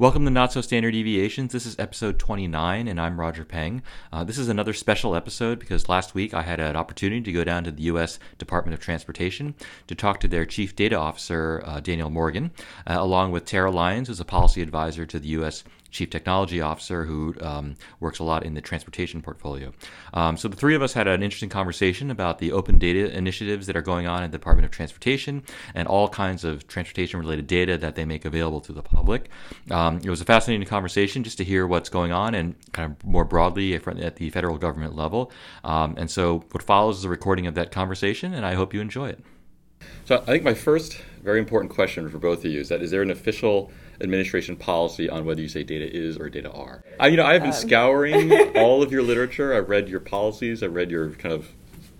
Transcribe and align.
Welcome 0.00 0.24
to 0.26 0.30
Not 0.30 0.52
So 0.52 0.60
Standard 0.60 0.92
Deviations. 0.92 1.52
This 1.52 1.66
is 1.66 1.76
episode 1.76 2.20
29, 2.20 2.86
and 2.86 3.00
I'm 3.00 3.18
Roger 3.18 3.44
Peng. 3.44 3.82
Uh, 4.12 4.22
this 4.22 4.38
is 4.38 4.48
another 4.48 4.72
special 4.72 5.16
episode 5.16 5.58
because 5.58 5.88
last 5.88 6.14
week 6.14 6.32
I 6.32 6.42
had 6.42 6.60
an 6.60 6.76
opportunity 6.76 7.20
to 7.22 7.32
go 7.32 7.42
down 7.42 7.64
to 7.64 7.72
the 7.72 7.82
U.S. 7.82 8.20
Department 8.38 8.74
of 8.74 8.80
Transportation 8.80 9.56
to 9.88 9.96
talk 9.96 10.20
to 10.20 10.28
their 10.28 10.46
Chief 10.46 10.76
Data 10.76 10.94
Officer, 10.94 11.64
uh, 11.64 11.80
Daniel 11.80 12.10
Morgan, 12.10 12.52
uh, 12.86 12.94
along 12.96 13.32
with 13.32 13.44
Terah 13.44 13.72
Lyons, 13.72 14.06
who's 14.06 14.20
a 14.20 14.24
policy 14.24 14.62
advisor 14.62 15.04
to 15.04 15.18
the 15.18 15.30
U.S 15.30 15.64
chief 15.90 16.10
technology 16.10 16.60
officer 16.60 17.04
who 17.04 17.34
um, 17.40 17.76
works 18.00 18.18
a 18.18 18.24
lot 18.24 18.44
in 18.44 18.54
the 18.54 18.60
transportation 18.60 19.22
portfolio. 19.22 19.72
Um, 20.12 20.36
so 20.36 20.48
the 20.48 20.56
three 20.56 20.74
of 20.74 20.82
us 20.82 20.92
had 20.92 21.08
an 21.08 21.22
interesting 21.22 21.48
conversation 21.48 22.10
about 22.10 22.38
the 22.38 22.52
open 22.52 22.78
data 22.78 23.10
initiatives 23.16 23.66
that 23.66 23.76
are 23.76 23.82
going 23.82 24.06
on 24.06 24.22
in 24.22 24.30
the 24.30 24.38
Department 24.38 24.66
of 24.66 24.70
Transportation 24.70 25.42
and 25.74 25.88
all 25.88 26.08
kinds 26.08 26.44
of 26.44 26.66
transportation 26.66 27.20
related 27.20 27.46
data 27.46 27.78
that 27.78 27.94
they 27.94 28.04
make 28.04 28.24
available 28.24 28.60
to 28.60 28.72
the 28.72 28.82
public. 28.82 29.30
Um, 29.70 29.98
it 30.04 30.10
was 30.10 30.20
a 30.20 30.24
fascinating 30.24 30.66
conversation 30.66 31.24
just 31.24 31.38
to 31.38 31.44
hear 31.44 31.66
what's 31.66 31.88
going 31.88 32.12
on 32.12 32.34
and 32.34 32.54
kind 32.72 32.92
of 32.92 33.04
more 33.04 33.24
broadly 33.24 33.74
at 33.74 34.16
the 34.16 34.30
federal 34.30 34.58
government 34.58 34.94
level. 34.94 35.32
Um, 35.64 35.94
and 35.96 36.10
so 36.10 36.44
what 36.50 36.62
follows 36.62 36.98
is 36.98 37.04
a 37.04 37.08
recording 37.08 37.46
of 37.46 37.54
that 37.54 37.72
conversation, 37.72 38.34
and 38.34 38.44
I 38.44 38.54
hope 38.54 38.74
you 38.74 38.80
enjoy 38.80 39.08
it. 39.08 39.20
So 40.04 40.16
I 40.22 40.26
think 40.26 40.42
my 40.42 40.54
first 40.54 41.00
very 41.22 41.38
important 41.38 41.72
question 41.72 42.08
for 42.08 42.18
both 42.18 42.44
of 42.44 42.50
you 42.50 42.60
is 42.60 42.68
that 42.68 42.82
is 42.82 42.90
there 42.90 43.02
an 43.02 43.10
official 43.10 43.70
administration 44.00 44.56
policy 44.56 45.08
on 45.08 45.24
whether 45.24 45.40
you 45.40 45.48
say 45.48 45.62
data 45.62 45.90
is 45.90 46.16
or 46.16 46.28
data 46.28 46.50
are. 46.50 46.84
I, 47.00 47.08
you 47.08 47.16
know, 47.16 47.26
I've 47.26 47.42
been 47.42 47.50
um. 47.50 47.56
scouring 47.56 48.32
all 48.56 48.82
of 48.82 48.92
your 48.92 49.02
literature. 49.02 49.54
I've 49.54 49.68
read 49.68 49.88
your 49.88 50.00
policies. 50.00 50.62
I've 50.62 50.74
read 50.74 50.90
your 50.90 51.10
kind 51.10 51.34
of 51.34 51.48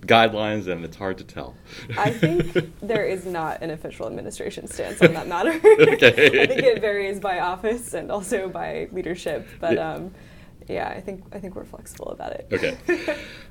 guidelines, 0.02 0.68
and 0.68 0.84
it's 0.84 0.96
hard 0.96 1.18
to 1.18 1.24
tell. 1.24 1.54
I 1.96 2.10
think 2.10 2.72
there 2.80 3.04
is 3.04 3.26
not 3.26 3.62
an 3.62 3.70
official 3.70 4.06
administration 4.06 4.66
stance 4.66 5.02
on 5.02 5.14
that 5.14 5.26
matter. 5.26 5.50
okay. 5.64 6.42
I 6.42 6.46
think 6.46 6.62
it 6.62 6.80
varies 6.80 7.20
by 7.20 7.40
office 7.40 7.94
and 7.94 8.10
also 8.10 8.48
by 8.48 8.88
leadership, 8.92 9.46
but. 9.60 9.74
Yeah. 9.74 9.92
Um, 9.92 10.14
yeah, 10.68 10.88
I 10.88 11.00
think 11.00 11.24
I 11.32 11.38
think 11.38 11.56
we're 11.56 11.64
flexible 11.64 12.08
about 12.08 12.32
it. 12.32 12.46
Okay. 12.52 12.76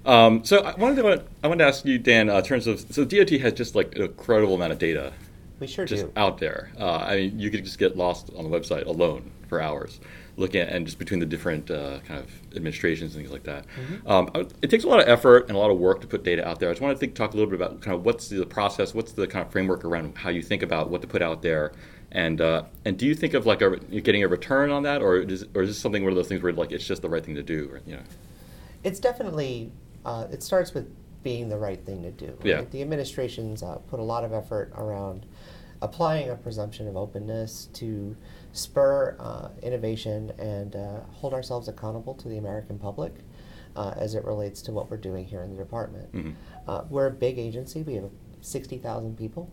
Um, 0.06 0.46
so 0.46 0.60
I 0.60 0.76
wanted 0.76 1.02
to 1.02 1.24
I 1.44 1.48
wanted 1.48 1.64
to 1.64 1.68
ask 1.68 1.84
you, 1.84 1.98
Dan, 1.98 2.30
uh, 2.30 2.38
in 2.38 2.44
terms 2.44 2.68
of 2.68 2.80
so 2.80 3.04
DOT 3.06 3.32
has 3.32 3.54
just 3.54 3.74
like 3.74 3.96
an 3.96 4.04
incredible 4.04 4.54
amount 4.54 4.72
of 4.72 4.78
data 4.78 5.14
we 5.60 5.68
sure 5.68 5.86
just 5.86 6.06
do. 6.06 6.12
out 6.16 6.38
there. 6.38 6.72
Uh, 6.80 6.98
I 6.98 7.16
mean, 7.18 7.40
you 7.40 7.50
could 7.50 7.64
just 7.64 7.80
get 7.80 7.98
lost 7.98 8.30
on 8.36 8.50
the 8.50 8.50
website 8.50 8.86
alone 8.86 9.32
for 9.48 9.62
hours, 9.62 10.00
looking 10.36 10.62
at 10.62 10.70
and 10.70 10.86
just 10.86 11.00
between 11.00 11.20
the 11.20 11.26
different 11.26 11.72
uh, 11.72 12.00
kind 12.00 12.20
of 12.20 12.30
administrations 12.56 13.16
and 13.16 13.24
things 13.24 13.32
like 13.32 13.44
that. 13.44 13.66
Mm-hmm. 13.68 14.10
Um, 14.10 14.50
it 14.62 14.70
takes 14.70 14.84
a 14.84 14.88
lot 14.88 15.00
of 15.00 15.08
effort 15.08 15.48
and 15.48 15.56
a 15.56 15.60
lot 15.60 15.72
of 15.72 15.78
work 15.78 16.02
to 16.02 16.08
put 16.08 16.24
data 16.24 16.48
out 16.48 16.60
there. 16.60 16.70
I 16.70 16.74
just 16.74 16.82
want 16.82 16.96
to 16.96 17.00
think, 17.00 17.16
talk 17.16 17.34
a 17.34 17.38
little 17.38 17.50
bit 17.50 17.60
about 17.60 17.82
kind 17.82 17.96
of 17.96 18.06
what's 18.06 18.28
the 18.28 18.46
process, 18.46 18.94
what's 18.94 19.14
the 19.14 19.28
kind 19.28 19.46
of 19.46 19.52
framework 19.52 19.86
around 19.86 20.18
how 20.18 20.30
you 20.30 20.42
think 20.42 20.64
about 20.64 20.90
what 20.90 21.02
to 21.02 21.08
put 21.08 21.22
out 21.22 21.42
there, 21.42 21.72
and 22.12 22.42
uh, 22.42 22.64
and 22.86 22.98
do 22.98 23.06
you 23.06 23.16
think 23.16 23.34
of 23.34 23.46
like 23.46 23.62
a, 23.62 23.78
getting 23.78 24.24
a 24.24 24.28
return 24.28 24.70
on 24.70 24.84
that, 24.84 25.02
or 25.02 25.18
is, 25.18 25.46
or 25.56 25.64
is 25.64 25.70
this 25.70 25.80
something 25.80 26.04
one 26.04 26.12
of 26.12 26.16
those 26.16 26.28
things 26.28 26.42
where 26.44 26.54
like 26.54 26.72
it's 26.72 26.86
just 26.86 27.02
the 27.02 27.10
right 27.10 27.26
thing 27.26 27.36
to 27.36 27.44
do, 27.44 27.70
or, 27.72 27.82
you 27.86 27.96
know? 27.96 28.04
It's 28.84 29.00
definitely 29.00 29.72
uh, 30.06 30.28
it 30.32 30.44
starts 30.44 30.74
with 30.74 30.94
being 31.24 31.50
the 31.50 31.58
right 31.58 31.84
thing 31.86 32.04
to 32.04 32.12
do. 32.12 32.28
Right? 32.28 32.46
Yeah. 32.46 32.62
The 32.72 32.82
administrations 32.82 33.62
uh, 33.62 33.76
put 33.90 34.00
a 34.00 34.04
lot 34.04 34.24
of 34.24 34.32
effort 34.32 34.72
around 34.76 35.26
applying 35.82 36.30
a 36.30 36.36
presumption 36.36 36.88
of 36.88 36.98
openness 36.98 37.68
to 37.74 38.16
spur 38.52 39.16
uh, 39.20 39.50
innovation 39.62 40.32
and 40.40 40.76
uh, 40.76 41.00
hold 41.12 41.34
ourselves 41.34 41.68
accountable 41.68 42.14
to 42.16 42.28
the 42.28 42.38
American 42.38 42.80
public 42.80 43.14
uh, 43.76 43.94
as 43.96 44.16
it 44.16 44.26
relates 44.26 44.62
to 44.64 44.72
what 44.72 44.90
we're 44.90 44.98
doing 44.98 45.26
here 45.26 45.44
in 45.44 45.52
the 45.52 45.58
department. 45.58 46.12
Mm-hmm. 46.14 46.32
Uh, 46.68 46.84
we're 46.90 47.08
a 47.08 47.12
big 47.12 47.38
agency, 47.38 47.84
we 47.84 47.94
have 47.94 48.10
60,000 48.42 49.18
people. 49.18 49.52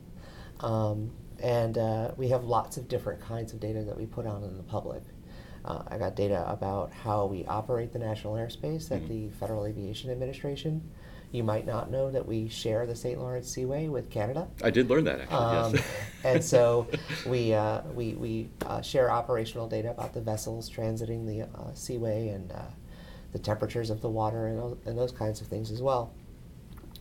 Um, 0.60 1.10
and 1.42 1.78
uh, 1.78 2.12
we 2.16 2.28
have 2.28 2.44
lots 2.44 2.76
of 2.76 2.88
different 2.88 3.20
kinds 3.20 3.52
of 3.52 3.60
data 3.60 3.82
that 3.84 3.96
we 3.96 4.06
put 4.06 4.26
out 4.26 4.42
in 4.42 4.56
the 4.56 4.62
public. 4.62 5.02
Uh, 5.64 5.82
I 5.88 5.98
got 5.98 6.14
data 6.14 6.44
about 6.48 6.92
how 6.92 7.26
we 7.26 7.44
operate 7.46 7.92
the 7.92 7.98
national 7.98 8.34
airspace 8.34 8.90
at 8.90 9.02
mm-hmm. 9.02 9.08
the 9.08 9.30
Federal 9.30 9.66
Aviation 9.66 10.10
Administration. 10.10 10.90
You 11.34 11.42
might 11.42 11.66
not 11.66 11.90
know 11.90 12.12
that 12.12 12.24
we 12.24 12.48
share 12.48 12.86
the 12.86 12.94
St. 12.94 13.18
Lawrence 13.18 13.50
Seaway 13.50 13.88
with 13.88 14.08
Canada. 14.08 14.46
I 14.62 14.70
did 14.70 14.88
learn 14.88 15.02
that 15.02 15.22
actually. 15.22 15.36
Um, 15.36 15.74
yes. 15.74 15.84
and 16.22 16.44
so 16.44 16.86
we 17.26 17.52
uh, 17.52 17.80
we 17.92 18.14
we 18.14 18.50
uh, 18.64 18.80
share 18.82 19.10
operational 19.10 19.66
data 19.66 19.90
about 19.90 20.14
the 20.14 20.20
vessels 20.20 20.70
transiting 20.70 21.26
the 21.26 21.42
uh, 21.42 21.74
seaway 21.74 22.28
and 22.28 22.52
uh, 22.52 22.60
the 23.32 23.40
temperatures 23.40 23.90
of 23.90 24.00
the 24.00 24.08
water 24.08 24.46
and 24.46 24.60
those, 24.60 24.76
and 24.86 24.96
those 24.96 25.10
kinds 25.10 25.40
of 25.40 25.48
things 25.48 25.72
as 25.72 25.82
well. 25.82 26.12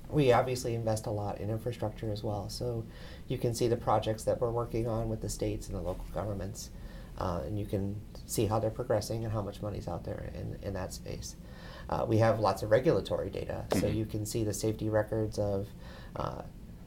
We 0.10 0.32
obviously 0.32 0.74
invest 0.74 1.06
a 1.06 1.12
lot 1.12 1.40
in 1.40 1.52
infrastructure 1.52 2.12
as 2.12 2.24
well. 2.24 2.50
So 2.50 2.84
you 3.28 3.38
can 3.38 3.54
see 3.54 3.68
the 3.68 3.78
projects 3.78 4.24
that 4.24 4.42
we're 4.42 4.50
working 4.50 4.88
on 4.88 5.10
with 5.10 5.22
the 5.22 5.30
states 5.30 5.68
and 5.68 5.78
the 5.78 5.82
local 5.82 6.06
governments, 6.12 6.72
uh, 7.20 7.42
and 7.46 7.60
you 7.60 7.68
can 7.68 8.02
see 8.26 8.48
how 8.48 8.58
they're 8.58 8.72
progressing 8.72 9.26
and 9.26 9.32
how 9.32 9.44
much 9.44 9.62
money's 9.62 9.88
out 9.88 10.04
there 10.04 10.34
in, 10.34 10.58
in 10.64 10.74
that 10.74 10.92
space. 10.92 11.36
Uh, 11.90 12.06
we 12.08 12.18
have 12.18 12.40
lots 12.40 12.64
of 12.64 12.72
regulatory 12.72 13.30
data, 13.30 13.66
so 13.74 13.82
mm-hmm. 13.82 13.98
you 13.98 14.06
can 14.06 14.26
see 14.26 14.44
the 14.44 14.54
safety 14.54 14.90
records 14.90 15.38
of 15.38 15.68
uh, 16.16 16.42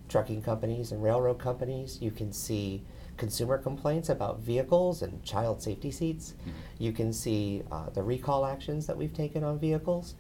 trucking 0.09 0.43
companies 0.43 0.93
and 0.93 1.03
railroad 1.03 1.39
companies. 1.39 1.99
You 2.01 2.11
can 2.11 2.33
see 2.33 2.83
consumer 3.17 3.59
complaints 3.59 4.09
about 4.09 4.41
vehicles 4.41 5.03
and 5.03 5.23
child 5.25 5.63
safety 5.63 5.91
seats. 5.91 6.35
Mm-hmm. 6.41 6.51
You 6.79 6.93
can 6.93 7.13
see 7.13 7.63
uh, 7.71 7.91
the 7.91 8.03
recall 8.03 8.47
actions 8.47 8.87
that 8.87 8.97
we've 8.97 9.15
taken 9.15 9.45
on 9.45 9.59
vehicles. 9.59 10.15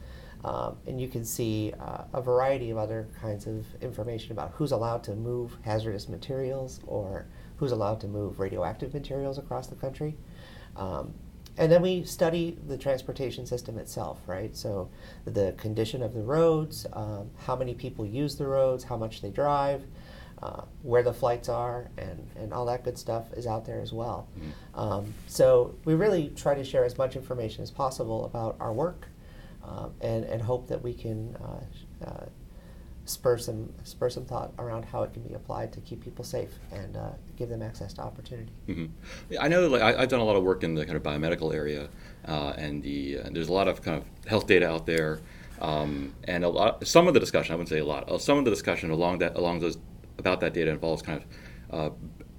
Um, 0.44 0.76
and 0.86 1.00
you 1.00 1.08
can 1.08 1.24
see 1.24 1.72
uh, 1.80 2.04
a 2.12 2.22
variety 2.22 2.70
of 2.70 2.78
other 2.78 3.08
kinds 3.20 3.46
of 3.46 3.66
information 3.80 4.32
about 4.32 4.52
who's 4.54 4.70
allowed 4.70 5.02
to 5.04 5.14
move 5.14 5.56
hazardous 5.62 6.08
materials 6.08 6.80
or 6.86 7.26
who's 7.56 7.72
allowed 7.72 8.00
to 8.02 8.06
move 8.06 8.38
radioactive 8.38 8.94
materials 8.94 9.38
across 9.38 9.66
the 9.66 9.74
country. 9.74 10.16
Um, 10.76 11.14
and 11.58 11.72
then 11.72 11.82
we 11.82 12.04
study 12.04 12.58
the 12.66 12.76
transportation 12.76 13.46
system 13.46 13.78
itself, 13.78 14.20
right? 14.26 14.54
So 14.56 14.90
the 15.24 15.54
condition 15.56 16.02
of 16.02 16.12
the 16.12 16.22
roads, 16.22 16.86
um, 16.92 17.30
how 17.38 17.56
many 17.56 17.74
people 17.74 18.04
use 18.04 18.36
the 18.36 18.46
roads, 18.46 18.84
how 18.84 18.96
much 18.96 19.22
they 19.22 19.30
drive, 19.30 19.84
uh, 20.42 20.62
where 20.82 21.02
the 21.02 21.14
flights 21.14 21.48
are, 21.48 21.90
and, 21.96 22.28
and 22.36 22.52
all 22.52 22.66
that 22.66 22.84
good 22.84 22.98
stuff 22.98 23.32
is 23.32 23.46
out 23.46 23.64
there 23.64 23.80
as 23.80 23.92
well. 23.92 24.28
Mm-hmm. 24.38 24.80
Um, 24.80 25.14
so 25.26 25.74
we 25.84 25.94
really 25.94 26.28
try 26.36 26.54
to 26.54 26.64
share 26.64 26.84
as 26.84 26.98
much 26.98 27.16
information 27.16 27.62
as 27.62 27.70
possible 27.70 28.26
about 28.26 28.56
our 28.60 28.72
work 28.72 29.08
uh, 29.64 29.88
and, 30.02 30.24
and 30.24 30.42
hope 30.42 30.68
that 30.68 30.82
we 30.82 30.92
can 30.92 31.36
uh, 31.36 32.04
uh 32.06 32.26
spur 33.06 33.38
some 33.38 33.72
spur 33.84 34.10
some 34.10 34.24
thought 34.24 34.52
around 34.58 34.84
how 34.84 35.02
it 35.02 35.12
can 35.12 35.22
be 35.22 35.34
applied 35.34 35.72
to 35.72 35.80
keep 35.80 36.02
people 36.02 36.24
safe 36.24 36.50
and 36.72 36.96
uh, 36.96 37.10
give 37.36 37.48
them 37.48 37.62
access 37.62 37.92
to 37.94 38.02
opportunity. 38.02 38.50
Mm-hmm. 38.68 39.34
I 39.40 39.48
know, 39.48 39.66
like 39.68 39.82
I, 39.82 40.00
have 40.00 40.08
done 40.08 40.20
a 40.20 40.24
lot 40.24 40.36
of 40.36 40.42
work 40.42 40.64
in 40.64 40.74
the 40.74 40.84
kind 40.84 40.96
of 40.96 41.02
biomedical 41.02 41.54
area, 41.54 41.88
uh, 42.26 42.52
and 42.56 42.82
the 42.82 43.20
uh, 43.20 43.28
there's 43.30 43.48
a 43.48 43.52
lot 43.52 43.68
of 43.68 43.80
kind 43.80 43.96
of 43.96 44.28
health 44.28 44.46
data 44.46 44.68
out 44.68 44.86
there, 44.86 45.20
um, 45.60 46.14
and 46.24 46.44
a 46.44 46.48
lot 46.48 46.86
some 46.86 47.06
of 47.08 47.14
the 47.14 47.20
discussion 47.20 47.52
I 47.52 47.56
wouldn't 47.56 47.68
say 47.68 47.78
a 47.78 47.84
lot, 47.84 48.10
uh, 48.10 48.18
some 48.18 48.38
of 48.38 48.44
the 48.44 48.50
discussion 48.50 48.90
along 48.90 49.18
that 49.18 49.36
along 49.36 49.60
those 49.60 49.78
about 50.18 50.40
that 50.40 50.52
data 50.52 50.70
involves 50.70 51.02
kind 51.02 51.22
of. 51.22 51.26
Uh, 51.68 51.90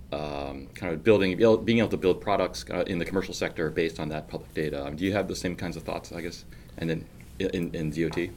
um, 0.09 0.67
kind 0.73 0.93
of 0.93 1.03
building, 1.03 1.35
being 1.65 1.79
able 1.79 1.89
to 1.89 1.97
build 1.97 2.21
products 2.21 2.63
uh, 2.71 2.85
in 2.87 2.97
the 2.97 3.03
commercial 3.03 3.33
sector 3.33 3.69
based 3.69 3.99
on 3.99 4.07
that 4.07 4.29
public 4.29 4.53
data. 4.53 4.85
Um, 4.85 4.95
do 4.95 5.03
you 5.03 5.11
have 5.11 5.27
the 5.27 5.35
same 5.35 5.53
kinds 5.53 5.75
of 5.75 5.83
thoughts, 5.83 6.13
I 6.13 6.21
guess, 6.21 6.45
and 6.77 6.89
then 6.89 7.05
in, 7.39 7.75
in 7.75 7.89
DOT? 7.89 8.29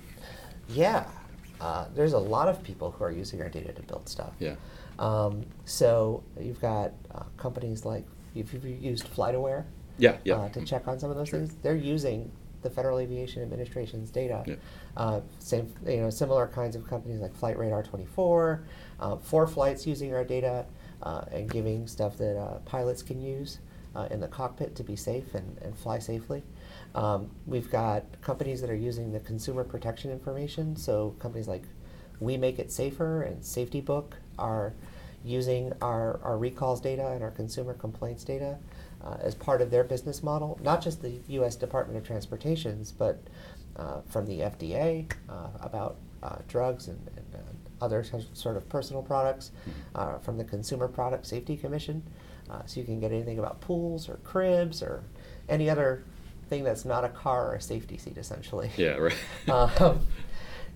Yeah, 0.69 1.05
uh, 1.60 1.87
there's 1.94 2.12
a 2.12 2.19
lot 2.19 2.48
of 2.48 2.62
people 2.62 2.91
who 2.91 3.04
are 3.04 3.10
using 3.10 3.41
our 3.43 3.48
data 3.48 3.72
to 3.72 3.82
build 3.82 4.09
stuff. 4.09 4.32
Yeah. 4.38 4.54
Um, 4.98 5.44
so 5.65 6.22
you've 6.38 6.60
got 6.60 6.93
uh, 7.15 7.25
companies 7.37 7.84
like 7.84 8.04
if 8.34 8.53
you've 8.53 8.65
used 8.65 9.12
FlightAware. 9.15 9.65
Yeah, 9.98 10.16
yeah. 10.25 10.37
Uh, 10.37 10.48
to 10.50 10.65
check 10.65 10.88
on 10.88 10.98
some 10.98 11.10
of 11.10 11.16
those 11.16 11.28
sure. 11.28 11.41
things, 11.41 11.54
they're 11.62 11.76
using 11.76 12.31
the 12.62 12.71
Federal 12.71 12.98
Aviation 12.98 13.43
Administration's 13.43 14.10
data. 14.10 14.44
Yeah. 14.47 14.54
Uh, 14.97 15.21
same, 15.38 15.72
you 15.87 15.98
know, 15.98 16.10
similar 16.10 16.47
kinds 16.47 16.76
of 16.76 16.87
companies 16.87 17.21
like 17.21 17.34
Flight 17.34 17.59
Radar 17.59 17.82
24, 17.82 18.62
uh, 19.00 19.16
ForeFlight's 19.16 19.87
using 19.87 20.15
our 20.15 20.25
data 20.25 20.66
uh, 21.03 21.25
and 21.31 21.50
giving 21.50 21.87
stuff 21.87 22.16
that 22.19 22.38
uh, 22.38 22.59
pilots 22.60 23.03
can 23.03 23.21
use 23.21 23.59
in 24.10 24.21
the 24.21 24.28
cockpit 24.28 24.75
to 24.75 24.82
be 24.82 24.97
safe 24.97 25.34
and, 25.34 25.59
and 25.60 25.77
fly 25.77 25.98
safely. 25.98 26.42
Um, 26.95 27.31
we've 27.47 27.71
got 27.71 28.04
companies 28.21 28.60
that 28.60 28.71
are 28.71 28.77
using 28.77 29.13
the 29.13 29.21
consumer 29.21 29.65
protection 29.65 30.10
information. 30.10 30.77
So 30.77 31.15
companies 31.19 31.48
like 31.48 31.63
We 32.19 32.37
Make 32.37 32.59
It 32.59 32.72
Safer 32.72 33.22
and 33.22 33.45
Safety 33.45 33.81
Book 33.81 34.16
are 34.39 34.75
using 35.25 35.72
our, 35.83 36.19
our 36.22 36.39
recalls 36.39 36.81
data 36.81 37.09
and 37.09 37.22
our 37.22 37.31
consumer 37.31 37.75
complaints 37.75 38.25
data 38.25 38.59
uh, 39.04 39.16
as 39.21 39.34
part 39.34 39.60
of 39.60 39.71
their 39.71 39.84
business 39.84 40.22
model, 40.22 40.59
not 40.63 40.83
just 40.83 41.03
the 41.03 41.21
U.S. 41.28 41.57
Department 41.57 41.98
of 41.98 42.07
Transportation's, 42.07 42.91
but 42.91 43.22
uh, 43.77 44.01
from 44.09 44.27
the 44.27 44.41
FDA 44.41 45.10
uh, 45.28 45.48
about 45.60 45.97
uh, 46.22 46.37
drugs 46.48 46.89
and, 46.89 46.98
and 47.16 47.34
uh, 47.34 47.84
other 47.84 48.04
sort 48.34 48.57
of 48.57 48.69
personal 48.69 49.03
products, 49.03 49.53
uh, 49.95 50.19
from 50.19 50.37
the 50.37 50.45
Consumer 50.45 50.87
Product 50.87 51.27
Safety 51.27 51.57
Commission. 51.57 52.03
so 52.66 52.81
you 52.81 52.84
can 52.84 53.01
get 53.01 53.10
anything 53.10 53.39
about 53.39 53.60
pools 53.60 54.09
or 54.09 54.16
cribs 54.16 54.83
or 54.83 55.03
any 55.48 55.71
other 55.71 56.04
thing 56.51 56.65
that's 56.65 56.85
not 56.85 57.05
a 57.05 57.09
car 57.09 57.53
or 57.53 57.55
a 57.55 57.61
safety 57.61 57.97
seat, 57.97 58.19
essentially. 58.19 58.71
Yeah, 58.77 58.97
right. 58.99 59.17
um, 59.49 60.07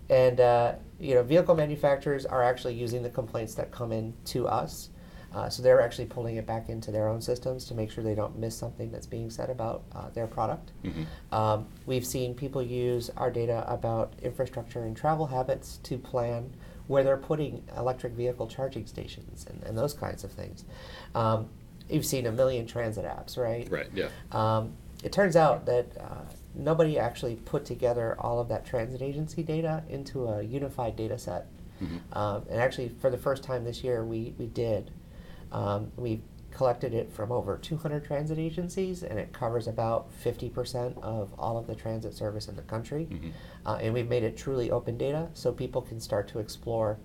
and 0.08 0.40
uh, 0.40 0.74
you 0.98 1.14
know, 1.14 1.22
vehicle 1.22 1.54
manufacturers 1.54 2.24
are 2.24 2.42
actually 2.42 2.74
using 2.74 3.02
the 3.02 3.10
complaints 3.10 3.54
that 3.56 3.70
come 3.70 3.92
in 3.92 4.14
to 4.32 4.46
us 4.48 4.88
Uh, 5.34 5.48
so 5.50 5.62
they're 5.62 5.80
actually 5.80 6.06
pulling 6.06 6.36
it 6.36 6.46
back 6.46 6.68
into 6.68 6.92
their 6.92 7.08
own 7.08 7.20
systems 7.20 7.64
to 7.66 7.74
make 7.74 7.90
sure 7.90 8.04
they 8.04 8.14
don't 8.14 8.38
miss 8.38 8.56
something 8.56 8.90
that's 8.92 9.06
being 9.06 9.30
said 9.30 9.50
about 9.50 9.82
uh, 9.92 10.08
their 10.10 10.28
product. 10.28 10.70
Mm-hmm. 10.84 11.34
Um, 11.34 11.66
we've 11.86 12.06
seen 12.06 12.34
people 12.34 12.62
use 12.62 13.10
our 13.16 13.30
data 13.32 13.64
about 13.66 14.14
infrastructure 14.22 14.84
and 14.84 14.96
travel 14.96 15.26
habits 15.26 15.78
to 15.82 15.98
plan 15.98 16.54
where 16.86 17.02
they're 17.02 17.16
putting 17.16 17.64
electric 17.76 18.12
vehicle 18.12 18.46
charging 18.46 18.86
stations 18.86 19.46
and, 19.50 19.62
and 19.64 19.76
those 19.76 19.92
kinds 19.92 20.22
of 20.22 20.30
things. 20.30 20.64
Um, 21.16 21.48
you've 21.90 22.06
seen 22.06 22.26
a 22.26 22.32
million 22.32 22.66
transit 22.66 23.04
apps, 23.04 23.36
right? 23.36 23.68
Right, 23.70 23.88
yeah. 23.92 24.10
Um, 24.30 24.76
it 25.04 25.12
turns 25.12 25.36
out 25.36 25.66
that 25.66 25.86
uh, 26.00 26.24
nobody 26.54 26.98
actually 26.98 27.36
put 27.36 27.66
together 27.66 28.16
all 28.18 28.40
of 28.40 28.48
that 28.48 28.64
transit 28.64 29.02
agency 29.02 29.42
data 29.42 29.84
into 29.88 30.26
a 30.26 30.42
unified 30.42 30.96
data 30.96 31.18
set. 31.18 31.46
Mm-hmm. 31.82 32.18
Um, 32.18 32.44
and 32.50 32.58
actually, 32.58 32.88
for 32.88 33.10
the 33.10 33.18
first 33.18 33.44
time 33.44 33.64
this 33.64 33.84
year, 33.84 34.02
we, 34.02 34.34
we 34.38 34.46
did. 34.46 34.90
Um, 35.52 35.92
we 35.96 36.22
collected 36.50 36.94
it 36.94 37.12
from 37.12 37.32
over 37.32 37.58
200 37.58 38.02
transit 38.04 38.38
agencies, 38.38 39.02
and 39.02 39.18
it 39.18 39.32
covers 39.32 39.68
about 39.68 40.08
50% 40.24 40.96
of 41.02 41.34
all 41.38 41.58
of 41.58 41.66
the 41.66 41.74
transit 41.74 42.14
service 42.14 42.48
in 42.48 42.56
the 42.56 42.62
country. 42.62 43.06
Mm-hmm. 43.10 43.30
Uh, 43.66 43.76
and 43.82 43.92
we've 43.92 44.08
made 44.08 44.22
it 44.22 44.38
truly 44.38 44.70
open 44.70 44.96
data 44.96 45.28
so 45.34 45.52
people 45.52 45.82
can 45.82 46.00
start 46.00 46.28
to 46.28 46.38
explore 46.38 46.98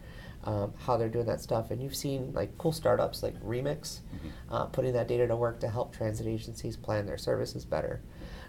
um, 0.50 0.74
how 0.80 0.98
they're 0.98 1.10
doing 1.10 1.28
that 1.28 1.42
stuff. 1.42 1.70
And 1.70 1.82
you've 1.82 1.96
seen 1.96 2.34
like 2.34 2.58
cool 2.58 2.72
startups 2.72 3.22
like 3.22 3.40
Remix 3.44 4.00
mm-hmm. 4.00 4.30
uh, 4.50 4.66
putting 4.66 4.94
that 4.94 5.08
data 5.08 5.28
to 5.28 5.36
work 5.36 5.60
to 5.60 5.70
help 5.70 5.96
transit 5.96 6.26
agencies 6.26 6.76
plan 6.76 7.06
their 7.06 7.20
services 7.20 7.66
better. 7.66 8.02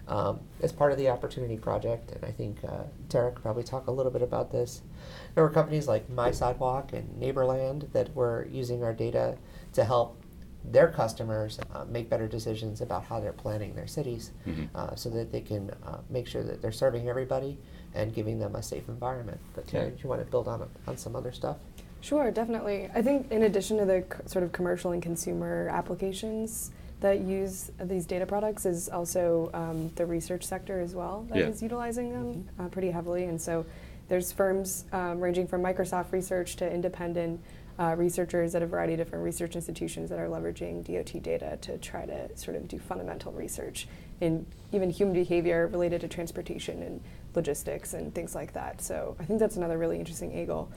Um, 0.08 0.40
as 0.62 0.72
part 0.72 0.92
of 0.92 0.98
the 0.98 1.08
Opportunity 1.10 1.56
Project, 1.56 2.12
and 2.12 2.24
I 2.24 2.32
think 2.32 2.64
uh, 2.64 2.84
Terah 3.10 3.32
could 3.32 3.42
probably 3.42 3.62
talk 3.62 3.86
a 3.86 3.92
little 3.92 4.10
bit 4.10 4.22
about 4.22 4.50
this. 4.50 4.82
There 5.34 5.44
were 5.44 5.50
companies 5.50 5.86
like 5.86 6.08
My 6.08 6.30
Sidewalk 6.30 6.94
and 6.94 7.06
Neighborland 7.20 7.92
that 7.92 8.12
were 8.16 8.48
using 8.50 8.82
our 8.82 8.94
data 8.94 9.36
to 9.74 9.84
help 9.84 10.20
their 10.64 10.88
customers 10.88 11.60
uh, 11.74 11.84
make 11.84 12.10
better 12.10 12.26
decisions 12.26 12.80
about 12.80 13.04
how 13.04 13.20
they're 13.20 13.32
planning 13.32 13.74
their 13.74 13.86
cities 13.86 14.32
mm-hmm. 14.46 14.64
uh, 14.74 14.94
so 14.94 15.08
that 15.10 15.32
they 15.32 15.40
can 15.40 15.70
uh, 15.86 15.98
make 16.08 16.26
sure 16.26 16.42
that 16.42 16.60
they're 16.60 16.72
serving 16.72 17.08
everybody 17.08 17.58
and 17.94 18.14
giving 18.14 18.38
them 18.38 18.54
a 18.54 18.62
safe 18.62 18.88
environment. 18.88 19.40
But 19.54 19.72
yeah. 19.72 19.84
do 19.84 19.94
you 20.02 20.08
want 20.08 20.24
to 20.24 20.30
build 20.30 20.48
on, 20.48 20.68
on 20.86 20.96
some 20.96 21.16
other 21.16 21.32
stuff? 21.32 21.56
Sure, 22.00 22.30
definitely. 22.30 22.88
I 22.94 23.02
think 23.02 23.30
in 23.30 23.42
addition 23.42 23.76
to 23.78 23.84
the 23.84 24.04
c- 24.10 24.22
sort 24.26 24.42
of 24.42 24.52
commercial 24.52 24.92
and 24.92 25.02
consumer 25.02 25.68
applications 25.70 26.70
that 27.00 27.20
use 27.20 27.70
these 27.82 28.06
data 28.06 28.26
products 28.26 28.66
is 28.66 28.88
also 28.88 29.50
um, 29.54 29.90
the 29.96 30.06
research 30.06 30.44
sector 30.44 30.80
as 30.80 30.94
well 30.94 31.26
that 31.30 31.38
yeah. 31.38 31.46
is 31.46 31.62
utilizing 31.62 32.12
them 32.12 32.34
mm-hmm. 32.34 32.62
uh, 32.62 32.68
pretty 32.68 32.90
heavily. 32.90 33.24
And 33.24 33.40
so 33.40 33.66
there's 34.08 34.32
firms 34.32 34.84
um, 34.92 35.20
ranging 35.20 35.46
from 35.46 35.62
Microsoft 35.62 36.12
Research 36.12 36.56
to 36.56 36.70
independent 36.70 37.40
uh, 37.78 37.94
researchers 37.96 38.54
at 38.54 38.62
a 38.62 38.66
variety 38.66 38.92
of 38.92 38.98
different 38.98 39.24
research 39.24 39.54
institutions 39.54 40.10
that 40.10 40.18
are 40.18 40.28
leveraging 40.28 40.84
DOT 40.84 41.22
data 41.22 41.56
to 41.62 41.78
try 41.78 42.04
to 42.04 42.36
sort 42.36 42.56
of 42.56 42.68
do 42.68 42.78
fundamental 42.78 43.32
research 43.32 43.88
in 44.20 44.44
even 44.72 44.90
human 44.90 45.14
behavior 45.14 45.66
related 45.68 46.00
to 46.02 46.08
transportation 46.08 46.82
and 46.82 47.00
logistics 47.34 47.94
and 47.94 48.14
things 48.14 48.34
like 48.34 48.52
that. 48.52 48.82
So 48.82 49.16
I 49.18 49.24
think 49.24 49.38
that's 49.38 49.56
another 49.56 49.78
really 49.78 49.98
interesting 49.98 50.32
angle. 50.34 50.70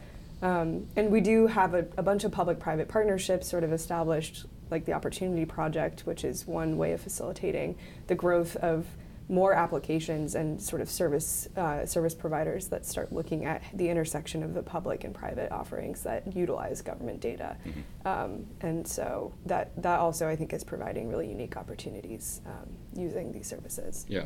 Um, 0.43 0.87
and 0.97 1.09
we 1.09 1.21
do 1.21 1.47
have 1.47 1.73
a, 1.73 1.87
a 1.97 2.03
bunch 2.03 2.25
of 2.25 2.31
public-private 2.33 2.89
partnerships 2.89 3.47
sort 3.47 3.63
of 3.63 3.71
established, 3.71 4.45
like 4.69 4.83
the 4.85 4.91
Opportunity 4.91 5.45
Project, 5.45 6.01
which 6.01 6.25
is 6.25 6.45
one 6.45 6.77
way 6.77 6.91
of 6.91 7.01
facilitating 7.01 7.77
the 8.07 8.15
growth 8.15 8.57
of 8.57 8.85
more 9.29 9.53
applications 9.53 10.35
and 10.35 10.61
sort 10.61 10.81
of 10.81 10.89
service 10.89 11.47
uh, 11.55 11.85
service 11.85 12.13
providers 12.13 12.67
that 12.67 12.85
start 12.85 13.13
looking 13.13 13.45
at 13.45 13.63
the 13.73 13.87
intersection 13.87 14.43
of 14.43 14.53
the 14.53 14.61
public 14.61 15.05
and 15.05 15.15
private 15.15 15.49
offerings 15.49 16.03
that 16.03 16.35
utilize 16.35 16.81
government 16.81 17.21
data, 17.21 17.55
mm-hmm. 17.65 18.07
um, 18.07 18.45
and 18.59 18.85
so 18.85 19.33
that 19.45 19.71
that 19.81 19.97
also 19.99 20.27
I 20.27 20.35
think 20.35 20.51
is 20.51 20.65
providing 20.65 21.07
really 21.07 21.29
unique 21.29 21.55
opportunities 21.55 22.41
um, 22.45 22.67
using 22.95 23.31
these 23.31 23.47
services. 23.47 24.05
Yeah, 24.09 24.25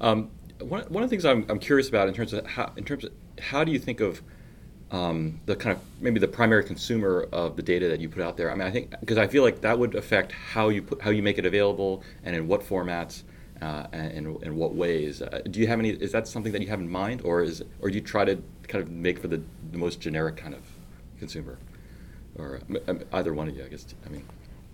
um, 0.00 0.30
one, 0.60 0.84
one 0.84 1.04
of 1.04 1.10
the 1.10 1.14
things 1.14 1.26
I'm, 1.26 1.44
I'm 1.50 1.58
curious 1.58 1.90
about 1.90 2.08
in 2.08 2.14
terms 2.14 2.32
of 2.32 2.46
how 2.46 2.72
in 2.76 2.84
terms 2.84 3.04
of 3.04 3.12
how 3.38 3.64
do 3.64 3.70
you 3.70 3.78
think 3.78 4.00
of 4.00 4.22
um, 4.90 5.40
the 5.46 5.54
kind 5.54 5.76
of 5.76 5.82
maybe 6.00 6.18
the 6.18 6.28
primary 6.28 6.64
consumer 6.64 7.28
of 7.32 7.56
the 7.56 7.62
data 7.62 7.88
that 7.88 8.00
you 8.00 8.08
put 8.08 8.22
out 8.22 8.36
there. 8.36 8.50
I 8.50 8.54
mean, 8.54 8.66
I 8.66 8.70
think 8.70 8.94
because 9.00 9.18
I 9.18 9.26
feel 9.26 9.42
like 9.42 9.60
that 9.60 9.78
would 9.78 9.94
affect 9.94 10.32
how 10.32 10.70
you 10.70 10.82
put 10.82 11.02
how 11.02 11.10
you 11.10 11.22
make 11.22 11.38
it 11.38 11.44
available 11.44 12.02
and 12.24 12.34
in 12.34 12.48
what 12.48 12.62
formats 12.62 13.22
uh, 13.60 13.86
and 13.92 14.42
in 14.42 14.56
what 14.56 14.74
ways? 14.74 15.20
Uh, 15.20 15.42
do 15.50 15.60
you 15.60 15.66
have 15.66 15.78
any? 15.78 15.90
Is 15.90 16.12
that 16.12 16.26
something 16.26 16.52
that 16.52 16.62
you 16.62 16.68
have 16.68 16.80
in 16.80 16.88
mind, 16.88 17.22
or 17.22 17.42
is 17.42 17.62
or 17.80 17.90
do 17.90 17.96
you 17.96 18.00
try 18.00 18.24
to 18.24 18.42
kind 18.66 18.82
of 18.82 18.90
make 18.90 19.18
for 19.18 19.28
the, 19.28 19.42
the 19.72 19.78
most 19.78 20.00
generic 20.00 20.36
kind 20.36 20.54
of 20.54 20.62
consumer, 21.18 21.58
or 22.36 22.60
um, 22.86 23.00
either 23.12 23.34
one 23.34 23.48
of 23.48 23.56
you? 23.56 23.64
I 23.64 23.68
guess. 23.68 23.86
I 24.06 24.08
mean. 24.08 24.24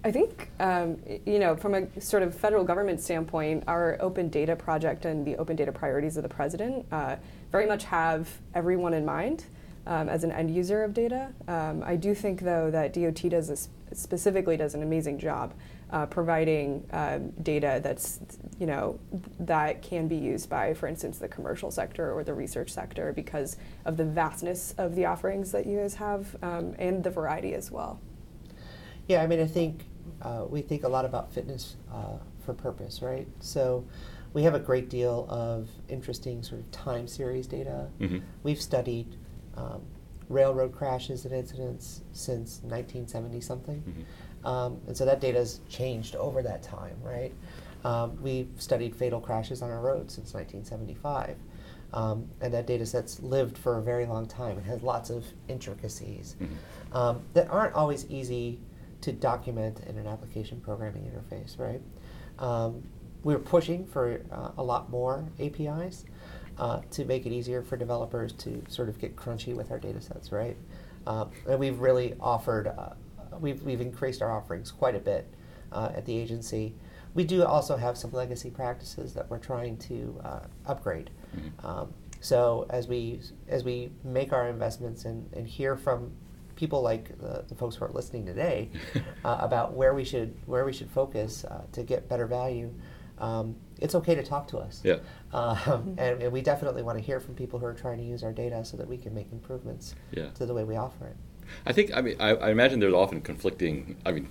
I 0.06 0.12
think, 0.12 0.50
um, 0.60 0.98
you 1.24 1.38
know, 1.38 1.56
from 1.56 1.72
a 1.72 1.98
sort 1.98 2.22
of 2.22 2.34
federal 2.34 2.62
government 2.62 3.00
standpoint, 3.00 3.64
our 3.66 3.96
open 4.00 4.28
data 4.28 4.54
project 4.54 5.06
and 5.06 5.26
the 5.26 5.34
open 5.36 5.56
data 5.56 5.72
priorities 5.72 6.18
of 6.18 6.22
the 6.22 6.28
president 6.28 6.84
uh, 6.92 7.16
very 7.50 7.64
much 7.64 7.84
have 7.84 8.28
everyone 8.54 8.92
in 8.92 9.06
mind 9.06 9.46
um, 9.86 10.08
as 10.08 10.24
an 10.24 10.32
end 10.32 10.54
user 10.54 10.82
of 10.82 10.94
data. 10.94 11.32
Um, 11.48 11.82
I 11.84 11.96
do 11.96 12.14
think, 12.14 12.40
though, 12.40 12.70
that 12.70 12.92
DOT 12.92 13.30
does 13.30 13.48
this, 13.48 13.68
specifically 13.92 14.56
does 14.56 14.74
an 14.74 14.82
amazing 14.82 15.18
job 15.18 15.54
uh, 15.90 16.06
providing 16.06 16.84
um, 16.92 17.30
data 17.42 17.80
that's 17.82 18.18
you 18.58 18.66
know 18.66 18.98
that 19.38 19.80
can 19.82 20.08
be 20.08 20.16
used 20.16 20.48
by, 20.50 20.74
for 20.74 20.88
instance, 20.88 21.18
the 21.18 21.28
commercial 21.28 21.70
sector 21.70 22.12
or 22.12 22.24
the 22.24 22.34
research 22.34 22.70
sector 22.70 23.12
because 23.12 23.56
of 23.84 23.96
the 23.96 24.04
vastness 24.04 24.74
of 24.76 24.94
the 24.96 25.04
offerings 25.06 25.52
that 25.52 25.66
you 25.66 25.78
guys 25.78 25.94
have 25.94 26.36
um, 26.42 26.74
and 26.78 27.04
the 27.04 27.10
variety 27.10 27.54
as 27.54 27.70
well. 27.70 28.00
Yeah, 29.06 29.22
I 29.22 29.26
mean, 29.26 29.40
I 29.40 29.46
think 29.46 29.84
uh, 30.22 30.46
we 30.48 30.62
think 30.62 30.84
a 30.84 30.88
lot 30.88 31.04
about 31.04 31.32
fitness 31.32 31.76
uh, 31.92 32.16
for 32.44 32.54
purpose, 32.54 33.02
right? 33.02 33.28
So 33.40 33.84
we 34.32 34.42
have 34.42 34.54
a 34.54 34.58
great 34.58 34.88
deal 34.88 35.26
of 35.28 35.68
interesting 35.88 36.42
sort 36.42 36.60
of 36.60 36.70
time 36.72 37.06
series 37.06 37.46
data. 37.46 37.88
Mm-hmm. 38.00 38.18
We've 38.42 38.60
studied 38.60 39.16
um, 39.56 39.82
railroad 40.28 40.72
crashes 40.72 41.24
and 41.24 41.34
incidents 41.34 42.02
since 42.12 42.60
1970 42.62 43.40
something. 43.40 43.82
Mm-hmm. 43.82 44.46
Um, 44.46 44.80
and 44.86 44.96
so 44.96 45.04
that 45.04 45.20
data 45.20 45.38
has 45.38 45.60
changed 45.68 46.16
over 46.16 46.42
that 46.42 46.62
time, 46.62 46.96
right? 47.02 47.32
Um, 47.84 48.20
we've 48.22 48.48
studied 48.56 48.94
fatal 48.94 49.20
crashes 49.20 49.62
on 49.62 49.70
our 49.70 49.80
roads 49.80 50.14
since 50.14 50.34
1975. 50.34 51.36
Um, 51.92 52.28
and 52.40 52.52
that 52.52 52.66
data 52.66 52.84
set's 52.84 53.20
lived 53.20 53.56
for 53.56 53.78
a 53.78 53.82
very 53.82 54.04
long 54.04 54.26
time. 54.26 54.58
It 54.58 54.64
has 54.64 54.82
lots 54.82 55.10
of 55.10 55.24
intricacies 55.48 56.36
mm-hmm. 56.40 56.54
Um, 56.92 57.22
that 57.32 57.50
aren't 57.50 57.74
always 57.74 58.08
easy 58.08 58.60
to 59.00 59.10
document 59.10 59.80
in 59.88 59.98
an 59.98 60.06
application 60.06 60.60
programming 60.60 61.10
interface, 61.10 61.58
right? 61.58 61.80
Um, 62.38 62.84
we're 63.24 63.40
pushing 63.40 63.84
for 63.84 64.20
uh, 64.30 64.50
a 64.56 64.62
lot 64.62 64.90
more 64.90 65.24
APIs 65.40 66.04
uh, 66.58 66.80
to 66.90 67.04
make 67.04 67.26
it 67.26 67.32
easier 67.32 67.62
for 67.62 67.76
developers 67.76 68.32
to 68.32 68.62
sort 68.68 68.88
of 68.88 68.98
get 68.98 69.16
crunchy 69.16 69.54
with 69.54 69.70
our 69.70 69.78
data 69.78 70.00
sets, 70.00 70.32
right? 70.32 70.56
Uh, 71.06 71.26
and 71.48 71.58
we've 71.58 71.80
really 71.80 72.14
offered 72.20 72.68
uh, 72.68 72.90
we've, 73.40 73.62
we've 73.62 73.80
increased 73.80 74.22
our 74.22 74.32
offerings 74.32 74.70
quite 74.70 74.94
a 74.94 75.00
bit 75.00 75.28
uh, 75.72 75.90
at 75.94 76.04
the 76.06 76.16
agency. 76.16 76.74
We 77.14 77.24
do 77.24 77.44
also 77.44 77.76
have 77.76 77.96
some 77.96 78.12
legacy 78.12 78.50
practices 78.50 79.14
that 79.14 79.30
we're 79.30 79.38
trying 79.38 79.76
to 79.78 80.20
uh, 80.24 80.40
upgrade. 80.66 81.10
Mm-hmm. 81.36 81.66
Um, 81.66 81.94
so 82.20 82.66
as 82.70 82.88
we 82.88 83.20
as 83.48 83.64
we 83.64 83.90
make 84.02 84.32
our 84.32 84.48
investments 84.48 85.04
and, 85.04 85.30
and 85.34 85.46
hear 85.46 85.76
from 85.76 86.10
people 86.56 86.80
like 86.80 87.18
the, 87.18 87.44
the 87.48 87.54
folks 87.54 87.76
who 87.76 87.84
are 87.84 87.90
listening 87.90 88.24
today 88.24 88.70
uh, 89.24 89.38
about 89.40 89.74
where 89.74 89.94
we 89.94 90.04
should 90.04 90.34
where 90.46 90.64
we 90.64 90.72
should 90.72 90.90
focus 90.90 91.44
uh, 91.44 91.62
to 91.72 91.82
get 91.82 92.08
better 92.08 92.26
value, 92.26 92.72
um, 93.18 93.56
it's 93.80 93.94
okay 93.94 94.14
to 94.14 94.22
talk 94.22 94.48
to 94.48 94.58
us. 94.58 94.80
Yeah. 94.84 94.96
Um, 95.32 95.94
and, 95.98 96.22
and, 96.22 96.32
we 96.32 96.40
definitely 96.40 96.82
want 96.82 96.98
to 96.98 97.04
hear 97.04 97.20
from 97.20 97.34
people 97.34 97.58
who 97.58 97.66
are 97.66 97.74
trying 97.74 97.98
to 97.98 98.04
use 98.04 98.22
our 98.22 98.32
data 98.32 98.64
so 98.64 98.76
that 98.76 98.88
we 98.88 98.96
can 98.96 99.14
make 99.14 99.30
improvements 99.32 99.94
yeah. 100.12 100.30
to 100.30 100.46
the 100.46 100.54
way 100.54 100.64
we 100.64 100.76
offer 100.76 101.06
it. 101.06 101.16
I 101.66 101.72
think 101.72 101.90
I 101.94 102.00
mean 102.00 102.16
I, 102.18 102.30
I, 102.30 102.50
imagine 102.50 102.80
there's 102.80 102.94
often 102.94 103.20
conflicting. 103.20 103.96
I 104.06 104.12
mean, 104.12 104.28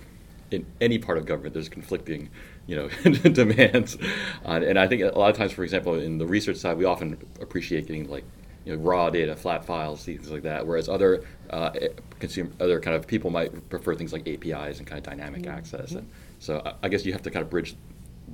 in 0.50 0.66
any 0.80 0.98
part 0.98 1.18
of 1.18 1.26
government, 1.26 1.54
there's 1.54 1.68
conflicting, 1.68 2.28
you 2.66 2.76
know, 2.76 2.88
demands, 3.12 3.96
uh, 4.44 4.60
and 4.64 4.78
I 4.78 4.86
think 4.88 5.02
a 5.02 5.18
lot 5.18 5.30
of 5.30 5.36
times, 5.36 5.52
for 5.52 5.64
example, 5.64 5.94
in 5.94 6.18
the 6.18 6.26
research 6.26 6.56
side, 6.56 6.76
we 6.76 6.84
often 6.84 7.16
appreciate 7.40 7.86
getting 7.86 8.08
like 8.08 8.24
you 8.64 8.74
know 8.74 8.82
raw 8.82 9.10
data, 9.10 9.36
flat 9.36 9.64
files, 9.64 10.04
things 10.04 10.30
like 10.30 10.42
that. 10.42 10.66
Whereas 10.66 10.88
other 10.88 11.24
uh, 11.50 11.70
eh, 11.80 11.88
consumer, 12.18 12.50
other 12.60 12.80
kind 12.80 12.96
of 12.96 13.06
people 13.06 13.30
might 13.30 13.68
prefer 13.68 13.94
things 13.94 14.12
like 14.12 14.26
APIs 14.28 14.78
and 14.78 14.86
kind 14.86 14.98
of 14.98 15.04
dynamic 15.04 15.42
mm-hmm. 15.42 15.56
access. 15.56 15.92
And 15.92 16.08
so 16.38 16.62
I, 16.64 16.74
I 16.84 16.88
guess 16.88 17.04
you 17.04 17.12
have 17.12 17.22
to 17.22 17.30
kind 17.30 17.42
of 17.42 17.50
bridge 17.50 17.76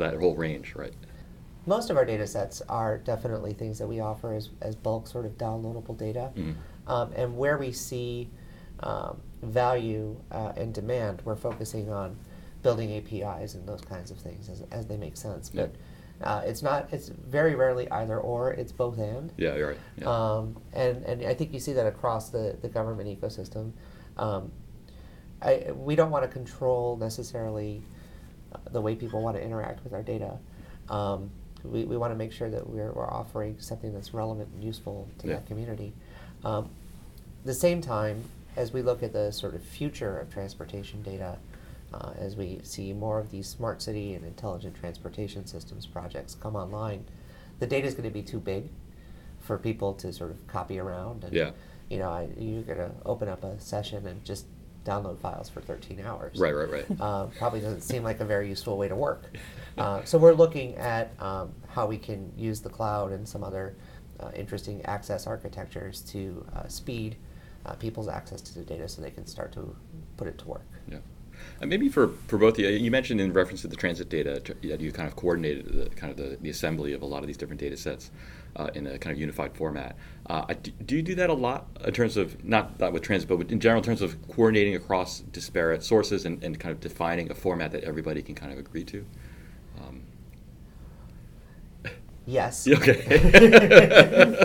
that 0.00 0.18
whole 0.18 0.34
range, 0.34 0.74
right? 0.74 0.94
Most 1.66 1.90
of 1.90 1.96
our 1.96 2.04
data 2.04 2.26
sets 2.26 2.62
are 2.68 2.98
definitely 2.98 3.52
things 3.52 3.78
that 3.78 3.86
we 3.86 4.00
offer 4.00 4.34
as, 4.34 4.50
as 4.60 4.74
bulk 4.74 5.06
sort 5.06 5.26
of 5.26 5.38
downloadable 5.38 5.96
data. 5.96 6.32
Mm-hmm. 6.34 6.52
Um, 6.90 7.12
and 7.14 7.36
where 7.36 7.58
we 7.58 7.70
see 7.70 8.28
um, 8.80 9.20
value 9.42 10.16
uh, 10.32 10.52
and 10.56 10.74
demand, 10.74 11.22
we're 11.24 11.36
focusing 11.36 11.90
on 11.90 12.16
building 12.62 12.92
APIs 12.96 13.54
and 13.54 13.66
those 13.66 13.80
kinds 13.82 14.10
of 14.10 14.18
things 14.18 14.48
as, 14.48 14.62
as 14.70 14.86
they 14.86 14.96
make 14.96 15.16
sense. 15.16 15.50
But 15.50 15.74
uh, 16.22 16.42
it's 16.44 16.62
not. 16.62 16.92
It's 16.92 17.08
very 17.08 17.54
rarely 17.54 17.90
either 17.90 18.18
or. 18.18 18.52
It's 18.52 18.72
both 18.72 18.98
and. 18.98 19.32
Yeah, 19.36 19.56
you're 19.56 19.68
right. 19.68 19.78
Yeah. 19.98 20.08
Um, 20.08 20.56
and 20.72 21.02
and 21.04 21.24
I 21.24 21.34
think 21.34 21.52
you 21.52 21.60
see 21.60 21.72
that 21.74 21.86
across 21.86 22.28
the 22.28 22.56
the 22.60 22.68
government 22.68 23.08
ecosystem. 23.08 23.72
Um, 24.16 24.52
I, 25.42 25.72
we 25.74 25.96
don't 25.96 26.10
want 26.10 26.24
to 26.24 26.28
control 26.28 26.98
necessarily 26.98 27.82
the 28.72 28.80
way 28.80 28.94
people 28.94 29.22
want 29.22 29.36
to 29.36 29.42
interact 29.42 29.82
with 29.84 29.92
our 29.92 30.02
data. 30.02 30.38
Um, 30.88 31.30
we, 31.62 31.84
we 31.84 31.96
want 31.96 32.12
to 32.12 32.16
make 32.16 32.32
sure 32.32 32.48
that 32.50 32.68
we're, 32.68 32.92
we're 32.92 33.08
offering 33.10 33.56
something 33.58 33.92
that's 33.92 34.14
relevant 34.14 34.48
and 34.54 34.64
useful 34.64 35.08
to 35.18 35.28
Yeah. 35.28 35.34
that 35.34 35.46
community. 35.46 35.92
Um, 36.44 36.70
the 37.44 37.54
same 37.54 37.80
time, 37.80 38.24
as 38.56 38.72
we 38.72 38.82
look 38.82 39.02
at 39.02 39.12
the 39.12 39.30
sort 39.32 39.54
of 39.54 39.62
future 39.62 40.18
of 40.18 40.32
transportation 40.32 41.02
data, 41.02 41.36
uh, 41.92 42.12
as 42.18 42.36
we 42.36 42.60
see 42.62 42.92
more 42.92 43.18
of 43.18 43.30
these 43.30 43.48
smart 43.48 43.82
city 43.82 44.14
and 44.14 44.24
intelligent 44.24 44.74
transportation 44.76 45.46
systems 45.46 45.86
projects 45.86 46.34
come 46.34 46.56
online, 46.56 47.04
the 47.58 47.66
data 47.66 47.86
is 47.86 47.94
going 47.94 48.08
to 48.08 48.14
be 48.14 48.22
too 48.22 48.38
big 48.40 48.68
for 49.40 49.58
people 49.58 49.92
to 49.94 50.12
sort 50.12 50.30
of 50.30 50.46
copy 50.46 50.78
around. 50.78 51.24
And, 51.24 51.32
Yeah. 51.32 51.50
You 51.90 51.98
know, 51.98 52.08
I, 52.10 52.28
you're 52.38 52.62
going 52.62 52.78
to 52.78 52.92
open 53.04 53.28
up 53.28 53.42
a 53.42 53.58
session 53.60 54.06
and 54.06 54.24
just 54.24 54.46
download 54.84 55.18
files 55.18 55.48
for 55.48 55.60
13 55.60 56.00
hours. 56.00 56.38
Right, 56.38 56.54
right, 56.54 56.70
right. 56.70 56.86
Uh, 57.00 57.26
probably 57.38 57.60
doesn't 57.60 57.82
seem 57.82 58.02
like 58.02 58.20
a 58.20 58.24
very 58.24 58.48
useful 58.48 58.76
way 58.76 58.88
to 58.88 58.96
work. 58.96 59.24
Uh, 59.78 60.04
so 60.04 60.18
we're 60.18 60.34
looking 60.34 60.74
at 60.76 61.12
um, 61.20 61.52
how 61.68 61.86
we 61.86 61.96
can 61.96 62.32
use 62.36 62.60
the 62.60 62.68
cloud 62.68 63.12
and 63.12 63.26
some 63.26 63.44
other 63.44 63.76
uh, 64.18 64.30
interesting 64.34 64.82
access 64.84 65.26
architectures 65.26 66.00
to 66.02 66.44
uh, 66.54 66.66
speed 66.68 67.16
uh, 67.66 67.74
people's 67.74 68.08
access 68.08 68.40
to 68.40 68.54
the 68.54 68.64
data 68.64 68.88
so 68.88 69.00
they 69.00 69.10
can 69.10 69.26
start 69.26 69.52
to 69.52 69.74
put 70.16 70.26
it 70.26 70.38
to 70.38 70.48
work. 70.48 70.66
Yeah. 70.90 70.98
And 71.60 71.70
maybe 71.70 71.88
for, 71.88 72.08
for 72.26 72.36
both 72.36 72.54
of 72.54 72.60
you, 72.60 72.68
you 72.68 72.90
mentioned 72.90 73.20
in 73.20 73.32
reference 73.32 73.62
to 73.62 73.68
the 73.68 73.76
transit 73.76 74.08
data 74.08 74.42
that 74.62 74.80
you 74.80 74.92
kind 74.92 75.08
of 75.08 75.16
coordinated 75.16 75.66
the, 75.66 75.88
kind 75.90 76.10
of 76.10 76.16
the, 76.16 76.36
the 76.40 76.50
assembly 76.50 76.92
of 76.92 77.02
a 77.02 77.06
lot 77.06 77.22
of 77.22 77.26
these 77.26 77.36
different 77.36 77.60
data 77.60 77.76
sets 77.76 78.10
uh, 78.56 78.70
in 78.74 78.86
a 78.86 78.98
kind 78.98 79.12
of 79.12 79.20
unified 79.20 79.54
format. 79.54 79.96
Uh, 80.26 80.54
do, 80.86 80.96
you 80.96 81.02
do 81.02 81.14
that 81.14 81.30
a 81.30 81.34
lot 81.34 81.66
in 81.84 81.92
terms 81.92 82.16
of, 82.16 82.44
not, 82.44 82.78
not 82.78 82.92
with 82.92 83.02
transit, 83.02 83.28
but 83.28 83.50
in 83.50 83.60
general, 83.60 83.80
in 83.80 83.84
terms 83.84 84.02
of 84.02 84.16
coordinating 84.28 84.76
across 84.76 85.20
disparate 85.32 85.82
sources 85.82 86.24
and, 86.24 86.42
and 86.44 86.58
kind 86.60 86.72
of 86.72 86.80
defining 86.80 87.30
a 87.30 87.34
format 87.34 87.72
that 87.72 87.82
everybody 87.84 88.22
can 88.22 88.34
kind 88.34 88.52
of 88.52 88.58
agree 88.58 88.84
to? 88.84 89.04
Yes. 92.26 92.66
okay. 92.76 94.36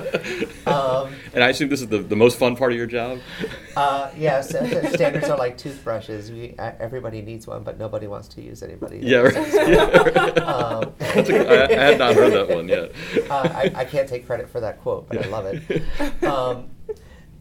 Um, 0.65 1.13
and 1.33 1.43
I 1.43 1.49
assume 1.49 1.69
this 1.69 1.81
is 1.81 1.87
the, 1.87 1.99
the 1.99 2.15
most 2.15 2.39
fun 2.39 2.55
part 2.55 2.71
of 2.71 2.77
your 2.77 2.87
job? 2.87 3.19
Uh, 3.77 4.09
yes, 4.17 4.49
standards 4.49 5.29
are 5.29 5.37
like 5.37 5.57
toothbrushes. 5.59 6.31
We, 6.31 6.55
everybody 6.57 7.21
needs 7.21 7.45
one, 7.45 7.63
but 7.63 7.77
nobody 7.77 8.07
wants 8.07 8.27
to 8.29 8.41
use 8.41 8.63
anybody. 8.63 8.99
Yeah, 8.99 9.17
right. 9.19 9.35
Yeah, 9.67 9.97
right. 9.97 10.37
Um, 10.39 10.93
a- 10.99 11.71
I, 11.77 11.81
I 11.81 11.83
had 11.91 11.99
not 11.99 12.15
heard 12.15 12.33
that 12.33 12.49
one 12.49 12.67
yet. 12.67 12.91
uh, 13.29 13.47
I, 13.53 13.71
I 13.75 13.85
can't 13.85 14.09
take 14.09 14.25
credit 14.25 14.49
for 14.49 14.59
that 14.59 14.81
quote, 14.81 15.07
but 15.07 15.23
I 15.23 15.29
love 15.29 15.45
it. 15.45 16.23
Um, 16.23 16.67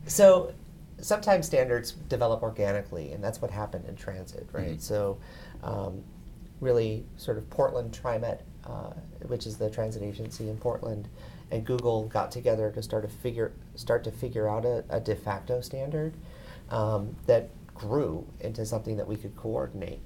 so 0.06 0.52
sometimes 1.00 1.46
standards 1.46 1.92
develop 1.92 2.42
organically, 2.42 3.12
and 3.12 3.24
that's 3.24 3.40
what 3.40 3.50
happened 3.50 3.86
in 3.88 3.96
transit, 3.96 4.46
right? 4.52 4.76
Mhm. 4.76 4.80
So 4.82 5.18
um, 5.62 6.02
really, 6.60 7.06
sort 7.16 7.38
of 7.38 7.48
Portland 7.48 7.92
TriMet, 7.92 8.40
uh, 8.66 8.92
which 9.26 9.46
is 9.46 9.56
the 9.56 9.70
transit 9.70 10.02
agency 10.02 10.48
in 10.48 10.56
Portland, 10.56 11.08
and 11.50 11.64
Google 11.64 12.04
got 12.08 12.30
together 12.30 12.70
to 12.72 12.82
start 12.82 13.02
to 13.04 13.08
figure 13.08 13.52
start 13.74 14.04
to 14.04 14.10
figure 14.10 14.48
out 14.48 14.64
a, 14.64 14.84
a 14.90 15.00
de 15.00 15.14
facto 15.14 15.60
standard 15.60 16.14
um, 16.70 17.14
that 17.26 17.50
grew 17.74 18.26
into 18.40 18.64
something 18.64 18.96
that 18.96 19.06
we 19.06 19.16
could 19.16 19.34
coordinate. 19.36 20.00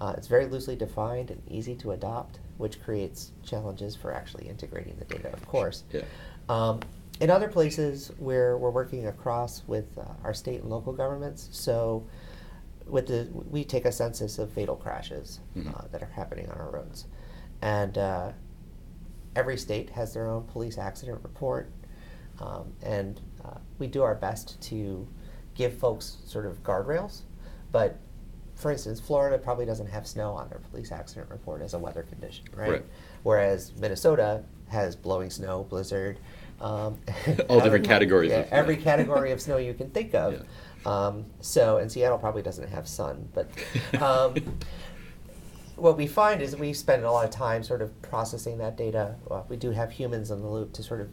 Uh, 0.00 0.14
it's 0.16 0.26
very 0.26 0.46
loosely 0.46 0.74
defined 0.76 1.30
and 1.30 1.40
easy 1.48 1.74
to 1.76 1.92
adopt, 1.92 2.40
which 2.58 2.82
creates 2.82 3.30
challenges 3.44 3.94
for 3.94 4.12
actually 4.12 4.48
integrating 4.48 4.96
the 4.98 5.04
data, 5.04 5.32
of 5.32 5.46
course. 5.46 5.84
Yeah. 5.92 6.02
Um, 6.48 6.80
in 7.20 7.30
other 7.30 7.46
places 7.48 8.10
where 8.18 8.58
we're 8.58 8.70
working 8.70 9.06
across 9.06 9.62
with 9.68 9.96
uh, 9.96 10.02
our 10.24 10.34
state 10.34 10.60
and 10.62 10.68
local 10.70 10.92
governments, 10.92 11.48
so 11.52 12.04
with 12.86 13.06
the 13.06 13.28
we 13.48 13.62
take 13.62 13.84
a 13.84 13.92
census 13.92 14.38
of 14.40 14.50
fatal 14.50 14.74
crashes 14.74 15.38
Mhm. 15.56 15.72
uh, 15.72 15.86
that 15.92 16.02
are 16.02 16.10
happening 16.14 16.48
on 16.50 16.58
our 16.58 16.70
roads, 16.70 17.04
and 17.62 17.96
uh, 17.96 18.32
every 19.34 19.56
state 19.56 19.90
has 19.90 20.12
their 20.12 20.28
own 20.28 20.44
police 20.44 20.78
accident 20.78 21.20
report, 21.22 21.70
um, 22.40 22.72
and 22.82 23.20
uh, 23.44 23.58
we 23.78 23.86
do 23.86 24.02
our 24.02 24.14
best 24.14 24.60
to 24.62 25.08
give 25.54 25.76
folks 25.78 26.18
sort 26.26 26.46
of 26.46 26.62
guardrails, 26.62 27.22
but. 27.70 27.98
For 28.54 28.70
instance, 28.70 29.00
Florida 29.00 29.38
probably 29.38 29.64
doesn't 29.64 29.88
have 29.88 30.06
snow 30.06 30.32
on 30.32 30.48
their 30.48 30.60
police 30.70 30.92
accident 30.92 31.30
report 31.30 31.62
as 31.62 31.74
a 31.74 31.78
weather 31.78 32.02
condition, 32.02 32.44
right? 32.54 32.70
Right. 32.70 32.84
Whereas 33.24 33.72
Minnesota 33.76 34.44
has 34.68 34.94
blowing 34.94 35.30
snow, 35.30 35.64
blizzard, 35.64 36.20
um, 36.62 36.98
All 37.48 37.60
different 37.60 37.86
categories 37.86 38.30
yeah, 38.30 38.40
of- 38.40 38.52
every 38.52 38.76
category 38.76 39.32
of 39.32 39.40
snow 39.40 39.56
you 39.56 39.74
can 39.74 39.90
think 39.90 40.14
of. 40.14 40.34
Yeah. 40.84 41.06
Um, 41.06 41.26
so, 41.40 41.76
and 41.76 41.92
Seattle 41.92 42.18
probably 42.18 42.42
doesn't 42.42 42.68
have 42.68 42.88
sun, 42.88 43.28
but 43.32 43.48
um, 44.02 44.34
what 45.76 45.96
we 45.96 46.06
find 46.06 46.42
is 46.42 46.56
we 46.56 46.72
spend 46.72 47.04
a 47.04 47.10
lot 47.10 47.24
of 47.24 47.30
time 47.30 47.62
sort 47.62 47.82
of 47.82 48.00
processing 48.02 48.58
that 48.58 48.76
data. 48.76 49.16
Well, 49.26 49.46
we 49.48 49.56
do 49.56 49.70
have 49.70 49.92
humans 49.92 50.30
in 50.30 50.40
the 50.40 50.48
loop 50.48 50.72
to 50.74 50.82
sort 50.82 51.00
of 51.00 51.08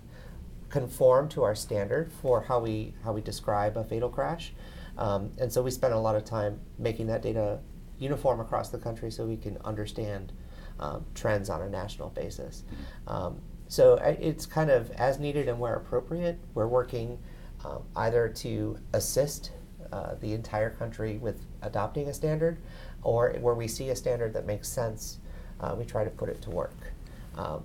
conform 0.69 1.27
to 1.29 1.43
our 1.43 1.55
standard 1.55 2.11
for 2.11 2.41
how 2.41 2.59
we 2.59 2.93
how 3.03 3.11
we 3.13 3.21
describe 3.21 3.77
a 3.77 3.83
fatal 3.83 4.09
crash, 4.09 4.53
um, 4.97 5.31
and 5.37 5.51
so 5.51 5.61
we 5.61 5.71
spend 5.71 5.93
a 5.93 5.99
lot 5.99 6.15
of 6.15 6.23
time 6.23 6.59
making 6.77 7.07
that 7.07 7.21
data 7.21 7.59
uniform 7.97 8.39
across 8.39 8.69
the 8.69 8.77
country 8.77 9.11
so 9.11 9.25
we 9.25 9.37
can 9.37 9.57
understand 9.65 10.31
um, 10.79 11.05
trends 11.13 11.49
on 11.49 11.61
a 11.61 11.69
national 11.69 12.09
basis. 12.09 12.63
Um, 13.07 13.41
so 13.67 13.95
it's 13.95 14.45
kind 14.45 14.71
of 14.71 14.89
as 14.91 15.19
needed 15.19 15.47
and 15.47 15.59
where 15.59 15.75
appropriate. 15.75 16.39
We're 16.55 16.67
working 16.67 17.19
um, 17.63 17.83
either 17.95 18.27
to 18.29 18.77
assist 18.93 19.51
uh, 19.91 20.15
the 20.15 20.33
entire 20.33 20.69
country 20.69 21.17
with 21.17 21.45
adopting 21.61 22.07
a 22.07 22.13
standard, 22.13 22.59
or 23.03 23.33
where 23.41 23.55
we 23.55 23.67
see 23.67 23.89
a 23.89 23.95
standard 23.95 24.33
that 24.33 24.45
makes 24.45 24.67
sense, 24.67 25.19
uh, 25.61 25.75
we 25.77 25.85
try 25.85 26.03
to 26.03 26.09
put 26.09 26.29
it 26.29 26.41
to 26.41 26.49
work. 26.49 26.75
Um, 27.37 27.63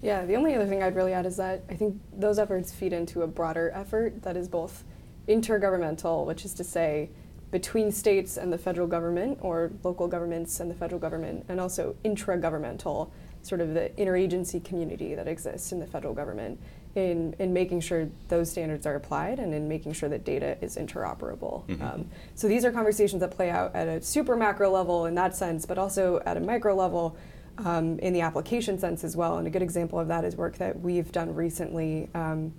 Yeah, 0.00 0.24
the 0.24 0.36
only 0.36 0.54
other 0.54 0.66
thing 0.66 0.82
I'd 0.82 0.94
really 0.94 1.12
add 1.12 1.26
is 1.26 1.36
that 1.38 1.62
I 1.68 1.74
think 1.74 2.00
those 2.12 2.38
efforts 2.38 2.72
feed 2.72 2.92
into 2.92 3.22
a 3.22 3.26
broader 3.26 3.72
effort 3.74 4.22
that 4.22 4.36
is 4.36 4.48
both 4.48 4.84
intergovernmental, 5.26 6.24
which 6.24 6.44
is 6.44 6.54
to 6.54 6.64
say 6.64 7.10
between 7.50 7.90
states 7.90 8.36
and 8.36 8.52
the 8.52 8.58
federal 8.58 8.86
government 8.86 9.38
or 9.40 9.72
local 9.82 10.06
governments 10.06 10.60
and 10.60 10.70
the 10.70 10.74
federal 10.74 11.00
government, 11.00 11.44
and 11.48 11.60
also 11.60 11.96
intragovernmental, 12.04 13.10
sort 13.42 13.60
of 13.60 13.74
the 13.74 13.90
interagency 13.98 14.62
community 14.62 15.14
that 15.14 15.26
exists 15.26 15.72
in 15.72 15.80
the 15.80 15.86
federal 15.86 16.14
government 16.14 16.60
in, 16.94 17.34
in 17.38 17.52
making 17.52 17.80
sure 17.80 18.08
those 18.28 18.50
standards 18.50 18.86
are 18.86 18.94
applied 18.94 19.38
and 19.38 19.54
in 19.54 19.68
making 19.68 19.92
sure 19.92 20.08
that 20.08 20.24
data 20.24 20.56
is 20.60 20.76
interoperable. 20.76 21.64
Mhm. 21.66 21.80
Um, 21.82 22.06
so 22.34 22.48
these 22.48 22.64
are 22.64 22.72
conversations 22.72 23.20
that 23.20 23.30
play 23.30 23.50
out 23.50 23.74
at 23.74 23.86
a 23.88 24.02
super 24.02 24.36
macro 24.36 24.70
level 24.70 25.06
in 25.06 25.14
that 25.14 25.36
sense, 25.36 25.66
but 25.66 25.78
also 25.78 26.20
at 26.26 26.36
a 26.36 26.40
micro 26.40 26.74
level 26.74 27.16
um, 27.58 27.98
in 27.98 28.12
the 28.12 28.20
application 28.20 28.78
sense 28.78 29.02
as 29.04 29.16
well. 29.16 29.38
And 29.38 29.46
a 29.46 29.50
good 29.50 29.62
example 29.62 29.98
of 29.98 30.08
that 30.08 30.24
is 30.24 30.36
work 30.36 30.58
that 30.58 30.80
we've 30.80 31.10
done 31.10 31.34
recently 31.34 32.08
um, 32.14 32.52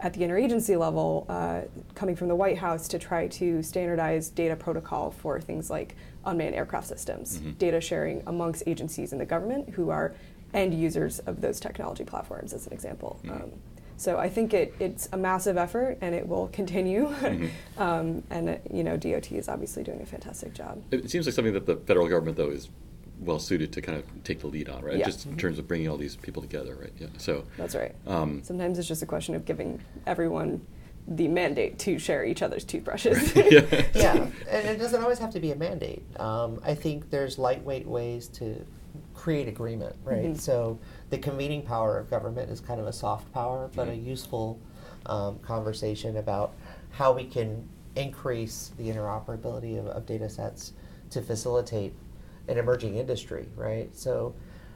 at 0.00 0.12
the 0.14 0.20
interagency 0.20 0.78
level, 0.78 1.24
uh, 1.28 1.62
coming 1.94 2.16
from 2.16 2.28
the 2.28 2.34
White 2.34 2.58
House 2.58 2.88
to 2.88 2.98
try 2.98 3.28
to 3.28 3.62
standardize 3.62 4.28
data 4.30 4.56
protocol 4.56 5.10
for 5.10 5.40
things 5.40 5.70
like 5.70 5.94
unmanned 6.24 6.54
aircraft 6.54 6.86
systems, 6.86 7.38
Mhm. 7.38 7.56
data 7.58 7.80
sharing 7.80 8.22
amongst 8.26 8.62
agencies 8.66 9.12
in 9.12 9.18
the 9.18 9.24
government 9.26 9.70
who 9.70 9.90
are 9.90 10.14
end 10.54 10.74
users 10.74 11.18
of 11.20 11.40
those 11.40 11.60
technology 11.60 12.04
platforms, 12.04 12.52
as 12.52 12.66
an 12.66 12.72
example. 12.72 13.18
Mhm. 13.24 13.50
So 13.98 14.18
I 14.18 14.28
think 14.28 14.52
it, 14.52 14.74
it's 14.78 15.08
a 15.12 15.16
massive 15.16 15.56
effort, 15.56 15.98
and 16.00 16.14
it 16.14 16.26
will 16.28 16.48
continue. 16.48 17.06
Mhm. 17.26 17.50
um, 17.78 18.22
and 18.30 18.48
uh, 18.50 18.56
you 18.70 18.84
know, 18.84 18.96
DOT 18.96 19.32
is 19.32 19.48
obviously 19.48 19.82
doing 19.82 20.00
a 20.02 20.06
fantastic 20.06 20.52
job. 20.54 20.82
It 20.90 21.10
seems 21.10 21.26
like 21.26 21.34
something 21.34 21.54
that 21.54 21.66
the 21.66 21.76
federal 21.76 22.08
government, 22.08 22.36
though, 22.36 22.50
is 22.50 22.68
well 23.20 23.38
suited 23.38 23.72
to 23.72 23.80
kind 23.80 23.98
of 23.98 24.04
take 24.24 24.40
the 24.40 24.46
lead 24.46 24.68
on, 24.68 24.82
right? 24.84 24.98
Yeah. 24.98 25.06
Just 25.06 25.24
in 25.26 25.36
terms 25.36 25.58
of 25.58 25.66
bringing 25.66 25.88
all 25.88 25.96
these 25.96 26.16
people 26.16 26.42
together, 26.42 26.76
right? 26.78 26.92
Yeah. 26.98 27.06
So, 27.16 27.44
That's 27.56 27.74
right. 27.74 27.94
um, 28.06 28.42
Sometimes 28.44 28.78
it's 28.78 28.86
just 28.86 29.02
a 29.02 29.06
question 29.06 29.34
of 29.34 29.44
giving 29.46 29.80
everyone 30.06 30.60
the 31.08 31.28
mandate 31.28 31.78
to 31.78 31.98
share 31.98 32.24
each 32.24 32.42
other's 32.42 32.64
toothbrushes. 32.64 33.34
yeah. 33.36 33.64
yeah, 33.94 34.26
and 34.50 34.68
it 34.68 34.78
doesn't 34.78 35.00
always 35.02 35.18
have 35.18 35.30
to 35.30 35.40
be 35.40 35.52
a 35.52 35.56
mandate. 35.56 36.02
Um, 36.20 36.60
I 36.64 36.74
think 36.74 37.10
there's 37.10 37.38
lightweight 37.38 37.86
ways 37.86 38.28
to 38.28 38.64
create 39.14 39.48
agreement, 39.48 39.96
right? 40.04 40.24
Mhm. 40.26 40.40
So 40.40 40.78
the 41.10 41.18
convening 41.18 41.62
power 41.62 41.98
of 41.98 42.10
government 42.10 42.50
is 42.50 42.60
kind 42.60 42.80
of 42.80 42.86
a 42.86 42.92
soft 42.92 43.32
power, 43.32 43.70
but 43.74 43.88
a 43.88 43.92
Mhm. 43.92 44.04
useful 44.04 44.58
um, 45.06 45.38
conversation 45.38 46.16
about 46.16 46.52
how 46.90 47.12
we 47.12 47.24
can 47.24 47.68
increase 47.94 48.72
the 48.76 48.88
interoperability 48.88 49.78
of, 49.78 49.86
of 49.86 50.04
data 50.04 50.28
sets 50.28 50.72
to 51.10 51.22
facilitate 51.22 51.94
an 52.48 52.58
emerging 52.58 52.96
industry, 52.96 53.48
right? 53.56 53.94
So 53.96 54.34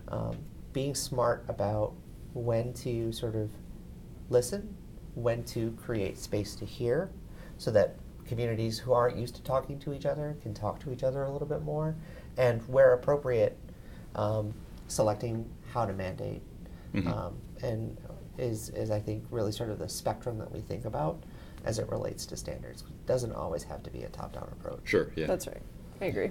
um, 0.09 0.37
being 0.73 0.95
smart 0.95 1.45
about 1.49 1.93
when 2.33 2.73
to 2.75 3.11
sort 3.13 3.35
of 3.35 3.51
listen, 4.29 4.75
when 5.17 5.43
to 5.45 5.73
create 5.73 6.17
space 6.17 6.55
to 6.57 6.65
hear, 6.65 7.11
so 7.59 7.71
that 7.73 7.97
communities 8.25 8.79
who 8.79 8.93
aren't 8.93 9.17
used 9.17 9.35
to 9.35 9.43
talking 9.43 9.79
to 9.81 9.93
each 9.93 10.07
other 10.07 10.37
can 10.43 10.55
talk 10.55 10.79
to 10.81 10.93
each 10.93 11.03
other 11.03 11.25
a 11.25 11.31
little 11.33 11.49
bit 11.49 11.63
more, 11.63 11.97
and 12.37 12.63
where 12.69 12.93
appropriate, 12.93 13.57
um, 14.15 14.55
selecting 14.87 15.45
how 15.73 15.87
to 15.87 15.93
mandate, 15.93 16.43
Mhm. 16.95 17.07
um, 17.07 17.35
and 17.63 17.97
is 18.39 18.71
is 18.71 18.91
I 18.91 19.01
think 19.01 19.25
really 19.31 19.53
sort 19.53 19.71
of 19.71 19.79
the 19.79 19.89
spectrum 19.89 20.39
that 20.39 20.53
we 20.53 20.61
think 20.61 20.85
about 20.85 21.23
as 21.65 21.79
it 21.79 21.89
relates 21.89 22.27
to 22.27 22.37
standards. 22.37 22.83
It 22.83 23.07
doesn't 23.07 23.33
always 23.33 23.65
have 23.65 23.83
to 23.83 23.91
be 23.91 24.03
a 24.03 24.09
top-down 24.09 24.49
approach. 24.53 24.81
Sure. 24.85 25.11
Yeah. 25.15 25.27
That's 25.27 25.47
right. 25.47 25.61
I 26.01 26.07
agree. 26.07 26.31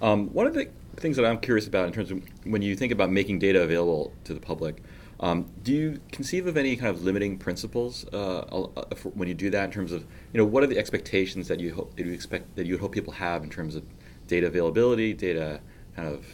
Um, 0.00 0.32
one 0.32 0.46
of 0.46 0.54
the 0.54 0.68
things 0.96 1.16
that 1.16 1.26
I'm 1.26 1.38
curious 1.38 1.66
about 1.66 1.86
in 1.86 1.92
terms 1.92 2.10
of 2.10 2.22
when 2.44 2.62
you 2.62 2.74
think 2.74 2.90
about 2.90 3.10
making 3.10 3.38
data 3.38 3.62
available 3.62 4.12
to 4.24 4.32
the 4.32 4.40
public, 4.40 4.82
um, 5.20 5.50
do 5.62 5.74
you 5.74 6.00
conceive 6.10 6.46
of 6.46 6.56
any 6.56 6.76
kind 6.76 6.88
of 6.88 7.02
limiting 7.04 7.36
principles 7.36 8.06
uh, 8.14 8.38
uh 8.38 8.84
when 9.14 9.28
you 9.28 9.34
do 9.34 9.50
that? 9.50 9.64
In 9.64 9.70
terms 9.70 9.92
of 9.92 10.06
you 10.32 10.38
know, 10.38 10.46
what 10.46 10.62
are 10.62 10.66
the 10.66 10.78
expectations 10.78 11.48
that 11.48 11.60
you 11.60 11.74
hope 11.74 11.94
that 11.96 12.06
you 12.06 12.12
expect 12.12 12.56
that 12.56 12.66
you 12.66 12.78
hope 12.78 12.92
people 12.92 13.12
have 13.12 13.44
in 13.44 13.50
terms 13.50 13.76
of 13.76 13.84
data 14.26 14.46
availability, 14.46 15.12
data 15.12 15.60
kind 15.94 16.08
of 16.08 16.24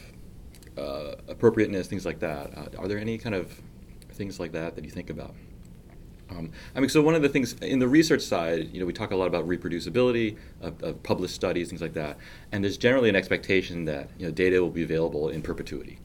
uh, 0.77 1.15
appropriateness, 1.29 1.87
things 1.87 2.07
like 2.07 2.21
that? 2.21 2.57
Uh, 2.57 2.67
are 2.79 2.89
there 2.89 2.99
any 2.99 3.19
kind 3.19 3.35
of 3.35 3.61
things 4.13 4.41
like 4.41 4.53
that 4.53 4.75
that 4.75 4.85
you 4.85 4.91
think 4.91 5.11
about? 5.11 5.35
Um, 6.29 6.51
I 6.75 6.81
mean, 6.81 6.89
so 6.89 7.03
one 7.03 7.15
of 7.15 7.23
the 7.23 7.29
things 7.29 7.53
in 7.55 7.79
the 7.79 7.87
research 7.87 8.23
side, 8.23 8.71
you 8.73 8.81
know, 8.81 8.87
we 8.87 8.93
talk 8.93 9.13
a 9.13 9.17
lot 9.17 9.29
about 9.29 9.47
reproducibility 9.47 10.37
of, 10.61 10.83
of, 10.83 11.03
published 11.03 11.35
studies, 11.35 11.69
things 11.69 11.81
like 11.81 11.93
that, 11.93 12.19
and 12.51 12.65
there's 12.65 12.77
generally 12.77 13.09
an 13.09 13.17
expectation 13.17 13.85
that 13.85 14.11
you 14.19 14.27
know 14.27 14.33
data 14.33 14.61
will 14.61 14.71
be 14.71 14.83
available 14.83 15.29
in 15.29 15.41
perpetuity, 15.41 15.99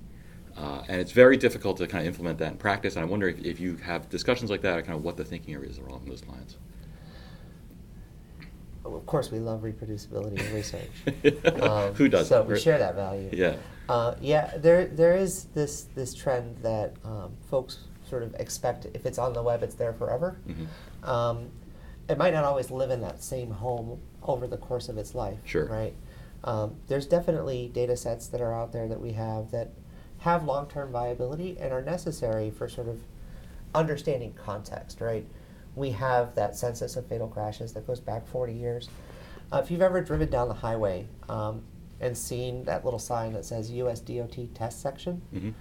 uh, 0.55 0.83
and 0.87 1.01
it's 1.01 1.11
very 1.11 1.37
difficult 1.37 1.77
to 1.77 1.87
kind 1.87 2.01
of 2.01 2.07
implement 2.07 2.37
that 2.37 2.51
in 2.51 2.57
practice. 2.57 2.95
And 2.95 3.03
I 3.03 3.07
wonder 3.07 3.29
if, 3.29 3.43
if 3.43 3.59
you 3.59 3.77
have 3.77 4.09
discussions 4.09 4.51
like 4.51 4.61
that, 4.61 4.77
or 4.77 4.81
kind 4.83 4.95
of 4.95 5.03
what 5.03 5.17
the 5.17 5.25
thinking 5.25 5.55
is 5.55 5.79
along 5.79 6.05
those 6.05 6.23
lines. 6.25 6.57
Of 8.83 9.05
course, 9.05 9.31
we 9.31 9.39
love 9.39 9.61
reproducibility 9.61 10.39
in 10.39 10.53
research. 10.53 10.89
Um, 11.61 11.93
Who 11.93 12.07
doesn't? 12.07 12.27
So 12.27 12.43
we 12.43 12.59
share 12.59 12.79
that 12.79 12.95
value. 12.95 13.29
Yeah. 13.31 13.57
Uh, 13.87 14.15
yeah, 14.21 14.57
there 14.57 14.85
there 14.87 15.15
is 15.15 15.45
this 15.53 15.83
this 15.95 16.13
trend 16.13 16.57
that 16.63 16.95
um, 17.03 17.33
folks 17.49 17.79
sort 18.09 18.23
of 18.23 18.33
expect 18.35 18.85
if 18.93 19.05
it's 19.05 19.17
on 19.17 19.33
the 19.33 19.43
web, 19.43 19.63
it's 19.63 19.75
there 19.75 19.93
forever. 19.93 20.37
Mm-hmm. 20.47 21.09
Um, 21.09 21.49
it 22.09 22.17
might 22.17 22.33
not 22.33 22.43
always 22.43 22.71
live 22.71 22.91
in 22.91 23.01
that 23.01 23.23
same 23.23 23.51
home 23.51 23.99
over 24.23 24.47
the 24.47 24.57
course 24.57 24.89
of 24.89 24.97
its 24.97 25.15
life. 25.15 25.39
Sure. 25.45 25.65
Right. 25.65 25.95
Um, 26.43 26.75
there's 26.87 27.05
definitely 27.05 27.69
data 27.73 27.95
sets 27.95 28.27
that 28.27 28.41
are 28.41 28.53
out 28.53 28.71
there 28.73 28.87
that 28.87 28.99
we 28.99 29.13
have 29.13 29.51
that 29.51 29.71
have 30.19 30.43
long-term 30.43 30.91
viability 30.91 31.57
and 31.59 31.71
are 31.71 31.81
necessary 31.81 32.51
for 32.51 32.67
sort 32.67 32.87
of 32.87 32.99
understanding 33.73 34.33
context. 34.33 34.99
Right. 34.99 35.25
We 35.75 35.91
have 35.91 36.35
that 36.35 36.55
census 36.55 36.95
of 36.95 37.05
fatal 37.07 37.27
crashes 37.27 37.73
that 37.73 37.87
goes 37.87 37.99
back 37.99 38.27
40 38.27 38.53
years. 38.53 38.89
Uh, 39.51 39.61
if 39.63 39.71
you've 39.71 39.81
ever 39.81 40.01
driven 40.01 40.29
down 40.29 40.47
the 40.47 40.53
highway 40.53 41.07
um, 41.29 41.61
and 41.99 42.17
seen 42.17 42.63
that 42.65 42.85
little 42.85 42.99
sign 42.99 43.33
that 43.33 43.45
says 43.45 43.69
U.S. 43.71 43.99
DOT 43.99 44.53
test 44.53 44.81
section. 44.81 45.21
Mm-hmm 45.33 45.51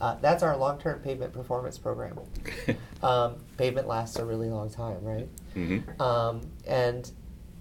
uh, 0.00 0.16
that's 0.20 0.42
our 0.42 0.56
long-term 0.56 1.00
pavement 1.00 1.32
performance 1.32 1.78
program. 1.78 2.18
um, 3.02 3.36
pavement 3.56 3.86
lasts 3.86 4.18
a 4.18 4.24
really 4.24 4.50
long 4.50 4.68
time, 4.68 5.02
right? 5.02 5.28
Mm-hmm. 5.54 6.02
Um, 6.02 6.42
and 6.66 7.10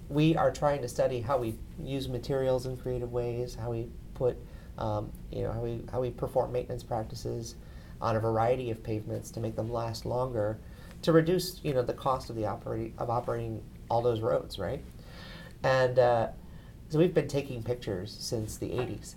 we 0.09 0.35
are 0.35 0.51
trying 0.51 0.81
to 0.81 0.87
study 0.87 1.21
how 1.21 1.37
we 1.37 1.55
use 1.81 2.09
materials 2.09 2.65
in 2.65 2.75
creative 2.75 3.11
ways, 3.11 3.55
how 3.55 3.71
we 3.71 3.87
put, 4.15 4.37
um, 4.77 5.11
you 5.31 5.43
know, 5.43 5.51
how 5.51 5.61
we 5.61 5.83
how 5.91 6.01
we 6.01 6.09
perform 6.09 6.51
maintenance 6.51 6.83
practices 6.83 7.55
on 8.01 8.15
a 8.15 8.19
variety 8.19 8.71
of 8.71 8.83
pavements 8.83 9.31
to 9.31 9.39
make 9.39 9.55
them 9.55 9.71
last 9.71 10.05
longer, 10.05 10.59
to 11.03 11.11
reduce, 11.11 11.59
you 11.63 11.73
know, 11.73 11.83
the 11.83 11.93
cost 11.93 12.29
of 12.29 12.35
the 12.35 12.45
operating 12.45 12.93
of 12.97 13.09
operating 13.09 13.61
all 13.89 14.01
those 14.01 14.21
roads, 14.21 14.57
right? 14.57 14.83
And 15.63 15.99
uh, 15.99 16.29
so 16.89 16.99
we've 16.99 17.13
been 17.13 17.27
taking 17.27 17.63
pictures 17.63 18.15
since 18.19 18.57
the 18.57 18.69
80s, 18.69 19.15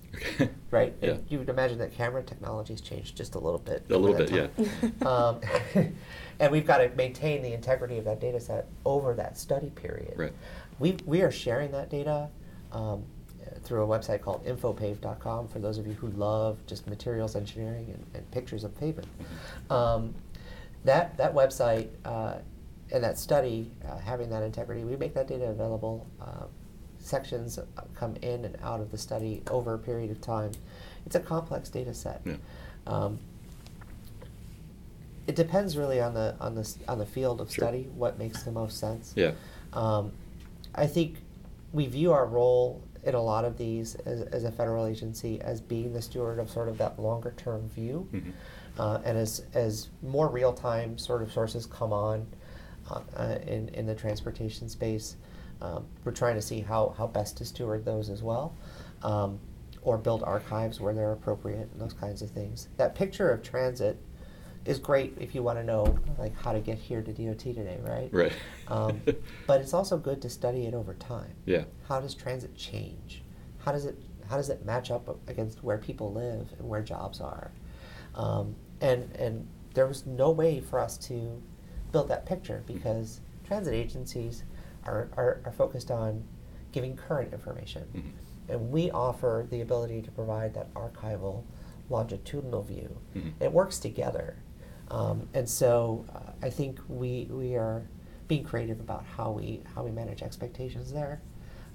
right? 0.70 0.94
Yeah. 1.02 1.16
You 1.28 1.38
would 1.38 1.48
imagine 1.48 1.78
that 1.78 1.92
camera 1.92 2.22
technology 2.22 2.72
has 2.72 2.80
changed 2.80 3.16
just 3.16 3.34
a 3.34 3.38
little 3.38 3.58
bit. 3.58 3.84
A 3.90 3.98
little 3.98 4.16
bit, 4.16 4.30
yeah. 4.30 5.06
um, 5.06 5.40
and 6.40 6.52
we've 6.52 6.66
got 6.66 6.78
to 6.78 6.88
maintain 6.96 7.42
the 7.42 7.52
integrity 7.52 7.98
of 7.98 8.04
that 8.04 8.20
data 8.20 8.40
set 8.40 8.66
over 8.84 9.14
that 9.14 9.36
study 9.36 9.70
period. 9.70 10.14
Right. 10.16 10.32
We, 10.78 10.96
we 11.04 11.22
are 11.22 11.30
sharing 11.30 11.70
that 11.72 11.90
data 11.90 12.28
um, 12.72 13.04
through 13.62 13.82
a 13.82 13.86
website 13.86 14.22
called 14.22 14.44
infopave.com 14.46 15.48
for 15.48 15.58
those 15.58 15.78
of 15.78 15.86
you 15.86 15.94
who 15.94 16.08
love 16.08 16.58
just 16.66 16.86
materials 16.86 17.36
engineering 17.36 17.90
and, 17.92 18.04
and 18.14 18.30
pictures 18.30 18.64
of 18.64 18.78
pavement. 18.78 19.08
Mm-hmm. 19.18 19.72
Um, 19.72 20.14
that, 20.86 21.16
that 21.18 21.34
website 21.34 21.88
uh, 22.04 22.34
and 22.92 23.04
that 23.04 23.18
study, 23.18 23.70
uh, 23.88 23.98
having 23.98 24.30
that 24.30 24.42
integrity, 24.42 24.84
we 24.84 24.96
make 24.96 25.14
that 25.14 25.28
data 25.28 25.46
available. 25.46 26.06
Uh, 26.20 26.44
sections 26.98 27.58
come 27.94 28.16
in 28.22 28.44
and 28.44 28.56
out 28.62 28.80
of 28.80 28.90
the 28.90 28.98
study 28.98 29.42
over 29.50 29.74
a 29.74 29.78
period 29.78 30.10
of 30.10 30.20
time. 30.20 30.50
It's 31.04 31.14
a 31.14 31.20
complex 31.20 31.68
data 31.68 31.94
set. 31.94 32.20
Yeah. 32.24 32.36
Um, 32.86 33.18
it 35.26 35.34
depends 35.34 35.76
really 35.76 36.00
on 36.00 36.14
the 36.14 36.36
on 36.40 36.54
the 36.54 36.74
on 36.88 36.98
the 36.98 37.06
field 37.06 37.40
of 37.40 37.50
sure. 37.50 37.64
study 37.64 37.88
what 37.94 38.18
makes 38.18 38.44
the 38.44 38.52
most 38.52 38.78
sense. 38.78 39.12
Yeah. 39.16 39.32
Um, 39.72 40.12
I 40.74 40.86
think 40.86 41.16
we 41.72 41.86
view 41.86 42.12
our 42.12 42.26
role 42.26 42.82
in 43.02 43.14
a 43.14 43.22
lot 43.22 43.44
of 43.44 43.56
these 43.56 43.94
as, 44.06 44.22
as 44.22 44.44
a 44.44 44.50
federal 44.50 44.86
agency 44.86 45.40
as 45.40 45.60
being 45.60 45.92
the 45.92 46.02
steward 46.02 46.38
of 46.38 46.50
sort 46.50 46.68
of 46.68 46.78
that 46.78 46.98
longer 47.00 47.32
term 47.36 47.68
view, 47.68 48.08
mm-hmm. 48.12 48.30
Uh, 48.78 49.00
and 49.04 49.16
as 49.16 49.44
as 49.54 49.88
more 50.02 50.28
real 50.28 50.52
time 50.52 50.98
sort 50.98 51.22
of 51.22 51.32
sources 51.32 51.66
come 51.66 51.92
on 51.92 52.26
uh, 52.90 53.00
uh, 53.16 53.38
in 53.46 53.68
in 53.70 53.86
the 53.86 53.94
transportation 53.94 54.68
space, 54.68 55.16
um, 55.60 55.86
we're 56.04 56.12
trying 56.12 56.34
to 56.34 56.42
see 56.42 56.60
how, 56.60 56.94
how 56.96 57.06
best 57.06 57.38
to 57.38 57.44
steward 57.44 57.84
those 57.84 58.10
as 58.10 58.22
well, 58.22 58.54
um, 59.02 59.38
or 59.82 59.96
build 59.96 60.22
archives 60.22 60.80
where 60.80 60.92
they're 60.92 61.12
appropriate 61.12 61.68
and 61.72 61.80
those 61.80 61.94
kinds 61.94 62.22
of 62.22 62.30
things. 62.30 62.68
That 62.76 62.94
picture 62.94 63.30
of 63.30 63.42
transit 63.42 63.98
is 64.64 64.78
great 64.78 65.16
if 65.18 65.34
you 65.34 65.42
want 65.42 65.58
to 65.58 65.64
know 65.64 65.96
like 66.18 66.36
how 66.36 66.52
to 66.52 66.60
get 66.60 66.76
here 66.76 67.00
to 67.00 67.12
DOT 67.12 67.38
today, 67.38 67.78
right? 67.82 68.08
Right. 68.12 68.32
um, 68.68 69.00
but 69.46 69.60
it's 69.60 69.72
also 69.72 69.96
good 69.96 70.20
to 70.22 70.30
study 70.30 70.66
it 70.66 70.74
over 70.74 70.94
time. 70.94 71.32
Yeah. 71.46 71.64
How 71.88 72.00
does 72.00 72.14
transit 72.14 72.54
change? 72.56 73.22
How 73.58 73.72
does 73.72 73.86
it 73.86 73.98
how 74.28 74.36
does 74.36 74.50
it 74.50 74.64
match 74.64 74.90
up 74.90 75.20
against 75.28 75.62
where 75.62 75.78
people 75.78 76.12
live 76.12 76.52
and 76.58 76.68
where 76.68 76.82
jobs 76.82 77.20
are? 77.20 77.52
Um, 78.16 78.56
and 78.80 79.10
and 79.16 79.46
there 79.74 79.86
was 79.86 80.06
no 80.06 80.30
way 80.30 80.60
for 80.60 80.80
us 80.80 80.96
to 80.96 81.42
build 81.92 82.08
that 82.08 82.26
picture 82.26 82.62
because 82.66 83.20
transit 83.44 83.74
agencies 83.74 84.42
are, 84.84 85.10
are, 85.16 85.40
are 85.44 85.52
focused 85.52 85.90
on 85.90 86.24
giving 86.72 86.96
current 86.96 87.32
information. 87.32 87.84
Mm-hmm. 87.94 88.52
And 88.52 88.70
we 88.70 88.90
offer 88.90 89.46
the 89.50 89.60
ability 89.60 90.02
to 90.02 90.10
provide 90.10 90.54
that 90.54 90.72
archival 90.74 91.44
longitudinal 91.88 92.62
view. 92.62 92.96
Mm-hmm. 93.14 93.42
It 93.42 93.52
works 93.52 93.78
together. 93.78 94.36
Um, 94.90 95.28
and 95.34 95.48
so 95.48 96.04
uh, 96.14 96.32
I 96.42 96.50
think 96.50 96.80
we, 96.88 97.28
we 97.30 97.56
are 97.56 97.88
being 98.28 98.44
creative 98.44 98.80
about 98.80 99.04
how 99.04 99.30
we, 99.30 99.62
how 99.74 99.82
we 99.82 99.90
manage 99.90 100.22
expectations 100.22 100.92
there. 100.92 101.20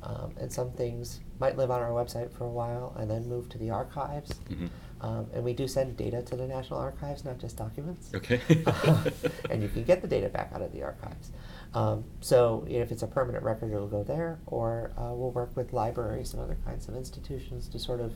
Um, 0.03 0.33
and 0.39 0.51
some 0.51 0.71
things 0.71 1.19
might 1.39 1.57
live 1.57 1.69
on 1.69 1.81
our 1.81 1.91
website 1.91 2.33
for 2.33 2.45
a 2.45 2.49
while 2.49 2.95
and 2.97 3.09
then 3.09 3.27
move 3.27 3.49
to 3.49 3.57
the 3.57 3.69
archives. 3.69 4.33
Mm-hmm. 4.49 4.67
Um, 5.01 5.27
and 5.33 5.43
we 5.43 5.53
do 5.53 5.67
send 5.67 5.97
data 5.97 6.21
to 6.21 6.35
the 6.35 6.47
National 6.47 6.79
Archives, 6.79 7.25
not 7.25 7.39
just 7.39 7.57
documents. 7.57 8.11
Okay. 8.13 8.39
and 9.49 9.63
you 9.63 9.67
can 9.67 9.83
get 9.83 10.01
the 10.01 10.07
data 10.07 10.29
back 10.29 10.51
out 10.53 10.61
of 10.61 10.71
the 10.71 10.83
archives. 10.83 11.31
Um, 11.73 12.03
so 12.21 12.65
if 12.69 12.91
it's 12.91 13.01
a 13.01 13.07
permanent 13.07 13.43
record, 13.43 13.73
it'll 13.73 13.87
go 13.87 14.03
there, 14.03 14.39
or 14.45 14.91
uh, 14.97 15.11
we'll 15.13 15.31
work 15.31 15.55
with 15.55 15.73
libraries 15.73 16.33
and 16.33 16.41
other 16.41 16.57
kinds 16.65 16.87
of 16.87 16.95
institutions 16.95 17.67
to 17.69 17.79
sort 17.79 17.99
of 17.99 18.13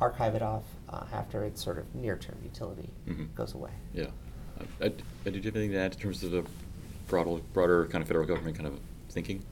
archive 0.00 0.34
it 0.34 0.42
off 0.42 0.64
uh, 0.90 1.04
after 1.12 1.44
its 1.44 1.62
sort 1.62 1.78
of 1.78 1.94
near-term 1.94 2.36
utility 2.44 2.90
mm-hmm. 3.08 3.24
goes 3.34 3.54
away. 3.54 3.70
Yeah. 3.94 4.06
Uh, 4.80 4.90
did 5.24 5.36
you 5.36 5.42
have 5.42 5.56
anything 5.56 5.72
to 5.72 5.78
add 5.78 5.94
in 5.94 5.98
terms 5.98 6.22
of 6.22 6.30
the 6.32 6.44
broader, 7.08 7.40
broader 7.54 7.86
kind 7.86 8.02
of 8.02 8.08
federal 8.08 8.26
government 8.26 8.56
kind 8.56 8.66
of 8.66 8.78
thinking? 9.08 9.42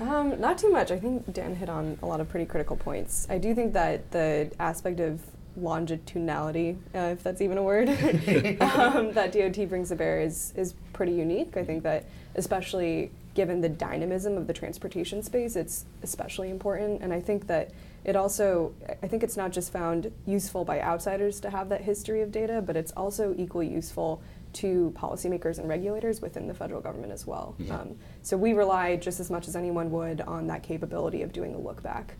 Um, 0.00 0.40
not 0.40 0.58
too 0.58 0.70
much. 0.70 0.90
I 0.90 0.98
think 0.98 1.32
Dan 1.32 1.54
hit 1.56 1.68
on 1.68 1.98
a 2.02 2.06
lot 2.06 2.20
of 2.20 2.28
pretty 2.28 2.46
critical 2.46 2.76
points. 2.76 3.26
I 3.28 3.38
do 3.38 3.54
think 3.54 3.72
that 3.72 4.10
the 4.12 4.50
aspect 4.58 5.00
of 5.00 5.20
longitudinality, 5.60 6.76
uh, 6.94 6.98
if 6.98 7.22
that's 7.22 7.40
even 7.40 7.58
a 7.58 7.62
word, 7.62 7.88
um, 8.60 9.12
that 9.12 9.32
DOT 9.32 9.68
brings 9.68 9.88
to 9.88 9.96
bear 9.96 10.20
is 10.20 10.52
is 10.56 10.74
pretty 10.92 11.12
unique. 11.12 11.56
I 11.56 11.64
think 11.64 11.82
that 11.82 12.06
especially 12.34 13.10
given 13.34 13.60
the 13.60 13.68
dynamism 13.68 14.36
of 14.36 14.46
the 14.46 14.52
transportation 14.52 15.22
space, 15.22 15.56
it's 15.56 15.84
especially 16.02 16.50
important. 16.50 17.02
And 17.02 17.12
I 17.12 17.20
think 17.20 17.46
that 17.48 17.70
it 18.02 18.16
also, 18.16 18.72
I 19.02 19.06
think 19.06 19.22
it's 19.22 19.36
not 19.36 19.52
just 19.52 19.70
found 19.70 20.10
useful 20.26 20.64
by 20.64 20.80
outsiders 20.80 21.38
to 21.40 21.50
have 21.50 21.68
that 21.68 21.82
history 21.82 22.22
of 22.22 22.32
data, 22.32 22.62
but 22.62 22.76
it's 22.76 22.92
also 22.92 23.34
equally 23.36 23.68
useful 23.68 24.22
to 24.54 24.92
policymakers 24.96 25.58
and 25.58 25.68
regulators 25.68 26.22
within 26.22 26.46
the 26.46 26.54
federal 26.54 26.80
government 26.80 27.12
as 27.12 27.26
well. 27.26 27.54
Yeah. 27.58 27.80
Um, 27.80 27.98
so 28.22 28.38
we 28.38 28.54
rely 28.54 28.96
just 28.96 29.20
as 29.20 29.30
much 29.30 29.48
as 29.48 29.54
anyone 29.54 29.90
would 29.90 30.22
on 30.22 30.46
that 30.46 30.62
capability 30.62 31.20
of 31.22 31.32
doing 31.32 31.54
a 31.54 31.58
look 31.58 31.82
back. 31.82 32.14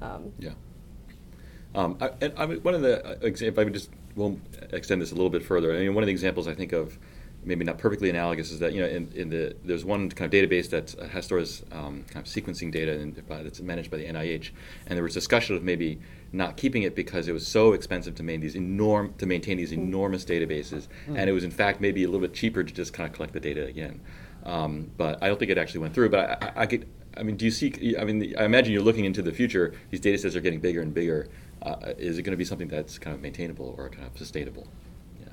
Um, 0.00 0.32
yeah. 0.38 0.52
Um, 1.74 1.96
I, 2.00 2.10
and 2.20 2.32
I 2.36 2.46
mean, 2.46 2.58
one 2.62 2.74
of 2.74 2.82
the, 2.82 3.04
uh, 3.04 3.16
if 3.22 3.58
I 3.58 3.64
would 3.64 3.72
just, 3.72 3.90
we'll 4.14 4.38
extend 4.70 5.00
this 5.00 5.12
a 5.12 5.14
little 5.14 5.30
bit 5.30 5.42
further. 5.42 5.74
I 5.74 5.80
mean, 5.80 5.94
one 5.94 6.02
of 6.02 6.06
the 6.06 6.12
examples 6.12 6.46
I 6.46 6.54
think 6.54 6.72
of, 6.72 6.98
maybe 7.44 7.64
not 7.64 7.78
perfectly 7.78 8.10
analogous, 8.10 8.50
is 8.50 8.60
that, 8.60 8.72
you 8.72 8.80
know, 8.80 8.86
in, 8.86 9.10
in 9.14 9.30
the, 9.30 9.56
there's 9.64 9.84
one 9.84 10.10
kind 10.10 10.32
of 10.32 10.38
database 10.38 10.70
that 10.70 10.92
has 11.10 11.24
stores 11.24 11.62
um, 11.72 12.04
kind 12.10 12.24
of 12.26 12.30
sequencing 12.30 12.70
data 12.70 12.92
in, 12.92 13.12
by, 13.28 13.42
that's 13.42 13.60
managed 13.60 13.90
by 13.90 13.96
the 13.96 14.04
NIH, 14.04 14.50
and 14.86 14.96
there 14.96 15.02
was 15.02 15.14
discussion 15.14 15.56
of 15.56 15.62
maybe 15.62 15.98
not 16.32 16.56
keeping 16.56 16.82
it 16.82 16.94
because 16.94 17.28
it 17.28 17.32
was 17.32 17.46
so 17.46 17.72
expensive 17.72 18.14
to 18.16 18.22
maintain 18.22 18.40
these 18.40 18.54
enorm 18.54 19.16
to 19.18 19.26
maintain 19.26 19.56
these 19.56 19.72
enormous 19.72 20.24
databases, 20.24 20.88
mm. 21.06 21.16
and 21.18 21.28
it 21.28 21.32
was 21.32 21.44
in 21.44 21.50
fact 21.50 21.80
maybe 21.80 22.04
a 22.04 22.06
little 22.06 22.20
bit 22.20 22.32
cheaper 22.32 22.64
to 22.64 22.72
just 22.72 22.92
kind 22.92 23.08
of 23.08 23.14
collect 23.14 23.32
the 23.32 23.40
data 23.40 23.66
again. 23.66 24.00
Um, 24.44 24.90
but 24.96 25.22
I 25.22 25.28
don't 25.28 25.38
think 25.38 25.50
it 25.50 25.58
actually 25.58 25.80
went 25.80 25.94
through. 25.94 26.08
But 26.08 26.42
I, 26.42 26.46
I, 26.46 26.52
I 26.62 26.66
get. 26.66 26.88
I 27.16 27.22
mean, 27.22 27.36
do 27.36 27.44
you 27.44 27.50
see? 27.50 27.96
I 27.98 28.04
mean, 28.04 28.34
I 28.38 28.44
imagine 28.44 28.72
you're 28.72 28.82
looking 28.82 29.04
into 29.04 29.22
the 29.22 29.32
future. 29.32 29.74
These 29.90 30.00
data 30.00 30.18
sets 30.18 30.34
are 30.34 30.40
getting 30.40 30.60
bigger 30.60 30.80
and 30.80 30.94
bigger. 30.94 31.28
Uh, 31.62 31.94
is 31.96 32.18
it 32.18 32.22
going 32.22 32.32
to 32.32 32.36
be 32.36 32.44
something 32.44 32.68
that's 32.68 32.98
kind 32.98 33.14
of 33.14 33.22
maintainable 33.22 33.74
or 33.78 33.88
kind 33.88 34.06
of 34.06 34.18
sustainable? 34.18 34.66
Yeah. 35.20 35.26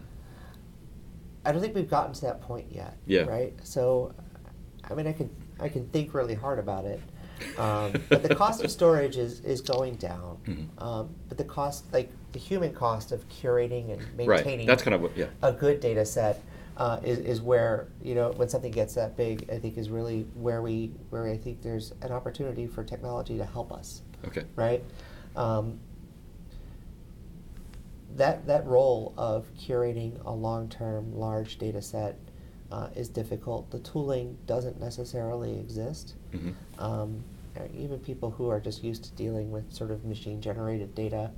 I 1.46 1.52
don't 1.52 1.62
think 1.62 1.74
we've 1.76 1.90
gotten 1.90 2.14
to 2.14 2.22
that 2.22 2.42
point 2.42 2.68
yet. 2.72 2.98
Yeah. 3.08 3.22
Right. 3.22 3.54
So, 3.64 4.14
I 4.90 4.94
mean, 4.94 5.08
I 5.08 5.14
can 5.14 5.30
I 5.60 5.70
can 5.70 5.88
think 5.90 6.14
really 6.14 6.36
hard 6.36 6.60
about 6.60 6.86
it. 6.86 7.02
Um, 7.58 7.94
but 8.10 8.22
the 8.22 8.36
cost 8.36 8.64
of 8.64 8.70
storage 8.70 9.18
is, 9.18 9.40
is 9.42 9.62
going 9.62 9.96
down. 9.96 10.38
Mhm. 10.46 10.82
Um, 10.82 11.10
but 11.30 11.38
the 11.38 11.44
cost, 11.44 11.86
like 11.94 12.12
the 12.34 12.40
human 12.40 12.74
cost 12.74 13.12
of 13.12 13.28
curating 13.30 13.92
and 13.92 14.00
maintaining, 14.18 14.28
Right. 14.28 14.38
maintaining 14.46 14.68
That's 14.68 14.84
kind 14.84 14.94
of 14.94 15.02
what. 15.02 15.16
Yeah. 15.18 15.28
a 15.42 15.52
good 15.52 15.80
data 15.80 16.06
set 16.06 16.42
uh, 16.78 17.00
is, 17.04 17.20
is 17.20 17.42
where 17.42 17.88
you 18.04 18.14
know 18.16 18.32
when 18.34 18.50
something 18.50 18.72
gets 18.72 18.94
that 18.96 19.18
big, 19.18 19.50
I 19.52 19.58
think 19.58 19.78
is 19.78 19.90
really 19.90 20.28
where 20.36 20.62
we 20.62 20.92
where 21.10 21.28
I 21.28 21.38
think 21.38 21.62
there's 21.62 21.94
an 22.02 22.12
opportunity 22.12 22.68
for 22.68 22.84
technology 22.84 23.38
to 23.38 23.46
help 23.46 23.72
us, 23.72 24.02
Okay. 24.28 24.44
right? 24.56 24.84
Um, 25.36 25.80
that 28.16 28.46
that 28.48 28.66
role 28.66 29.14
of 29.18 29.48
curating 29.56 30.24
a 30.26 30.32
long-term 30.32 31.14
large 31.14 31.58
data 31.58 31.82
set 31.82 32.18
uh, 32.72 32.90
is 32.96 33.10
difficult. 33.10 33.70
The 33.72 33.80
tooling 33.80 34.38
doesn't 34.46 34.80
necessarily 34.80 35.60
exist. 35.60 36.16
hmm 36.32 36.52
Um, 36.78 37.24
uh, 37.58 37.64
even 37.76 38.00
people 38.00 38.30
who 38.30 38.50
are 38.50 38.60
just 38.60 38.84
used 38.84 39.04
to 39.06 39.12
dealing 39.14 39.52
with 39.52 39.74
sort 39.74 39.90
of 39.92 40.06
machine-generated 40.06 40.94
data 40.94 41.32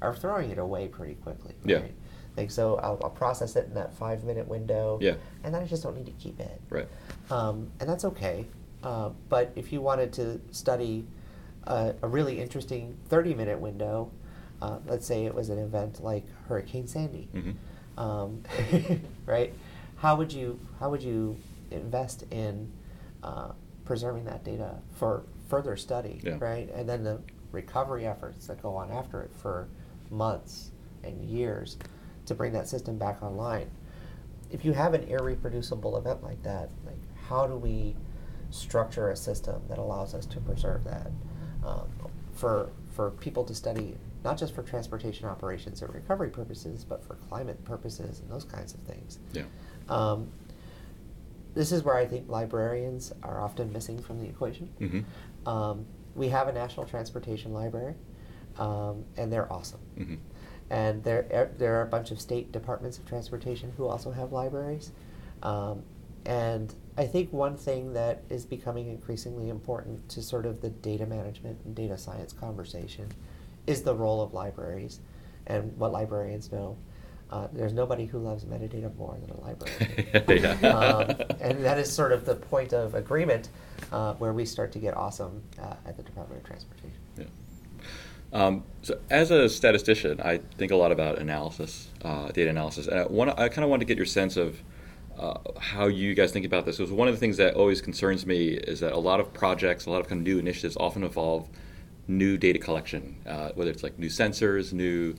are 0.00 0.14
throwing 0.14 0.50
it 0.50 0.58
away 0.58 0.88
pretty 0.88 1.14
quickly. 1.14 1.54
Yeah. 1.64 1.76
Right? 1.76 1.94
Like 2.36 2.50
so, 2.50 2.76
I'll, 2.76 2.98
I'll 3.02 3.10
process 3.10 3.54
it 3.56 3.66
in 3.66 3.74
that 3.74 3.94
five-minute 3.94 4.48
window. 4.48 4.98
Yeah. 5.00 5.14
And 5.44 5.54
then 5.54 5.62
I 5.62 5.66
just 5.66 5.82
don't 5.82 5.96
need 5.96 6.06
to 6.06 6.12
keep 6.12 6.40
it. 6.40 6.60
Right. 6.68 6.88
Um, 7.30 7.70
and 7.78 7.88
that's 7.88 8.04
okay. 8.06 8.46
Uh, 8.82 9.10
but 9.28 9.52
if 9.54 9.72
you 9.72 9.80
wanted 9.80 10.12
to 10.14 10.40
study 10.50 11.06
a, 11.64 11.94
a 12.02 12.08
really 12.08 12.40
interesting 12.40 12.96
30-minute 13.08 13.60
window, 13.60 14.10
uh, 14.62 14.78
let's 14.86 15.06
say 15.06 15.24
it 15.26 15.34
was 15.34 15.48
an 15.48 15.58
event 15.58 16.02
like 16.02 16.24
Hurricane 16.48 16.86
Sandy, 16.86 17.28
hmm 17.32 17.50
um, 17.98 18.42
right? 19.26 19.52
How 19.96 20.16
would 20.16 20.32
you 20.32 20.58
how 20.80 20.90
would 20.90 21.02
you 21.02 21.36
invest 21.70 22.24
in 22.30 22.70
uh, 23.22 23.52
preserving 23.84 24.24
that 24.26 24.44
data 24.44 24.76
for 24.98 25.24
further 25.48 25.76
study, 25.76 26.20
Yeah. 26.22 26.36
right? 26.38 26.70
And 26.74 26.88
then 26.88 27.02
the 27.04 27.20
recovery 27.50 28.06
efforts 28.06 28.46
that 28.46 28.62
go 28.62 28.76
on 28.76 28.90
after 28.90 29.20
it 29.22 29.30
for 29.42 29.68
months 30.10 30.70
and 31.04 31.22
years 31.24 31.76
to 32.26 32.34
bring 32.34 32.52
that 32.52 32.68
system 32.68 32.96
back 32.98 33.22
online. 33.22 33.68
If 34.50 34.64
you 34.64 34.72
have 34.72 34.94
an 34.94 35.02
irreproducible 35.06 35.98
event 35.98 36.22
like 36.22 36.42
that, 36.44 36.70
like 36.86 37.02
how 37.28 37.46
do 37.46 37.56
we 37.56 37.94
structure 38.50 39.10
a 39.10 39.16
system 39.16 39.60
that 39.68 39.78
allows 39.78 40.14
us 40.14 40.24
to 40.26 40.40
preserve 40.40 40.84
that 40.84 41.10
um, 41.66 41.88
for 42.34 42.70
for 42.94 43.10
people 43.12 43.44
to 43.44 43.54
study 43.54 43.96
not 44.24 44.38
just 44.38 44.54
for 44.54 44.62
transportation 44.62 45.26
operations 45.26 45.82
and 45.82 45.92
recovery 45.92 46.30
purposes, 46.30 46.84
but 46.84 47.04
for 47.04 47.14
climate 47.14 47.62
purposes 47.64 48.20
and 48.20 48.30
those 48.30 48.44
kinds 48.44 48.74
of 48.74 48.80
things. 48.80 49.18
Yeah. 49.32 49.44
Um, 49.88 50.28
this 51.54 51.72
is 51.72 51.82
where 51.82 51.96
I 51.96 52.06
think 52.06 52.28
librarians 52.28 53.12
are 53.22 53.40
often 53.40 53.72
missing 53.72 54.00
from 54.00 54.20
the 54.20 54.28
equation. 54.28 54.68
hmm 54.78 55.00
Um, 55.48 55.86
we 56.14 56.28
have 56.28 56.48
a 56.48 56.52
national 56.52 56.86
transportation 56.86 57.52
library, 57.52 57.94
um, 58.58 59.04
and 59.16 59.32
they're 59.32 59.52
awesome. 59.52 59.80
hmm 59.96 60.14
And 60.70 61.02
there, 61.04 61.26
er, 61.32 61.50
there 61.58 61.78
are 61.78 61.82
a 61.82 61.86
bunch 61.86 62.10
of 62.10 62.20
state 62.20 62.52
departments 62.52 62.98
of 62.98 63.06
transportation 63.06 63.72
who 63.76 63.86
also 63.86 64.10
have 64.12 64.32
libraries. 64.32 64.92
Um, 65.42 65.82
and 66.24 66.72
I 66.96 67.06
think 67.06 67.32
one 67.32 67.56
thing 67.56 67.92
that 67.94 68.22
is 68.30 68.46
becoming 68.46 68.88
increasingly 68.88 69.48
important 69.48 70.08
to 70.10 70.22
sort 70.22 70.46
of 70.46 70.60
the 70.60 70.70
data 70.70 71.04
management 71.06 71.58
and 71.64 71.74
data 71.74 71.98
science 71.98 72.32
conversation 72.32 73.08
is 73.66 73.82
the 73.82 73.94
role 73.94 74.20
of 74.20 74.32
libraries 74.32 75.00
and 75.46 75.76
what 75.76 75.92
librarians 75.92 76.50
know. 76.52 76.76
Uh, 77.30 77.48
there's 77.52 77.72
nobody 77.72 78.04
who 78.04 78.18
loves 78.18 78.44
metadata 78.44 78.94
more 78.96 79.16
than 79.18 79.30
a 79.30 79.40
librarian. 79.40 80.60
Yeah. 80.62 80.68
um, 80.68 81.16
and 81.40 81.64
that 81.64 81.78
is 81.78 81.90
sort 81.90 82.12
of 82.12 82.26
the 82.26 82.34
point 82.34 82.74
of 82.74 82.94
agreement 82.94 83.48
uh, 83.90 84.14
where 84.14 84.34
we 84.34 84.44
start 84.44 84.70
to 84.72 84.78
get 84.78 84.94
awesome 84.94 85.42
uh, 85.58 85.74
at 85.86 85.96
the 85.96 86.02
Department 86.02 86.42
of 86.42 86.46
Transportation. 86.46 86.98
Yeah. 87.16 87.24
Um, 88.34 88.64
so, 88.82 88.98
as 89.08 89.30
a 89.30 89.48
statistician, 89.48 90.20
I 90.20 90.38
think 90.58 90.72
a 90.72 90.76
lot 90.76 90.92
about 90.92 91.18
analysis, 91.18 91.88
uh, 92.04 92.28
data 92.28 92.50
analysis, 92.50 92.86
and 92.86 93.00
I, 93.00 93.06
wanna, 93.06 93.34
I 93.36 93.48
kind 93.48 93.64
of 93.64 93.70
want 93.70 93.80
to 93.80 93.86
get 93.86 93.96
your 93.96 94.06
sense 94.06 94.36
of 94.36 94.62
uh, 95.18 95.38
how 95.58 95.86
you 95.86 96.14
guys 96.14 96.32
think 96.32 96.44
about 96.46 96.66
this. 96.66 96.78
Because 96.78 96.92
one 96.92 97.08
of 97.08 97.14
the 97.14 97.20
things 97.20 97.36
that 97.38 97.54
always 97.54 97.80
concerns 97.80 98.26
me 98.26 98.48
is 98.48 98.80
that 98.80 98.92
a 98.92 98.98
lot 98.98 99.20
of 99.20 99.32
projects, 99.32 99.86
a 99.86 99.90
lot 99.90 100.00
of 100.00 100.08
kind 100.08 100.20
of 100.20 100.26
new 100.26 100.38
initiatives, 100.38 100.76
often 100.78 101.02
involve 101.02 101.48
new 102.18 102.36
data 102.36 102.58
collection, 102.58 103.16
uh, 103.26 103.50
whether 103.54 103.70
it's 103.70 103.82
like 103.82 103.98
new 103.98 104.08
sensors, 104.08 104.72
new 104.72 105.14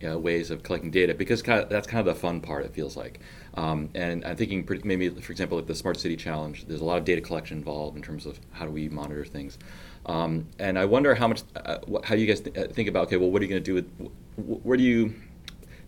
you 0.00 0.08
know, 0.08 0.18
ways 0.18 0.50
of 0.50 0.62
collecting 0.62 0.90
data, 0.92 1.12
because 1.12 1.42
kind 1.42 1.60
of, 1.60 1.68
that's 1.68 1.86
kind 1.86 2.06
of 2.06 2.14
the 2.14 2.20
fun 2.20 2.40
part. 2.40 2.64
It 2.64 2.72
feels 2.72 2.96
like, 2.96 3.18
um, 3.54 3.88
and 3.94 4.24
I'm 4.24 4.36
thinking 4.36 4.66
maybe, 4.84 5.08
for 5.08 5.32
example, 5.32 5.58
like 5.58 5.66
the 5.66 5.74
Smart 5.74 5.98
City 5.98 6.16
Challenge. 6.16 6.66
There's 6.68 6.80
a 6.80 6.84
lot 6.84 6.98
of 6.98 7.04
data 7.04 7.20
collection 7.20 7.58
involved 7.58 7.96
in 7.96 8.02
terms 8.02 8.24
of 8.24 8.38
how 8.52 8.64
do 8.64 8.70
we 8.70 8.88
monitor 8.88 9.24
things, 9.24 9.58
um, 10.06 10.46
and 10.58 10.78
I 10.78 10.84
wonder 10.84 11.14
how 11.16 11.26
much, 11.28 11.42
uh, 11.56 11.78
how 12.04 12.14
you 12.14 12.26
guys 12.26 12.40
th- 12.40 12.56
uh, 12.56 12.68
think 12.72 12.88
about. 12.88 13.06
Okay, 13.08 13.16
well, 13.16 13.30
what 13.30 13.42
are 13.42 13.44
you 13.44 13.50
going 13.50 13.62
to 13.62 13.64
do 13.64 13.74
with? 13.74 13.88
wh- 14.36 14.64
Where 14.64 14.76
do 14.76 14.84
you 14.84 15.14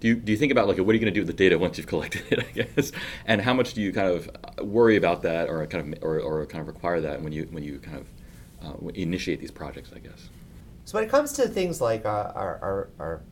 do 0.01 0.09
you, 0.09 0.15
do 0.17 0.33
you 0.33 0.39
think 0.39 0.51
about 0.51 0.67
like 0.67 0.79
what 0.79 0.89
are 0.89 0.93
you 0.95 0.99
going 0.99 1.13
to 1.13 1.21
do 1.21 1.21
with 1.21 1.29
the 1.29 1.33
data 1.45 1.59
once 1.59 1.79
you've 1.79 1.87
collected 1.95 2.25
it? 2.33 2.41
I 2.41 2.51
guess, 2.63 2.91
and 3.27 3.41
how 3.41 3.55
much 3.55 3.75
do 3.75 3.81
you 3.81 3.93
kind 3.93 4.09
of 4.09 4.29
uh, 4.59 4.65
worry 4.65 4.97
about 4.97 5.23
that, 5.23 5.49
or 5.49 5.65
kind 5.67 5.95
of, 5.95 6.03
or, 6.03 6.19
or 6.19 6.47
kind 6.47 6.63
of 6.63 6.67
require 6.69 7.01
that 7.03 7.23
when 7.23 7.33
you 7.33 7.45
when 7.51 7.63
you 7.63 7.79
kind 7.79 7.99
of 7.99 8.07
uh, 8.67 8.89
initiate 8.95 9.41
these 9.41 9.51
projects? 9.53 9.91
I 9.95 10.01
guess. 10.01 10.29
So 10.91 10.99
when 10.99 11.05
it 11.05 11.09
comes 11.11 11.35
to 11.35 11.47
things 11.47 11.81
like 11.81 12.05
uh, 12.05 12.33
our, 12.35 12.59
our, 12.61 12.89
our 12.99 13.23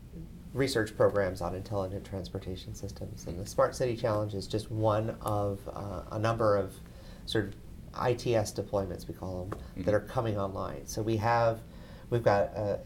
research 0.54 0.96
programs 0.96 1.40
on 1.40 1.56
intelligent 1.56 2.04
transportation 2.04 2.72
systems, 2.72 3.26
and 3.26 3.36
the 3.36 3.44
Smart 3.44 3.74
City 3.74 3.96
Challenge 3.96 4.32
is 4.34 4.46
just 4.46 4.70
one 4.70 5.16
of 5.22 5.58
uh, 5.74 6.02
a 6.12 6.20
number 6.20 6.56
of 6.56 6.72
sort 7.26 7.46
of 7.46 7.54
ITS 8.08 8.52
deployments, 8.52 9.08
we 9.08 9.14
call 9.14 9.44
them, 9.46 9.58
that 9.84 9.90
Mhm. 9.90 9.92
are 9.92 10.00
coming 10.06 10.38
online. 10.38 10.86
So 10.86 11.02
we 11.02 11.16
have, 11.16 11.58
we've 12.10 12.22
got 12.22 12.42
a, 12.54 12.78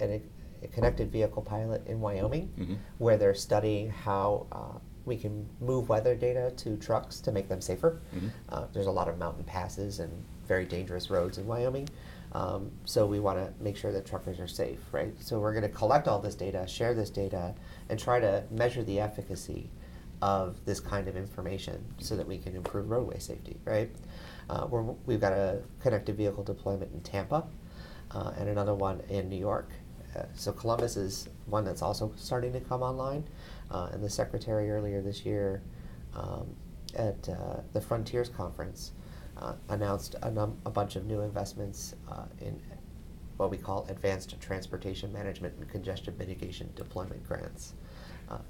a, 0.00 0.22
a 0.62 0.68
connected 0.68 1.10
vehicle 1.10 1.42
pilot 1.42 1.84
in 1.88 2.00
Wyoming, 2.00 2.52
Mhm. 2.56 2.76
where 2.98 3.16
they're 3.16 3.34
studying 3.34 3.90
how 3.90 4.46
uh, 4.52 4.78
we 5.06 5.16
can 5.16 5.44
move 5.60 5.88
weather 5.88 6.14
data 6.14 6.52
to 6.58 6.76
trucks 6.76 7.18
to 7.22 7.32
make 7.32 7.48
them 7.48 7.60
safer. 7.60 8.00
Mhm. 8.14 8.30
Uh, 8.48 8.66
there's 8.72 8.86
a 8.86 8.92
lot 8.92 9.08
of 9.08 9.18
mountain 9.18 9.42
passes 9.42 9.98
and 9.98 10.12
very 10.46 10.66
dangerous 10.66 11.10
roads 11.10 11.36
in 11.38 11.48
Wyoming. 11.48 11.88
Um, 12.32 12.70
so 12.84 13.06
we 13.06 13.18
want 13.18 13.38
to 13.38 13.62
make 13.62 13.76
sure 13.76 13.92
that 13.92 14.06
truckers 14.06 14.38
are 14.38 14.46
safe, 14.46 14.78
right? 14.92 15.12
So 15.20 15.40
we're 15.40 15.52
going 15.52 15.62
to 15.62 15.76
collect 15.76 16.06
all 16.06 16.20
this 16.20 16.34
data, 16.34 16.66
share 16.68 16.94
this 16.94 17.10
data, 17.10 17.54
and 17.88 17.98
try 17.98 18.20
to 18.20 18.44
measure 18.50 18.84
the 18.84 19.00
efficacy 19.00 19.68
of 20.22 20.64
this 20.64 20.80
kind 20.80 21.08
of 21.08 21.16
information 21.16 21.84
so 21.98 22.16
that 22.16 22.26
we 22.26 22.38
can 22.38 22.54
improve 22.54 22.90
roadway 22.90 23.18
safety, 23.18 23.56
right? 23.64 23.90
Uh, 24.48 24.66
we're, 24.68 24.82
we've 25.06 25.20
got 25.20 25.32
a 25.32 25.62
connected 25.80 26.16
vehicle 26.16 26.44
deployment 26.44 26.92
in 26.92 27.00
Tampa 27.00 27.44
uh, 28.12 28.32
and 28.38 28.48
another 28.48 28.74
one 28.74 29.00
in 29.08 29.28
New 29.28 29.38
York. 29.38 29.70
Uh, 30.16 30.24
so 30.34 30.52
Columbus 30.52 30.96
is 30.96 31.28
one 31.46 31.64
that's 31.64 31.82
also 31.82 32.12
starting 32.16 32.52
to 32.52 32.60
come 32.60 32.82
online. 32.82 33.24
Uh, 33.70 33.88
and 33.92 34.02
the 34.02 34.10
secretary 34.10 34.70
earlier 34.70 35.00
this 35.00 35.24
year 35.24 35.62
um, 36.14 36.46
at 36.96 37.28
uh, 37.28 37.60
the 37.72 37.80
Frontiers 37.80 38.28
Conference 38.28 38.92
uh, 39.40 39.54
announced 39.70 40.16
a, 40.22 40.30
num- 40.30 40.58
a 40.66 40.70
bunch 40.70 40.96
of 40.96 41.06
new 41.06 41.20
investments 41.20 41.94
uh, 42.10 42.24
in 42.40 42.60
what 43.36 43.50
we 43.50 43.56
call 43.56 43.86
advanced 43.88 44.38
transportation 44.40 45.12
management 45.12 45.54
and 45.58 45.68
congestion 45.68 46.14
mitigation 46.18 46.68
deployment 46.74 47.26
grants. 47.26 47.74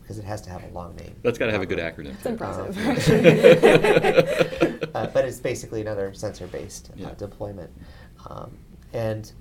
Because 0.02 0.18
it 0.18 0.26
has 0.26 0.42
to 0.42 0.50
have 0.50 0.62
a 0.64 0.68
long 0.74 0.94
name. 0.96 1.14
That's 1.22 1.38
got 1.38 1.46
to 1.46 1.52
have 1.52 1.62
a 1.62 1.66
good 1.66 1.78
acronym. 1.78 2.12
It's 2.12 2.22
too. 2.24 2.28
impressive. 2.28 2.76
uh, 4.94 5.06
but 5.06 5.24
it's 5.24 5.40
basically 5.40 5.80
another 5.80 6.12
sensor-based 6.12 6.90
Yeah. 6.96 7.06
uh, 7.08 7.14
deployment, 7.14 7.70
um, 8.28 8.58
and 8.92 9.32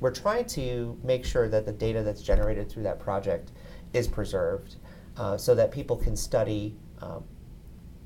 we're 0.00 0.14
trying 0.14 0.46
to 0.46 0.98
make 1.04 1.26
sure 1.26 1.46
that 1.50 1.66
the 1.66 1.72
data 1.72 2.02
that's 2.02 2.22
generated 2.22 2.70
through 2.70 2.84
that 2.84 3.00
project 3.00 3.52
is 3.92 4.08
preserved, 4.08 4.76
uh, 5.18 5.36
so 5.36 5.54
that 5.54 5.70
people 5.70 5.96
can 5.96 6.16
study 6.16 6.74
um, 7.02 7.22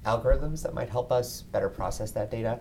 algorithms 0.04 0.64
that 0.64 0.74
might 0.74 0.88
help 0.88 1.12
us 1.12 1.42
better 1.42 1.68
process 1.68 2.10
that 2.10 2.32
data, 2.32 2.58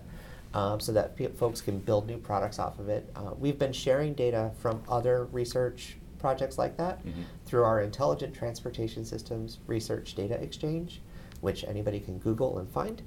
um, 0.55 0.79
so 0.79 0.91
that 0.93 1.15
pe- 1.17 1.27
folks 1.33 1.59
can 1.61 1.77
build 1.79 2.07
new 2.07 2.17
products 2.17 2.57
off 2.59 2.79
of 2.79 2.87
it. 2.89 3.07
Uh, 3.15 3.31
we've 3.37 3.59
been 3.59 3.73
sharing 3.73 4.13
data 4.13 4.51
from 4.57 4.81
other 4.87 5.25
research 5.25 5.97
projects 6.17 6.57
like 6.57 6.77
that 6.77 7.05
Mhm. 7.05 7.23
through 7.45 7.63
our 7.63 7.81
Intelligent 7.81 8.33
Transportation 8.33 9.03
Systems 9.05 9.59
Research 9.67 10.15
Data 10.15 10.41
Exchange, 10.41 11.01
which 11.41 11.63
anybody 11.65 11.99
can 11.99 12.17
Google 12.19 12.57
and 12.57 12.69
find. 12.69 13.01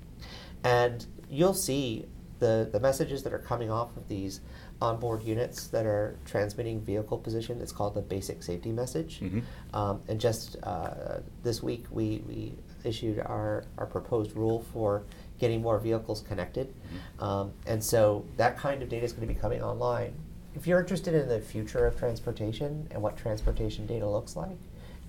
And 0.63 1.05
you'll 1.29 1.55
see 1.55 2.07
the, 2.39 2.69
the 2.71 2.79
messages 2.79 3.23
that 3.25 3.33
are 3.33 3.39
coming 3.41 3.69
off 3.71 3.97
of 3.97 4.07
these 4.09 4.41
onboard 4.81 5.25
units 5.25 5.67
that 5.69 5.87
are 5.87 6.17
transmitting 6.25 6.81
vehicle 6.81 7.19
position. 7.19 7.61
It's 7.61 7.73
called 7.73 7.95
the 7.95 8.01
basic 8.03 8.45
safety 8.45 8.71
message. 8.71 9.21
Mhm. 9.21 9.43
Um, 9.73 10.03
and 10.07 10.21
just 10.21 10.57
uh, 10.63 11.19
this 11.43 11.63
week, 11.63 11.87
we, 11.91 12.23
we 12.29 12.55
issued 12.85 13.19
our, 13.21 13.65
our 13.79 13.87
proposed 13.87 14.37
rule 14.37 14.61
for 14.73 15.03
getting 15.39 15.63
more 15.63 15.79
vehicles 15.79 16.23
connected. 16.27 16.69
Mm-hmm. 16.69 17.25
Um, 17.25 17.53
and 17.67 17.83
so 17.83 18.25
that 18.37 18.59
kind 18.59 18.83
of 18.83 18.89
data 18.89 19.05
is 19.05 19.13
going 19.13 19.27
to 19.27 19.33
be 19.33 19.39
coming 19.39 19.63
online. 19.63 20.13
If 20.55 20.67
you're 20.67 20.81
interested 20.81 21.15
in 21.15 21.29
the 21.29 21.41
future 21.41 21.87
of 21.87 21.97
transportation 21.97 22.89
and 22.91 23.01
what 23.03 23.17
transportation 23.17 23.87
data 23.87 24.09
looks 24.09 24.37
like 24.37 24.57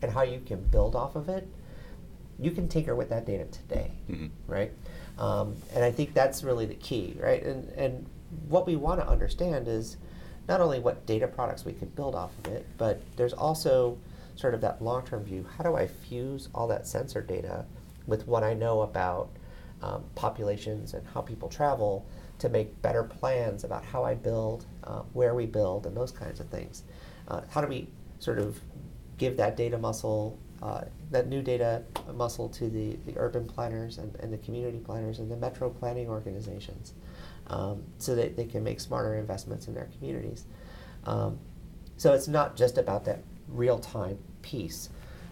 and 0.02 0.12
how 0.12 0.22
you 0.22 0.42
can 0.46 0.62
build 0.66 0.96
off 0.96 1.16
of 1.16 1.30
it, 1.30 1.48
you 2.40 2.52
can 2.52 2.68
tinker 2.68 2.96
with 2.96 3.10
that 3.10 3.26
data 3.26 3.46
today, 3.46 3.92
mm-hmm. 4.10 4.28
right? 4.48 4.72
Um, 5.18 5.56
and 5.76 5.84
I 5.84 5.92
think 5.92 6.14
that's 6.14 6.44
really 6.44 6.66
the 6.66 6.76
key, 6.76 7.18
right? 7.20 7.44
And, 7.44 7.70
and 7.72 8.06
what 8.48 8.66
we 8.66 8.76
want 8.76 9.02
to 9.02 9.08
understand 9.08 9.68
is 9.68 9.98
not 10.48 10.62
only 10.62 10.80
what 10.80 11.06
data 11.06 11.28
products 11.28 11.66
we 11.66 11.74
can 11.74 11.90
build 11.90 12.16
off 12.16 12.32
of 12.40 12.52
it, 12.52 12.66
but 12.78 13.02
there's 13.18 13.34
also 13.34 13.98
sort 14.36 14.54
of 14.54 14.62
that 14.62 14.82
long 14.82 15.06
term 15.06 15.24
view. 15.24 15.46
How 15.58 15.64
do 15.64 15.76
I 15.76 15.88
fuse 15.88 16.48
all 16.56 16.68
that 16.68 16.88
sensor 16.88 17.22
data 17.22 17.66
with 18.08 18.28
what 18.28 18.44
I 18.44 18.54
know 18.54 18.82
about 18.82 19.30
um, 19.82 20.04
populations 20.16 20.94
and 20.94 21.06
how 21.08 21.22
people 21.22 21.50
travel 21.50 22.06
to 22.40 22.50
make 22.50 22.82
better 22.82 23.04
plans 23.04 23.64
about 23.64 23.84
how 23.84 24.04
I 24.04 24.16
build, 24.16 24.66
uh, 24.84 25.02
where 25.14 25.36
we 25.36 25.46
build, 25.46 25.86
and 25.86 25.96
those 25.96 26.12
kinds 26.12 26.40
of 26.40 26.48
things? 26.50 26.84
Uh, 27.28 27.42
how 27.50 27.62
do 27.62 27.68
we 27.68 27.88
sort 28.20 28.40
of 28.40 28.60
give 29.18 29.38
that 29.38 29.56
data 29.56 29.78
muscle 29.78 30.40
uh, 30.62 30.82
that 31.12 31.28
new 31.28 31.42
data 31.42 31.82
muscle 32.14 32.50
to 32.50 32.70
the, 32.70 32.98
the 33.06 33.18
urban 33.18 33.48
planners 33.48 33.98
and, 33.98 34.14
and 34.18 34.34
the 34.34 34.38
community 34.40 34.78
planners 34.78 35.20
and 35.20 35.32
the 35.32 35.38
metro 35.38 35.70
planning 35.70 36.10
organizations 36.10 36.94
um, 37.48 37.82
so 37.98 38.14
that 38.14 38.36
they 38.36 38.46
can 38.46 38.62
make 38.64 38.80
smarter 38.80 39.16
investments 39.16 39.68
in 39.68 39.74
their 39.74 39.90
communities. 39.98 40.46
Um, 41.06 41.40
so 41.96 42.14
it's 42.14 42.28
not 42.28 42.58
just 42.58 42.78
about 42.78 43.06
that 43.06 43.24
real 43.48 43.80
time 43.80 44.18
piece. 44.42 44.90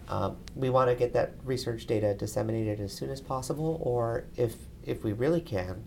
Um, 0.08 0.36
we 0.56 0.70
want 0.70 0.90
to 0.90 0.96
get 0.96 1.12
that 1.12 1.32
research 1.44 1.86
data 1.86 2.14
disseminated 2.14 2.80
as 2.80 2.92
soon 2.92 3.10
as 3.10 3.20
possible, 3.20 3.78
or 3.82 4.24
if, 4.36 4.54
if 4.84 5.04
we 5.04 5.12
really 5.12 5.40
can, 5.40 5.84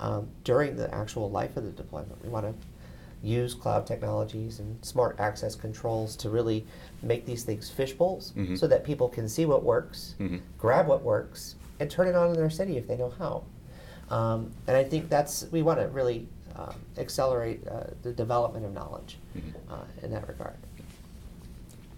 um, 0.00 0.28
during 0.44 0.76
the 0.76 0.92
actual 0.94 1.30
life 1.30 1.56
of 1.56 1.64
the 1.64 1.70
deployment. 1.70 2.22
We 2.22 2.30
want 2.30 2.46
to 2.46 2.54
use 3.22 3.54
cloud 3.54 3.86
technologies 3.86 4.58
and 4.58 4.82
smart 4.84 5.20
access 5.20 5.54
controls 5.54 6.16
to 6.16 6.30
really 6.30 6.66
make 7.02 7.26
these 7.26 7.44
things 7.44 7.70
fish 7.70 7.92
bowls 7.92 8.32
mm-hmm. 8.36 8.56
so 8.56 8.66
that 8.66 8.82
people 8.82 9.08
can 9.08 9.28
see 9.28 9.46
what 9.46 9.62
works, 9.62 10.14
mm-hmm. 10.18 10.38
grab 10.58 10.86
what 10.86 11.02
works, 11.02 11.56
and 11.78 11.90
turn 11.90 12.08
it 12.08 12.14
on 12.14 12.30
in 12.30 12.36
their 12.36 12.50
city 12.50 12.76
if 12.76 12.88
they 12.88 12.96
know 12.96 13.12
how. 13.18 13.44
Um, 14.14 14.50
and 14.66 14.76
I 14.76 14.82
think 14.82 15.08
that's, 15.08 15.46
we 15.52 15.62
want 15.62 15.78
to 15.80 15.88
really 15.88 16.26
um, 16.56 16.74
accelerate 16.98 17.66
uh, 17.68 17.84
the 18.02 18.12
development 18.12 18.64
of 18.64 18.72
knowledge 18.72 19.18
mm-hmm. 19.36 19.72
uh, 19.72 19.84
in 20.02 20.10
that 20.10 20.26
regard. 20.26 20.56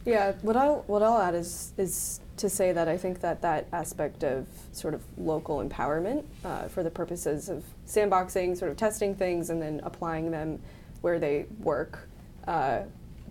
Yeah, 0.05 0.33
what 0.43 0.57
I'll 0.57 0.83
what 0.89 1.03
I'll 1.03 1.21
add 1.21 1.35
is 1.35 1.73
is 1.79 2.21
to 2.39 2.49
say 2.49 2.73
that 2.73 2.89
I 2.89 2.97
think 2.97 3.21
that 3.21 3.41
that 3.43 3.69
aspect 3.73 4.25
of 4.25 4.47
sort 4.73 4.95
of 4.95 5.03
local 5.17 5.59
empowerment 5.59 6.25
uh, 6.45 6.67
for 6.69 6.83
the 6.83 6.91
purposes 6.91 7.49
of 7.49 7.63
sandboxing, 7.87 8.57
sort 8.57 8.71
of 8.71 8.77
testing 8.77 9.15
things, 9.15 9.51
and 9.51 9.63
then 9.63 9.81
applying 9.85 10.31
them 10.31 10.61
where 11.03 11.21
they 11.21 11.47
work 11.61 12.09
uh, 12.49 12.81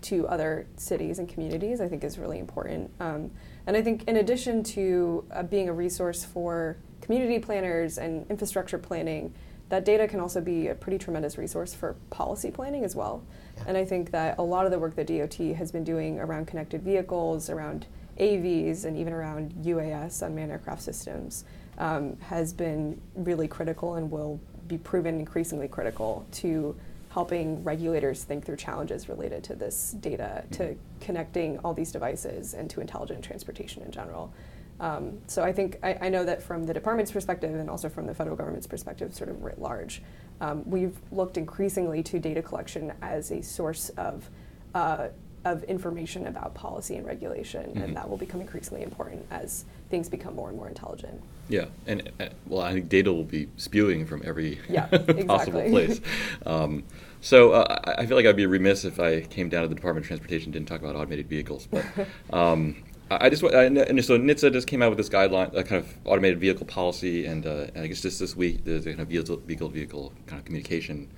to 0.03 0.27
other 0.27 0.65
cities 0.77 1.19
and 1.19 1.27
communities, 1.27 1.81
I 1.81 1.88
think 1.88 2.03
is 2.03 2.17
really 2.17 2.39
important. 2.39 2.89
Um, 2.99 3.31
and 3.67 3.75
I 3.75 3.81
think 3.81 4.05
in 4.05 4.17
addition 4.17 4.63
to 4.63 5.25
uh, 5.31 5.43
being 5.43 5.67
a 5.67 5.73
resource 5.73 6.23
for 6.23 6.77
community 7.01 7.39
planners 7.39 7.97
and 7.97 8.25
infrastructure 8.29 8.77
planning, 8.77 9.34
that 9.69 9.84
data 9.84 10.07
can 10.07 10.19
also 10.19 10.41
be 10.41 10.67
a 10.67 10.75
pretty 10.75 10.97
tremendous 10.97 11.38
resource 11.38 11.73
for 11.73 11.95
policy 12.10 12.51
planning 12.51 12.84
as 12.84 12.95
well. 12.95 13.23
And 13.67 13.78
I 13.78 13.86
think 13.86 14.12
that 14.12 14.38
a 14.38 14.41
lot 14.41 14.65
of 14.65 14.71
the 14.71 14.80
work 14.80 14.95
that 14.95 15.08
DOT 15.08 15.36
has 15.56 15.71
been 15.71 15.84
doing 15.84 16.19
around 16.19 16.47
connected 16.47 16.82
vehicles, 16.82 17.50
around 17.50 17.86
AVs, 18.19 18.86
and 18.86 18.97
even 18.97 19.13
around 19.13 19.54
UAS, 19.63 20.21
unmanned 20.21 20.52
aircraft 20.52 20.82
systems, 20.82 21.45
um, 21.78 22.17
has 22.17 22.54
been 22.54 23.00
really 23.15 23.47
critical 23.47 23.95
and 23.95 24.12
will 24.12 24.39
be 24.67 24.78
proven 24.78 25.19
increasingly 25.19 25.67
critical 25.67 26.26
to 26.32 26.76
helping 27.10 27.62
regulators 27.63 28.24
think 28.24 28.45
through 28.45 28.56
challenges 28.56 29.10
related 29.10 29.43
to 29.43 29.56
this 29.56 29.91
data, 30.00 30.43
to 30.52 30.63
mm-hmm. 30.63 30.80
connecting 31.02 31.60
all 31.60 31.74
these 31.74 31.91
devices, 31.91 32.54
and 32.54 32.69
to 32.69 32.80
intelligent 32.80 33.24
transportation 33.24 33.84
in 33.84 33.91
general. 33.91 34.34
Um, 34.82 35.20
so 35.28 35.44
I 35.44 35.54
think 35.54 35.78
I, 35.84 35.96
I, 36.02 36.10
know 36.10 36.26
that 36.26 36.41
from 36.41 36.65
the 36.65 36.74
department's 36.74 37.12
perspective 37.12 37.54
and 37.54 37.70
also 37.70 37.88
from 37.88 38.08
the 38.08 38.15
federal 38.15 38.36
government's 38.36 38.65
perspective, 38.65 39.13
sort 39.13 39.30
of 39.30 39.44
writ 39.44 39.62
large, 39.62 40.02
um, 40.41 40.67
we've 40.67 40.98
looked 41.12 41.38
increasingly 41.38 42.02
to 42.02 42.17
data 42.17 42.41
collection 42.41 42.91
as 43.00 43.30
a 43.30 43.44
source 43.44 43.89
of 43.89 44.28
uh, 44.74 45.10
of 45.46 45.63
information 45.63 46.26
about 46.28 46.56
policy 46.56 46.96
and 46.96 47.06
regulation, 47.06 47.63
mm-hmm. 47.63 47.82
and 47.82 47.96
that 47.96 48.10
will 48.10 48.17
become 48.17 48.41
increasingly 48.41 48.84
important 48.84 49.24
as 49.30 49.65
things 49.89 50.10
become 50.10 50.36
more 50.36 50.50
and 50.50 50.58
more 50.58 50.67
intelligent. 50.67 51.22
Yeah, 51.48 51.65
and 51.86 52.12
uh, 52.20 52.30
well, 52.48 52.62
I 52.62 52.74
think 52.74 52.89
data 52.89 53.13
will 53.13 53.24
be 53.24 53.50
spewing 53.58 54.08
from 54.08 54.24
every 54.26 54.60
yeah, 54.67 54.88
possible 55.28 55.62
place. 55.70 56.02
Um, 56.46 56.84
so 57.22 57.52
uh, 57.52 57.80
I 57.86 58.08
feel 58.08 58.17
like 58.17 58.26
I'd 58.26 58.36
be 58.36 58.48
remiss 58.48 58.84
if 58.84 59.00
I 59.00 59.22
came 59.22 59.48
down 59.50 59.62
to 59.62 59.67
the 59.67 59.76
Department 59.76 60.06
of 60.06 60.08
Transportation 60.08 60.48
and 60.48 60.54
didn't 60.54 60.67
talk 60.67 60.82
about 60.82 60.96
automated 60.96 61.28
vehicles. 61.28 61.67
But 61.67 61.86
um, 62.34 62.84
I 63.19 63.30
just 63.30 63.43
and 63.43 63.78
so 64.06 64.17
NHTSA 64.17 64.54
just 64.54 64.67
came 64.67 64.82
out 64.82 64.89
with 64.89 64.97
this 64.97 65.10
guideline, 65.10 65.54
a 65.56 65.63
kind 65.63 65.84
of 65.84 65.93
automated 66.06 66.39
vehicle 66.39 66.65
policy, 66.65 67.26
and, 67.26 67.45
uh, 67.45 67.67
and 67.76 67.84
I 67.84 67.88
guess 67.88 68.02
just 68.02 68.19
this 68.19 68.36
week 68.36 68.63
the, 68.63 68.80
kind 68.80 69.00
of 69.00 69.08
vehicle 69.08 69.38
vehicle 69.38 69.69
vehicle 69.69 70.13
kind 70.28 70.39
of 70.39 70.45
communication 70.45 71.10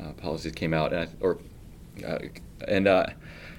uh, 0.00 0.12
policies 0.14 0.52
came 0.52 0.74
out, 0.74 0.92
and 0.92 1.08
I, 1.08 1.08
or 1.20 1.38
uh, 2.04 2.18
and 2.66 2.88
uh, 2.88 3.06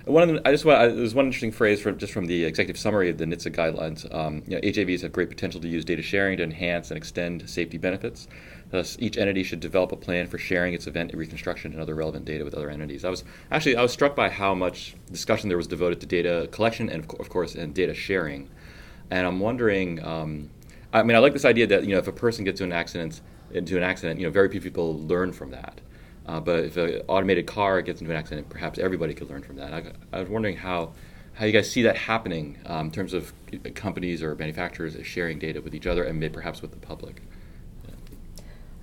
one 0.06 0.24
of 0.24 0.30
the, 0.36 0.48
I 0.48 0.52
just 0.52 0.66
want, 0.66 0.96
there's 0.96 1.14
one 1.14 1.26
interesting 1.26 1.52
phrase 1.52 1.82
from 1.82 1.98
just 1.98 2.12
from 2.12 2.26
the 2.26 2.44
executive 2.44 2.80
summary 2.80 3.10
of 3.10 3.18
the 3.18 3.26
NHTSA 3.26 3.56
guidelines. 3.56 4.14
Um, 4.14 4.44
you 4.48 4.56
know, 4.56 4.62
HAVs 4.62 5.02
have 5.02 5.12
great 5.12 5.30
potential 5.30 5.62
to 5.62 5.68
use 5.68 5.86
data 5.86 6.02
sharing 6.02 6.38
to 6.38 6.44
enhance 6.44 6.90
and 6.90 6.98
extend 6.98 7.48
safety 7.50 7.78
benefits. 7.78 8.28
Thus, 8.72 8.96
each 9.00 9.18
entity 9.18 9.44
should 9.44 9.60
develop 9.60 9.92
a 9.92 9.98
plan 9.98 10.28
for 10.28 10.38
sharing 10.38 10.74
its 10.74 10.88
event 10.88 11.14
reconstruction 11.14 11.74
and 11.74 11.82
other 11.82 11.94
relevant 11.94 12.26
data 12.26 12.46
with 12.46 12.54
other 12.54 12.70
entities. 12.70 13.04
I 13.04 13.10
was 13.10 13.24
actually 13.52 13.76
I 13.76 13.82
was 13.82 13.92
struck 13.92 14.16
by 14.16 14.30
how 14.30 14.56
much 14.56 14.96
discussion 15.12 15.50
there 15.50 15.58
was 15.58 15.68
devoted 15.68 16.00
to 16.02 16.08
data 16.08 16.48
collection 16.52 16.90
and 16.90 17.04
of 17.20 17.30
course 17.30 17.54
and 17.56 17.74
data 17.74 17.94
sharing. 17.94 18.50
And 19.10 19.28
I'm 19.28 19.40
wondering. 19.40 20.04
Um, 20.04 20.50
I 20.94 21.04
mean, 21.04 21.16
I 21.16 21.20
like 21.20 21.34
this 21.34 21.46
idea 21.46 21.68
that 21.68 21.84
you 21.84 21.94
know 21.94 22.00
if 22.00 22.08
a 22.08 22.14
person 22.14 22.44
gets 22.44 22.60
into 22.60 22.74
an 22.74 22.80
accident, 22.80 23.22
into 23.54 23.78
an 23.78 23.84
accident, 23.84 24.20
you 24.20 24.26
know, 24.26 24.32
very 24.32 24.50
few 24.50 24.62
people 24.62 25.00
learn 25.00 25.32
from 25.32 25.52
that. 25.52 25.80
Uh, 26.26 26.40
but 26.40 26.64
if 26.64 26.78
an 26.78 27.02
automated 27.08 27.48
car 27.48 27.82
gets 27.82 28.02
into 28.02 28.12
an 28.12 28.18
accident, 28.18 28.50
perhaps 28.50 28.80
everybody 28.80 29.14
could 29.14 29.30
learn 29.30 29.42
from 29.42 29.56
that. 29.58 29.74
I, 29.74 29.84
I 30.14 30.20
was 30.20 30.30
wondering 30.30 30.58
how, 30.58 30.94
how 31.34 31.46
you 31.46 31.52
guys 31.52 31.70
see 31.70 31.82
that 31.84 31.98
happening 31.98 32.60
um, 32.66 32.88
in 32.88 32.92
terms 32.92 33.14
of 33.14 33.34
companies 33.76 34.22
or 34.22 34.36
manufacturers 34.36 34.96
sharing 35.06 35.40
data 35.40 35.62
with 35.62 35.74
each 35.74 35.88
other 35.88 36.04
and 36.04 36.34
perhaps 36.34 36.62
with 36.62 36.72
the 36.72 36.78
public. 36.78 37.22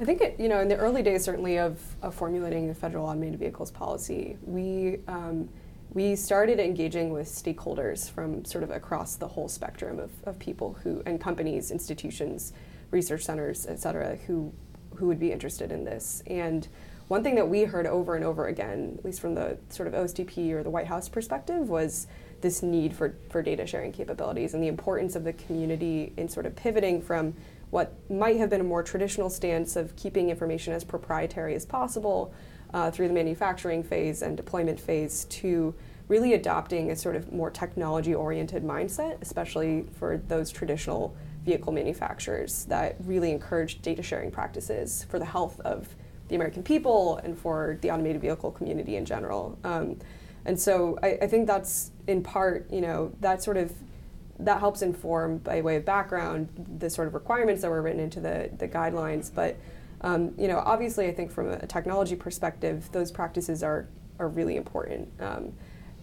I 0.01 0.05
think 0.05 0.21
it, 0.21 0.39
you 0.39 0.49
know 0.49 0.61
in 0.61 0.69
the 0.69 0.77
early 0.77 1.03
days 1.03 1.25
certainly 1.25 1.59
of, 1.59 1.81
of 2.03 2.15
formulating 2.15 2.69
the 2.69 2.75
federal 2.75 3.07
automated 3.07 3.41
vehicles 3.41 3.71
policy, 3.71 4.37
we 4.43 4.99
um, 5.09 5.49
we 5.93 6.15
started 6.15 6.61
engaging 6.61 7.11
with 7.11 7.27
stakeholders 7.27 8.09
from 8.09 8.45
sort 8.45 8.63
of 8.63 8.71
across 8.71 9.17
the 9.17 9.27
whole 9.27 9.49
spectrum 9.49 9.99
of, 9.99 10.13
of 10.25 10.39
people 10.39 10.77
who 10.85 11.03
and 11.07 11.21
companies, 11.21 11.71
institutions, 11.71 12.53
research 12.91 13.23
centers, 13.25 13.67
et 13.67 13.81
cetera, 13.81 14.17
who 14.27 14.53
who 14.95 15.07
would 15.09 15.19
be 15.19 15.33
interested 15.33 15.73
in 15.73 15.85
this. 15.85 16.23
And 16.27 16.69
one 17.09 17.25
thing 17.25 17.35
that 17.37 17.49
we 17.49 17.65
heard 17.65 17.87
over 17.87 18.15
and 18.15 18.25
over 18.25 18.47
again, 18.47 18.97
at 18.99 19.05
least 19.05 19.21
from 19.21 19.35
the 19.35 19.59
sort 19.71 19.89
of 19.89 19.95
OSTP 19.95 20.53
or 20.53 20.63
the 20.63 20.71
White 20.71 20.87
House 20.87 21.09
perspective, 21.09 21.69
was 21.69 22.07
this 22.41 22.63
need 22.63 22.95
for, 22.95 23.17
for 23.31 23.43
data 23.43 23.67
sharing 23.67 23.93
capabilities 23.93 24.55
and 24.55 24.63
the 24.63 24.69
importance 24.69 25.17
of 25.17 25.25
the 25.25 25.33
community 25.33 26.13
in 26.17 26.29
sort 26.29 26.47
of 26.47 26.55
pivoting 26.55 27.01
from 27.01 27.35
what 27.71 27.93
might 28.11 28.37
have 28.39 28.51
been 28.51 28.61
a 28.61 28.65
more 28.65 28.83
traditional 28.83 29.29
stance 29.29 29.77
of 29.77 29.95
keeping 29.97 30.31
information 30.31 30.73
as 30.73 30.85
proprietary 30.85 31.55
as 31.55 31.67
possible 31.67 32.33
uh, 32.75 32.91
through 32.91 33.09
the 33.09 33.15
manufacturing 33.15 33.83
phase 33.83 34.23
and 34.23 34.37
deployment 34.37 34.79
phase 34.79 35.25
to 35.27 35.75
really 36.09 36.35
adopting 36.35 36.91
a 36.91 36.97
sort 36.97 37.17
of 37.17 37.33
more 37.33 37.51
technology 37.51 38.15
oriented 38.15 38.65
mindset, 38.65 39.21
especially 39.21 39.85
for 39.99 40.17
those 40.29 40.51
traditional 40.51 41.15
vehicle 41.45 41.73
manufacturers 41.73 42.65
that 42.67 42.97
really 43.05 43.31
encourage 43.31 43.81
data 43.83 44.03
sharing 44.03 44.31
practices 44.31 45.07
for 45.09 45.19
the 45.19 45.25
health 45.25 45.61
of 45.61 45.89
the 46.29 46.35
American 46.35 46.63
people 46.63 47.17
and 47.25 47.39
for 47.39 47.79
the 47.81 47.91
automated 47.91 48.21
vehicle 48.21 48.51
community 48.51 48.97
in 48.97 49.05
general. 49.05 49.59
Um, 49.65 49.99
and 50.45 50.59
so 50.59 50.99
I, 51.03 51.19
I, 51.23 51.27
think 51.27 51.47
that's 51.47 51.91
in 52.07 52.23
part, 52.23 52.71
you 52.71 52.81
know, 52.81 53.13
that 53.21 53.43
sort 53.43 53.57
of 53.57 53.73
that 54.41 54.61
helps 54.61 54.83
inform 54.83 55.39
by 55.39 55.61
way 55.61 55.77
of 55.77 55.85
background 55.85 56.49
the 56.79 56.89
sort 56.89 57.09
of 57.09 57.15
requirements 57.15 57.63
that 57.63 57.71
were 57.71 57.83
written 57.83 58.01
into 58.01 58.21
the, 58.21 58.51
the 58.59 58.69
guidelines. 58.69 59.31
But 59.35 59.57
um, 60.01 60.33
you 60.39 60.47
know, 60.47 60.63
obviously, 60.65 61.09
I 61.09 61.13
think 61.13 61.33
from 61.33 61.49
a 61.49 61.67
technology 61.67 62.15
perspective, 62.15 62.89
those 62.93 63.11
practices 63.11 63.63
are 63.63 63.89
are 64.19 64.29
really 64.29 64.57
important. 64.57 65.09
Um, 65.21 65.53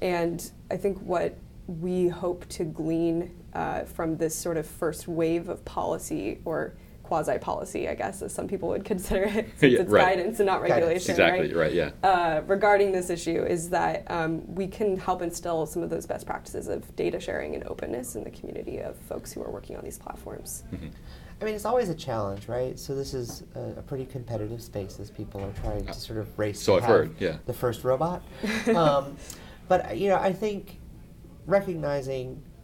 and 0.01 0.51
I 0.71 0.77
think 0.77 0.99
what 0.99 1.37
we 1.67 2.07
hope 2.07 2.47
to 2.49 2.63
glean 2.63 3.31
uh, 3.53 3.83
from 3.83 4.17
this 4.17 4.35
sort 4.35 4.57
of 4.57 4.65
first 4.65 5.07
wave 5.07 5.49
of 5.49 5.63
policy 5.65 6.39
or 6.45 6.73
quasi 7.05 7.37
policy, 7.37 7.87
I 7.87 7.93
guess, 7.93 8.23
as 8.23 8.33
some 8.33 8.47
people 8.47 8.69
would 8.69 8.83
consider 8.93 9.25
it, 9.25 9.49
since 9.57 9.73
yeah, 9.73 9.81
it's 9.81 9.91
right. 9.91 10.17
guidance 10.17 10.39
and 10.39 10.47
not 10.47 10.61
regulation. 10.61 11.11
Exactly, 11.11 11.53
right, 11.53 11.67
right 11.67 11.73
yeah. 11.73 11.91
Uh, 12.03 12.41
regarding 12.47 12.91
this 12.91 13.09
issue, 13.09 13.43
is 13.43 13.69
that 13.69 14.09
um, 14.09 14.43
we 14.55 14.67
can 14.67 14.97
help 14.97 15.21
instill 15.21 15.65
some 15.67 15.83
of 15.83 15.89
those 15.89 16.05
best 16.05 16.25
practices 16.25 16.67
of 16.67 16.95
data 16.95 17.19
sharing 17.19 17.53
and 17.53 17.63
openness 17.67 18.15
in 18.15 18.23
the 18.23 18.31
community 18.31 18.79
of 18.79 18.97
folks 18.97 19.31
who 19.31 19.43
are 19.43 19.51
working 19.51 19.77
on 19.77 19.83
these 19.83 19.99
platforms. 19.99 20.63
Mm-hmm. 20.73 20.87
I 21.41 21.45
mean, 21.45 21.53
it's 21.53 21.65
always 21.65 21.89
a 21.89 21.95
challenge, 21.95 22.47
right? 22.47 22.79
So 22.79 22.95
this 22.95 23.13
is 23.13 23.43
a, 23.55 23.79
a 23.79 23.81
pretty 23.81 24.05
competitive 24.05 24.61
space 24.61 24.99
as 24.99 25.11
people 25.11 25.43
are 25.43 25.51
trying 25.61 25.85
to 25.85 25.93
sort 25.93 26.17
of 26.17 26.39
race. 26.39 26.59
So 26.61 26.77
I've 26.77 26.85
heard, 26.85 27.15
yeah. 27.19 27.37
The 27.45 27.53
first 27.53 27.83
robot, 27.83 28.23
um, 28.75 29.17
but 29.67 29.97
you 29.97 30.09
know, 30.09 30.15
I 30.15 30.33
think 30.33 30.79
recognizing 31.45 32.41
uh, 32.41 32.54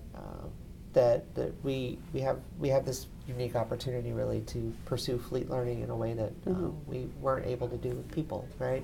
that 0.94 1.34
that 1.36 1.54
we 1.64 1.98
we 2.14 2.22
have 2.22 2.40
we 2.60 2.70
have 2.70 2.86
this 2.86 3.08
unique 3.28 3.56
opportunity 3.56 4.12
really 4.12 4.42
to 4.42 4.74
pursue 4.86 5.18
fleet 5.18 5.50
learning 5.50 5.82
in 5.82 5.90
a 5.90 5.96
way 5.96 6.14
that 6.14 6.34
uh, 6.46 6.50
mm-hmm. 6.50 6.66
uh, 6.66 6.70
we 6.88 7.10
weren't 7.20 7.46
able 7.46 7.70
to 7.70 7.78
do 7.78 7.90
with 7.90 8.12
people, 8.12 8.48
right? 8.60 8.84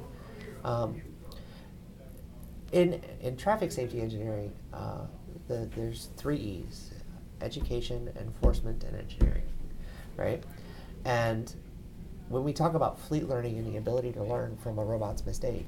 Um, 0.63 1.01
in 2.71 3.01
in 3.21 3.35
traffic 3.37 3.71
safety 3.71 4.01
engineering, 4.01 4.53
uh, 4.73 5.05
the, 5.47 5.69
there's 5.75 6.09
three 6.17 6.37
E's: 6.37 6.91
education, 7.41 8.09
enforcement, 8.19 8.83
and 8.83 8.95
engineering 8.97 9.43
right? 10.17 10.43
And 11.05 11.53
when 12.27 12.43
we 12.43 12.51
talk 12.51 12.73
about 12.73 12.99
fleet 12.99 13.29
learning 13.29 13.57
and 13.57 13.65
the 13.65 13.77
ability 13.77 14.11
to 14.13 14.23
learn 14.23 14.57
from 14.57 14.79
a 14.79 14.83
robot's 14.83 15.25
mistake, 15.25 15.67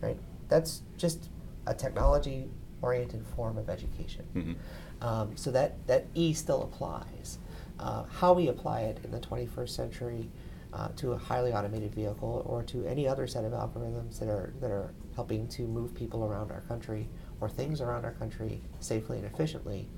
right? 0.00 0.16
That's 0.48 0.82
just 0.96 1.28
a 1.66 1.74
technology 1.74 2.48
oriented 2.80 3.26
form 3.36 3.58
of 3.58 3.68
education. 3.68 4.24
Mm-hmm. 4.34 4.52
Um, 5.00 5.36
so 5.36 5.50
that, 5.52 5.86
that 5.86 6.06
E 6.14 6.32
still 6.32 6.62
applies. 6.62 7.38
Uh, 7.78 8.04
how 8.04 8.32
we 8.32 8.48
apply 8.48 8.82
it 8.82 8.98
in 9.04 9.10
the 9.10 9.20
21st 9.20 9.68
century 9.68 10.28
uh, 10.72 10.88
to 10.96 11.12
a 11.12 11.16
highly 11.16 11.52
automated 11.52 11.94
vehicle 11.94 12.42
or 12.46 12.62
to 12.64 12.84
any 12.84 13.06
other 13.06 13.26
set 13.26 13.44
of 13.44 13.52
algorithms 13.52 14.18
that 14.18 14.28
are, 14.28 14.52
that 14.60 14.70
are 14.70 14.92
helping 15.14 15.46
to 15.48 15.62
move 15.62 15.94
people 15.94 16.24
around 16.24 16.50
our 16.50 16.60
country 16.62 17.08
or 17.40 17.48
things 17.48 17.80
around 17.80 18.04
our 18.04 18.12
country 18.12 18.60
safely 18.80 19.18
and 19.18 19.26
efficiently, 19.26 19.88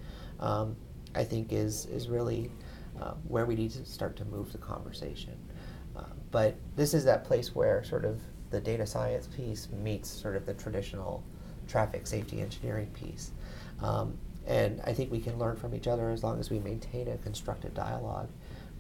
um, 0.41 0.77
I 1.15 1.25
think 1.25 1.53
is, 1.53 1.87
is 1.87 2.09
really 2.09 2.51
uh, 3.01 3.15
where 3.27 3.47
we 3.47 3.55
need 3.55 3.71
to 3.73 3.85
start 3.85 4.17
to 4.17 4.25
move 4.27 4.53
the 4.53 4.59
conversation. 4.59 5.37
Uh, 5.97 6.05
but 6.31 6.55
this 6.77 6.95
is 6.95 7.05
that 7.05 7.25
place 7.25 7.55
where 7.55 7.83
sort 7.83 8.05
of 8.05 8.21
the 8.51 8.61
data 8.61 8.87
science 8.87 9.27
piece 9.27 9.69
meets 9.83 10.09
sort 10.09 10.37
of 10.37 10.47
the 10.47 10.55
traditional 10.55 11.25
traffic 11.67 12.07
safety 12.07 12.41
engineering 12.41 12.89
piece. 12.89 13.33
Um, 13.83 14.19
and 14.51 14.81
I 14.85 14.93
think 14.93 15.13
we 15.13 15.21
can 15.21 15.39
learn 15.39 15.57
from 15.57 15.77
each 15.77 15.87
other 15.87 16.11
as 16.11 16.25
long 16.25 16.41
as 16.41 16.51
we 16.51 16.59
maintain 16.59 17.07
a 17.07 17.17
constructive 17.19 17.73
dialogue 17.73 18.29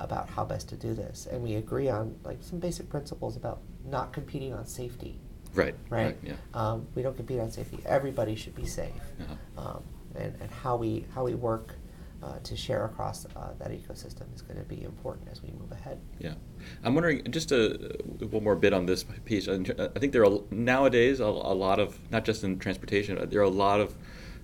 about 0.00 0.28
how 0.28 0.44
best 0.44 0.68
to 0.70 0.76
do 0.76 0.94
this. 0.94 1.28
And 1.30 1.42
we 1.44 1.54
agree 1.54 1.88
on 1.88 2.16
like 2.24 2.38
some 2.42 2.58
basic 2.58 2.88
principles 2.88 3.36
about 3.36 3.60
not 3.84 4.12
competing 4.12 4.52
on 4.52 4.66
safety. 4.66 5.20
Right. 5.54 5.76
Right. 5.88 6.06
right 6.06 6.18
yeah. 6.24 6.32
Um, 6.54 6.88
we 6.96 7.02
don't 7.02 7.16
compete 7.16 7.38
on 7.38 7.52
safety. 7.52 7.78
Everybody 7.86 8.34
should 8.34 8.56
be 8.56 8.66
safe. 8.66 8.90
Uh-huh. 9.20 9.68
Um, 9.68 9.82
and, 10.16 10.34
and 10.40 10.50
how 10.50 10.74
we 10.74 11.06
how 11.14 11.24
we 11.24 11.36
work 11.36 11.76
uh, 12.20 12.40
to 12.42 12.56
share 12.56 12.84
across 12.86 13.24
uh, 13.36 13.52
that 13.60 13.70
ecosystem 13.70 14.34
is 14.34 14.42
going 14.42 14.58
to 14.58 14.64
be 14.64 14.82
important 14.82 15.28
as 15.30 15.40
we 15.40 15.50
move 15.52 15.70
ahead. 15.70 16.00
Yeah, 16.18 16.34
I'm 16.82 16.94
wondering 16.94 17.30
just 17.30 17.52
a, 17.52 17.96
one 18.18 18.42
more 18.42 18.56
bit 18.56 18.72
on 18.72 18.86
this 18.86 19.04
piece. 19.24 19.46
I 19.46 19.56
think 19.62 20.12
there 20.12 20.24
are 20.24 20.40
nowadays 20.50 21.20
a, 21.20 21.24
a, 21.24 21.54
lot 21.54 21.78
of 21.78 21.98
not 22.10 22.24
just 22.24 22.42
in 22.42 22.58
transportation, 22.58 23.16
uh, 23.16 23.26
there 23.26 23.40
are 23.40 23.44
a 23.44 23.48
lot 23.48 23.80
of 23.80 23.94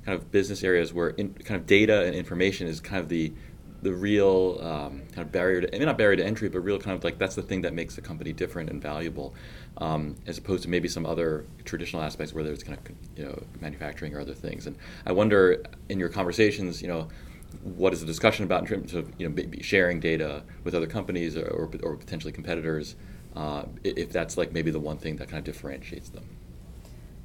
kind 0.07 0.17
of 0.17 0.31
business 0.31 0.63
areas 0.63 0.95
where 0.95 1.11
in, 1.11 1.35
kind 1.35 1.61
of 1.61 1.67
data 1.67 2.05
and 2.05 2.15
information 2.15 2.69
is 2.69 2.81
kind 2.81 3.03
of 3.03 3.09
the 3.09 3.33
the 3.83 3.93
real 3.93 4.59
um, 4.63 5.03
kind 5.13 5.19
of 5.19 5.31
barrier 5.31 5.61
to, 5.61 5.79
not 5.85 5.99
barrier 5.99 6.17
to 6.17 6.25
entry, 6.25 6.49
but 6.49 6.61
real 6.61 6.79
kind 6.79 6.97
of 6.97 7.05
like 7.05 7.19
that's 7.19 7.35
the 7.35 7.43
thing 7.43 7.61
that 7.63 7.75
makes 7.75 7.99
a 7.99 8.01
company 8.01 8.33
different 8.33 8.71
and 8.71 8.81
valuable, 8.81 9.35
um, 9.79 10.17
as 10.27 10.39
opposed 10.39 10.63
to 10.63 10.71
maybe 10.71 10.89
some 10.89 11.05
other 11.05 11.45
traditional 11.65 12.03
aspects 12.03 12.33
where 12.33 12.43
there's 12.43 12.63
kind 12.63 12.79
of 12.79 13.19
you 13.19 13.25
know 13.25 13.43
manufacturing 13.61 14.15
or 14.15 14.21
other 14.21 14.35
things. 14.35 14.67
And 14.67 14.77
I 15.05 15.13
wonder 15.13 15.63
in 15.89 15.99
your 15.99 16.09
conversations, 16.09 16.81
you 16.81 16.89
know, 16.89 17.09
what 17.63 17.93
is 17.93 18.01
the 18.01 18.07
discussion 18.07 18.45
about 18.45 18.63
in 18.63 18.67
terms 18.67 18.95
of 18.95 19.13
you 19.19 19.29
know 19.29 19.35
maybe 19.35 19.63
sharing 19.63 20.01
data 20.01 20.45
with 20.65 20.75
other 20.75 20.87
companies 20.87 21.37
or, 21.37 21.47
or, 21.47 21.71
or 21.83 21.97
potentially 21.97 22.33
competitors, 22.33 22.97
uh, 23.35 23.65
if 23.85 24.11
that's 24.11 24.39
like 24.39 24.53
maybe 24.53 24.71
the 24.71 24.81
one 24.81 24.97
thing 24.97 25.17
that 25.17 25.29
kind 25.29 25.39
of 25.39 25.45
differentiates 25.45 26.09
them. 26.09 26.25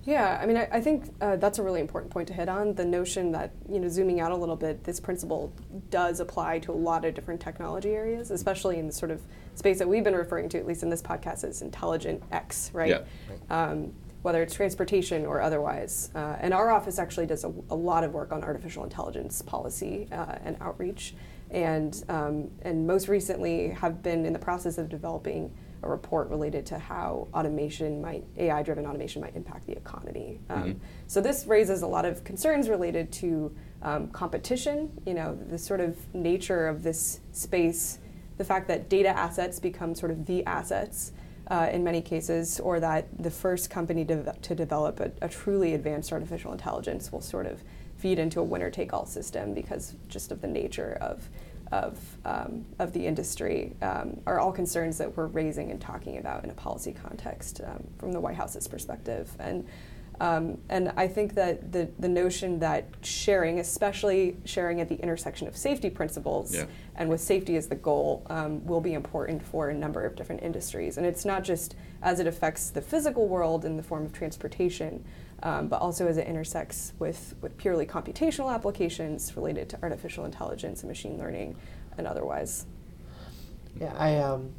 Yeah, 0.03 0.39
I 0.41 0.45
mean, 0.45 0.57
I, 0.57 0.67
I 0.71 0.81
think 0.81 1.13
uh, 1.21 1.35
that's 1.35 1.59
a 1.59 1.63
really 1.63 1.79
important 1.79 2.11
point 2.11 2.27
to 2.29 2.33
hit 2.33 2.49
on. 2.49 2.73
The 2.73 2.85
notion 2.85 3.31
that, 3.33 3.51
you 3.69 3.79
know, 3.79 3.87
zooming 3.87 4.19
out 4.19 4.31
a 4.31 4.35
little 4.35 4.55
bit, 4.55 4.83
this 4.83 4.99
principle 4.99 5.53
does 5.89 6.19
apply 6.19 6.59
to 6.59 6.71
a 6.71 6.73
lot 6.73 7.05
of 7.05 7.13
different 7.13 7.39
technology 7.39 7.91
areas, 7.91 8.31
especially 8.31 8.79
in 8.79 8.87
the 8.87 8.93
sort 8.93 9.11
of 9.11 9.21
space 9.53 9.77
that 9.79 9.87
we've 9.87 10.03
been 10.03 10.15
referring 10.15 10.49
to, 10.49 10.57
at 10.57 10.65
least 10.65 10.81
in 10.81 10.89
this 10.89 11.01
podcast, 11.01 11.43
as 11.43 11.61
intelligent 11.61 12.23
X, 12.31 12.71
right? 12.73 12.89
Yeah. 12.89 13.01
Um, 13.49 13.93
whether 14.23 14.43
it's 14.43 14.53
transportation 14.53 15.25
or 15.25 15.41
otherwise. 15.41 16.11
Uh, 16.13 16.37
and 16.39 16.53
our 16.53 16.69
office 16.71 16.99
actually 16.99 17.25
does 17.25 17.43
a, 17.43 17.51
a, 17.71 17.75
lot 17.75 18.03
of 18.03 18.13
work 18.13 18.31
on 18.31 18.43
artificial 18.43 18.83
intelligence 18.83 19.41
policy 19.41 20.07
uh, 20.11 20.37
and 20.43 20.57
outreach, 20.61 21.15
and 21.49 22.03
um, 22.07 22.49
and 22.61 22.85
most 22.85 23.07
recently 23.07 23.69
have 23.69 24.03
been 24.03 24.25
in 24.25 24.31
the 24.33 24.39
process 24.39 24.77
of 24.77 24.89
developing 24.89 25.51
a 25.83 25.89
report 25.89 26.29
related 26.29 26.65
to 26.67 26.77
how 26.77 27.27
automation 27.33 28.01
might 28.01 28.23
AI-driven 28.37 28.85
automation 28.85 29.21
might 29.21 29.35
impact 29.35 29.65
the 29.65 29.73
economy. 29.73 30.39
Um, 30.49 30.63
mm-hmm. 30.63 30.79
So 31.07 31.21
this 31.21 31.45
raises 31.47 31.81
a 31.81 31.87
lot 31.87 32.05
of 32.05 32.23
concerns 32.23 32.69
related 32.69 33.11
to 33.13 33.55
um, 33.81 34.07
competition. 34.09 34.91
You 35.05 35.15
know, 35.15 35.35
the 35.35 35.57
sort 35.57 35.79
of 35.79 35.97
nature 36.13 36.67
of 36.67 36.83
this 36.83 37.19
space, 37.31 37.99
the 38.37 38.45
fact 38.45 38.67
that 38.67 38.89
data 38.89 39.09
assets 39.09 39.59
become 39.59 39.95
sort 39.95 40.11
of 40.11 40.25
the 40.25 40.45
assets 40.45 41.13
uh, 41.47 41.69
in 41.71 41.83
many 41.83 42.01
cases, 42.01 42.59
or 42.61 42.79
that 42.79 43.07
the 43.19 43.31
first 43.31 43.69
company 43.69 44.05
to, 44.05 44.33
to 44.41 44.55
develop 44.55 44.99
a, 45.01 45.11
a, 45.21 45.27
truly 45.27 45.73
advanced 45.73 46.13
artificial 46.13 46.53
intelligence 46.53 47.11
will 47.11 47.19
sort 47.19 47.45
of 47.45 47.61
feed 47.97 48.19
into 48.19 48.39
a 48.39 48.43
winner 48.43 48.69
take 48.69 48.93
all 48.93 49.05
system 49.05 49.53
because 49.53 49.95
just 50.07 50.31
of 50.31 50.39
the 50.41 50.47
nature 50.47 50.97
of, 51.01 51.29
of, 51.71 51.99
um, 52.25 52.65
of 52.79 52.91
the 52.93 53.05
industry 53.05 53.73
um, 53.81 54.19
are 54.25 54.39
all 54.39 54.51
concerns 54.51 54.97
that 54.97 55.15
we're 55.15 55.27
raising 55.27 55.71
and 55.71 55.79
talking 55.79 56.17
about 56.17 56.43
in 56.43 56.49
a 56.49 56.53
policy 56.53 56.93
context 56.93 57.61
um, 57.65 57.83
from 57.97 58.11
the 58.11 58.19
White 58.19 58.35
House's 58.35 58.67
perspective. 58.67 59.31
And 59.39 59.67
um, 60.21 60.59
and 60.69 60.93
I 60.97 61.07
think 61.07 61.33
that 61.33 61.71
the, 61.71 61.89
the 61.97 62.07
notion 62.07 62.59
that 62.59 62.85
sharing, 63.01 63.59
especially 63.59 64.37
sharing 64.45 64.79
at 64.79 64.87
the 64.87 64.97
intersection 65.01 65.47
of 65.47 65.57
safety 65.57 65.89
principles, 65.89 66.53
yeah. 66.53 66.65
and 66.95 67.09
with 67.09 67.21
safety 67.21 67.55
as 67.55 67.67
the 67.67 67.75
goal, 67.75 68.23
um, 68.29 68.63
will 68.63 68.81
be 68.81 68.93
important 68.93 69.41
for 69.41 69.69
a 69.69 69.73
number 69.73 70.05
of 70.05 70.15
different 70.15 70.43
industries. 70.43 70.97
And 70.97 71.07
it's 71.07 71.25
not 71.25 71.43
just 71.43 71.75
as 72.03 72.19
it 72.19 72.27
affects 72.27 72.69
the 72.69 72.81
physical 72.81 73.27
world 73.27 73.65
in 73.65 73.77
the 73.77 73.83
form 73.83 74.05
of 74.05 74.13
transportation, 74.13 75.03
um, 75.43 75.67
but 75.67 75.81
also 75.81 76.07
as 76.07 76.17
it 76.17 76.27
intersects 76.27 76.93
with, 76.99 77.35
with 77.41 77.57
purely 77.57 77.85
computational 77.85 78.53
applications 78.53 79.35
related 79.35 79.69
to 79.69 79.81
artificial 79.81 80.25
intelligence 80.25 80.81
and 80.81 80.89
machine 80.89 81.17
learning 81.17 81.55
and 81.97 82.07
otherwise. 82.07 82.65
Yeah, 83.79 83.93
I 83.97 84.17
um, 84.17 84.51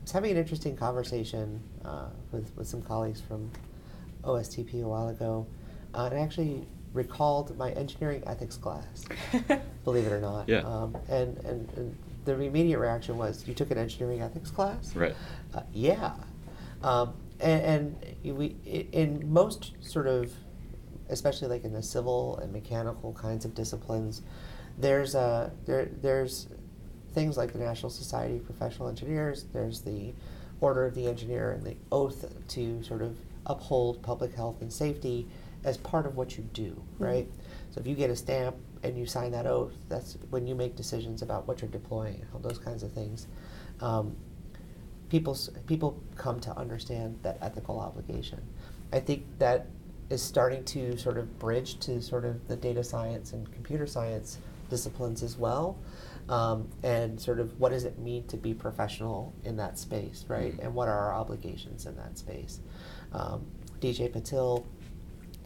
was 0.00 0.12
having 0.12 0.30
an 0.32 0.36
interesting 0.36 0.76
conversation 0.76 1.60
uh, 1.84 2.06
with, 2.32 2.50
with 2.56 2.68
some 2.68 2.82
colleagues 2.82 3.20
from 3.20 3.50
OSTP 4.22 4.82
a 4.82 4.88
while 4.88 5.08
ago, 5.08 5.46
uh, 5.94 6.04
and 6.04 6.18
I 6.18 6.22
actually 6.22 6.66
recalled 6.92 7.56
my 7.56 7.70
engineering 7.72 8.22
ethics 8.26 8.56
class, 8.56 9.04
believe 9.84 10.06
it 10.06 10.12
or 10.12 10.20
not. 10.20 10.48
Yeah. 10.48 10.60
Um, 10.60 10.96
and, 11.08 11.36
and, 11.38 11.68
and, 11.76 11.96
the 12.24 12.38
immediate 12.38 12.78
reaction 12.78 13.16
was, 13.16 13.48
you 13.48 13.54
took 13.54 13.70
an 13.70 13.78
engineering 13.78 14.20
ethics 14.20 14.50
class? 14.50 14.94
Right. 14.94 15.14
Uh, 15.54 15.62
yeah. 15.72 16.12
Um, 16.82 17.14
and, 17.40 17.96
and 18.24 18.36
we, 18.36 18.56
in 18.92 19.30
most 19.32 19.72
sort 19.80 20.06
of, 20.06 20.32
especially 21.08 21.48
like 21.48 21.64
in 21.64 21.72
the 21.72 21.82
civil 21.82 22.38
and 22.38 22.52
mechanical 22.52 23.12
kinds 23.12 23.44
of 23.44 23.54
disciplines, 23.54 24.22
there's 24.76 25.14
a, 25.14 25.52
there, 25.66 25.88
there's 26.00 26.48
things 27.12 27.36
like 27.36 27.52
the 27.52 27.58
National 27.58 27.90
Society 27.90 28.36
of 28.36 28.44
Professional 28.44 28.88
Engineers, 28.88 29.44
there's 29.52 29.80
the 29.80 30.12
Order 30.60 30.84
of 30.84 30.94
the 30.94 31.06
Engineer 31.06 31.52
and 31.52 31.64
the 31.64 31.76
oath 31.92 32.24
to 32.48 32.82
sort 32.82 33.02
of 33.02 33.16
uphold 33.46 34.02
public 34.02 34.34
health 34.34 34.60
and 34.60 34.72
safety 34.72 35.26
as 35.64 35.76
part 35.76 36.06
of 36.06 36.16
what 36.16 36.36
you 36.36 36.44
do, 36.52 36.70
mm-hmm. 36.70 37.04
right? 37.04 37.26
Mm-hmm. 37.26 37.72
So 37.72 37.80
if 37.80 37.86
you 37.86 37.94
get 37.94 38.10
a 38.10 38.16
stamp 38.16 38.56
and 38.82 38.96
you 38.96 39.06
sign 39.06 39.32
that 39.32 39.46
oath, 39.46 39.74
that's 39.88 40.16
when 40.30 40.46
you 40.46 40.54
make 40.54 40.76
decisions 40.76 41.22
about 41.22 41.46
what 41.46 41.60
you're 41.60 41.70
deploying, 41.70 42.24
all 42.32 42.40
those 42.40 42.58
kinds 42.58 42.82
of 42.82 42.92
things. 42.92 43.26
Um, 43.80 44.16
people 45.10 45.36
people 45.66 46.02
come 46.16 46.40
to 46.40 46.56
understand 46.56 47.18
that 47.22 47.38
ethical 47.40 47.80
obligation. 47.80 48.40
I 48.92 49.00
think 49.00 49.24
that 49.38 49.66
is 50.10 50.22
starting 50.22 50.64
to 50.64 50.96
sort 50.96 51.18
of 51.18 51.38
bridge 51.38 51.78
to 51.80 52.00
sort 52.00 52.24
of 52.24 52.46
the 52.48 52.56
data 52.56 52.82
science 52.82 53.32
and 53.32 53.50
computer 53.52 53.86
science 53.86 54.38
disciplines 54.70 55.22
as 55.22 55.36
well. 55.36 55.78
Um, 56.28 56.68
and 56.82 57.18
sort 57.18 57.40
of 57.40 57.58
what 57.58 57.70
does 57.70 57.84
it 57.84 57.98
mean 57.98 58.26
to 58.26 58.36
be 58.36 58.52
professional 58.52 59.32
in 59.44 59.56
that 59.56 59.78
space, 59.78 60.26
right? 60.28 60.52
Mm-hmm. 60.52 60.60
And 60.60 60.74
what 60.74 60.88
are 60.88 60.98
our 60.98 61.14
obligations 61.14 61.86
in 61.86 61.96
that 61.96 62.18
space? 62.18 62.60
Um, 63.14 63.46
DJ 63.80 64.10
Patil, 64.10 64.64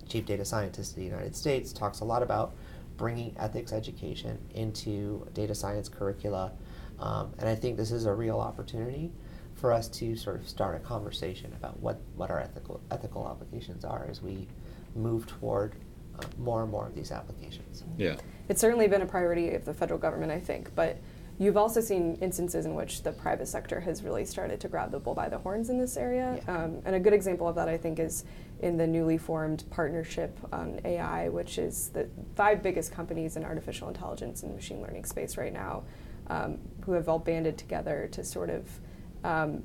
chief 0.08 0.26
data 0.26 0.44
scientist 0.44 0.92
of 0.92 0.96
the 0.96 1.04
United 1.04 1.36
States, 1.36 1.72
talks 1.72 2.00
a 2.00 2.04
lot 2.04 2.22
about 2.22 2.54
bringing 2.96 3.34
ethics 3.38 3.72
education 3.72 4.38
into 4.54 5.26
data 5.34 5.54
science 5.54 5.88
curricula 5.88 6.52
Um, 6.98 7.32
and 7.38 7.48
I 7.48 7.54
think 7.56 7.76
this 7.76 7.90
is 7.90 8.06
a 8.06 8.12
real 8.12 8.38
opportunity 8.38 9.10
for 9.62 9.72
us 9.72 9.88
to 9.88 10.16
sort 10.16 10.40
of 10.40 10.46
start 10.48 10.74
a 10.74 10.80
conversation 10.80 11.52
about 11.52 11.78
what, 11.78 12.00
what 12.16 12.32
our 12.32 12.40
ethical, 12.40 12.80
ethical 12.90 13.22
obligations 13.22 13.84
are 13.84 14.08
as 14.10 14.20
we 14.20 14.48
move 14.96 15.24
toward 15.28 15.76
uh, 16.18 16.24
more 16.36 16.62
and 16.62 16.70
more 16.70 16.88
of 16.88 16.96
these 16.96 17.12
applications. 17.12 17.84
Yeah. 17.96 18.16
It's 18.48 18.60
certainly 18.60 18.88
been 18.88 19.02
a 19.02 19.06
priority 19.06 19.50
of 19.54 19.64
the 19.64 19.72
federal 19.72 20.00
government, 20.00 20.32
I 20.32 20.40
think, 20.40 20.74
but 20.74 20.98
you've 21.38 21.56
also 21.56 21.80
seen 21.80 22.18
instances 22.20 22.66
in 22.66 22.74
which 22.74 23.04
the 23.04 23.12
private 23.12 23.46
sector 23.46 23.78
has 23.78 24.02
really 24.02 24.24
started 24.24 24.58
to 24.60 24.68
grab 24.68 24.90
the 24.90 24.98
bull 24.98 25.14
by 25.14 25.28
the 25.28 25.38
horns 25.38 25.70
in 25.70 25.78
this 25.78 25.96
area. 25.96 26.40
Yeah. 26.44 26.56
Um, 26.64 26.82
and 26.84 26.96
a 26.96 27.00
good 27.00 27.12
example 27.12 27.46
of 27.46 27.54
that, 27.54 27.68
I 27.68 27.78
think, 27.78 28.00
is 28.00 28.24
in 28.62 28.76
the 28.76 28.86
newly 28.86 29.16
formed 29.16 29.62
partnership 29.70 30.36
on 30.52 30.80
AI, 30.84 31.28
which 31.28 31.58
is 31.58 31.90
the 31.90 32.08
five 32.34 32.64
biggest 32.64 32.90
companies 32.90 33.36
in 33.36 33.44
artificial 33.44 33.86
intelligence 33.86 34.42
and 34.42 34.56
machine 34.56 34.82
learning 34.82 35.04
space 35.04 35.36
right 35.36 35.52
now, 35.52 35.84
um, 36.26 36.58
who 36.84 36.92
have 36.92 37.08
all 37.08 37.20
banded 37.20 37.56
together 37.56 38.08
to 38.10 38.24
sort 38.24 38.50
of 38.50 38.68
um, 39.24 39.62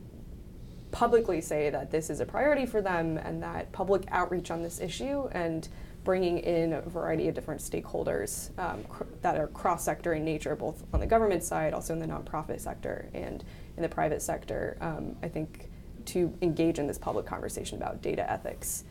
publicly 0.92 1.42
say 1.42 1.70
that 1.70 1.92
this 1.92 2.10
is 2.10 2.20
a 2.20 2.26
priority 2.26 2.66
for 2.66 2.82
them 2.82 3.18
and 3.18 3.44
that 3.44 3.72
public 3.72 4.04
outreach 4.10 4.52
on 4.52 4.64
this 4.64 4.80
issue 4.80 5.28
and 5.32 5.68
bringing 6.04 6.38
in 6.40 6.72
a 6.72 6.82
variety 6.82 7.28
of 7.28 7.36
different 7.36 7.60
stakeholders 7.60 8.58
um, 8.58 8.82
cr- 8.86 9.04
that 9.22 9.38
are 9.38 9.48
cross 9.48 9.84
sector 9.84 10.14
in 10.14 10.24
nature, 10.24 10.56
both 10.56 10.84
on 10.94 11.02
the 11.02 11.06
government 11.06 11.44
side, 11.44 11.74
also 11.74 11.92
in 11.92 12.00
the 12.00 12.08
nonprofit 12.08 12.62
sector, 12.62 13.10
and 13.14 13.44
in 13.76 13.84
the 13.84 13.90
private 13.90 14.22
sector. 14.22 14.78
Um, 14.80 15.18
I 15.22 15.28
think 15.28 15.70
to 16.06 16.34
engage 16.42 16.80
in 16.80 16.88
this 16.88 16.98
public 16.98 17.26
conversation 17.26 17.78
about 17.78 18.02
data 18.02 18.30
ethics, 18.32 18.86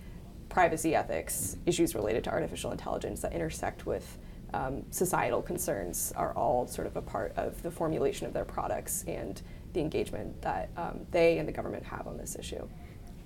privacy 0.51 0.95
ethics, 0.95 1.57
issues 1.65 1.95
related 1.95 2.23
to 2.25 2.31
artificial 2.31 2.71
intelligence 2.71 3.23
that 3.23 3.33
intersect 3.33 3.87
with 3.87 4.19
um, 4.53 4.85
societal 4.91 5.41
concerns 5.41 6.13
are 6.17 6.35
all 6.35 6.67
sort 6.67 6.87
of 6.87 6.97
a 6.97 7.03
part 7.03 7.33
of 7.37 7.63
the 7.63 7.71
formulation 7.71 8.27
of 8.27 8.35
their 8.35 8.45
products 8.45 9.05
and 9.09 9.41
the 9.77 9.83
engagement 9.83 10.43
that 10.43 10.71
um, 10.77 11.07
they 11.11 11.39
and 11.39 11.47
the 11.47 11.53
government 11.53 11.85
have 11.85 12.07
on 12.07 12.17
this 12.17 12.35
issue. 12.37 12.67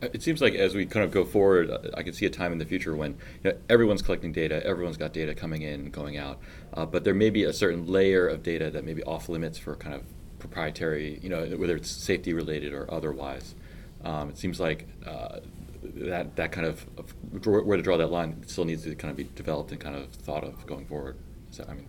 It 0.03 0.23
seems 0.23 0.41
like 0.41 0.55
as 0.55 0.75
we 0.75 0.87
kind 0.87 1.05
of 1.05 1.11
go 1.13 1.25
forward, 1.25 1.71
uh, 1.71 1.79
I 1.95 2.03
can 2.03 2.13
see 2.13 2.27
a 2.27 2.31
time 2.31 2.53
in 2.53 2.59
the 2.59 2.65
future 2.65 2.97
when 2.97 3.17
you 3.45 3.53
know, 3.53 3.59
everyone's 3.69 4.03
collecting 4.03 4.33
data, 4.33 4.65
everyone's 4.67 4.97
got 4.97 5.13
data 5.13 5.35
coming 5.35 5.63
in 5.63 5.91
going 5.91 6.17
out, 6.17 6.41
uh, 6.75 6.87
but 6.87 7.05
there 7.05 7.15
may 7.15 7.31
be 7.31 7.45
a 7.45 7.53
certain 7.53 7.87
layer 7.87 8.27
of 8.27 8.43
data 8.43 8.71
that 8.71 8.85
may 8.85 8.95
be 8.95 9.03
off 9.05 9.29
limits 9.29 9.59
for 9.59 9.77
kind 9.77 9.95
of 9.95 10.03
proprietary, 10.39 11.21
you 11.23 11.29
know, 11.29 11.45
whether 11.57 11.77
it's 11.77 11.91
safety 11.91 12.33
related 12.33 12.73
or 12.73 12.93
otherwise. 12.93 13.55
Um, 14.03 14.31
it 14.31 14.39
seems 14.39 14.59
like 14.59 14.89
uh, 15.07 15.41
that 15.83 16.35
that 16.37 16.51
kind 16.51 16.67
of, 16.67 16.87
of 16.97 17.15
where 17.47 17.77
to 17.77 17.83
draw 17.83 17.99
that 17.99 18.11
line 18.11 18.43
still 18.47 18.65
needs 18.65 18.83
to 18.85 18.95
kind 18.95 19.11
of 19.11 19.17
be 19.17 19.29
developed 19.35 19.71
and 19.71 19.81
kind 19.81 19.97
of 19.97 20.09
thought 20.09 20.45
of 20.45 20.67
going 20.67 20.87
forward. 20.87 21.19
So 21.51 21.65
I 21.69 21.75
mean, 21.75 21.87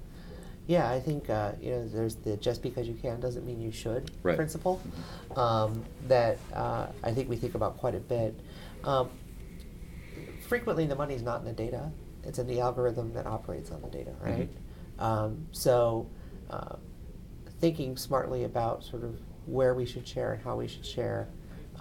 Yeah, 0.71 0.89
I 0.89 1.01
think 1.01 1.29
uh, 1.29 1.51
you 1.61 1.71
know 1.71 1.85
there's 1.85 2.15
the 2.15 2.37
just 2.37 2.61
because 2.63 2.87
you 2.87 2.93
can 2.93 3.19
doesn't 3.19 3.45
mean 3.45 3.59
you 3.59 3.73
should 3.73 4.09
Right. 4.23 4.37
principle 4.37 4.81
um, 5.35 5.83
that 6.07 6.37
uh, 6.53 6.87
I 7.03 7.11
think 7.11 7.27
we 7.27 7.35
think 7.35 7.55
about 7.55 7.77
quite 7.77 7.93
a 7.93 7.99
bit. 7.99 8.39
Um, 8.85 9.09
frequently, 10.47 10.85
the 10.85 10.95
money's 10.95 11.23
not 11.23 11.41
in 11.41 11.45
the 11.45 11.51
data; 11.51 11.91
it's 12.23 12.39
in 12.39 12.47
the 12.47 12.61
algorithm 12.61 13.11
that 13.15 13.27
operates 13.27 13.69
on 13.69 13.81
the 13.81 13.89
data, 13.89 14.13
right? 14.21 14.49
Um, 14.97 15.45
so, 15.51 16.07
uh, 16.49 16.77
thinking 17.59 17.97
smartly 17.97 18.45
about 18.45 18.85
sort 18.85 19.03
of 19.03 19.19
where 19.47 19.73
we 19.73 19.85
should 19.85 20.07
share 20.07 20.31
and 20.31 20.41
how 20.41 20.55
we 20.55 20.69
should 20.69 20.85
share, 20.85 21.27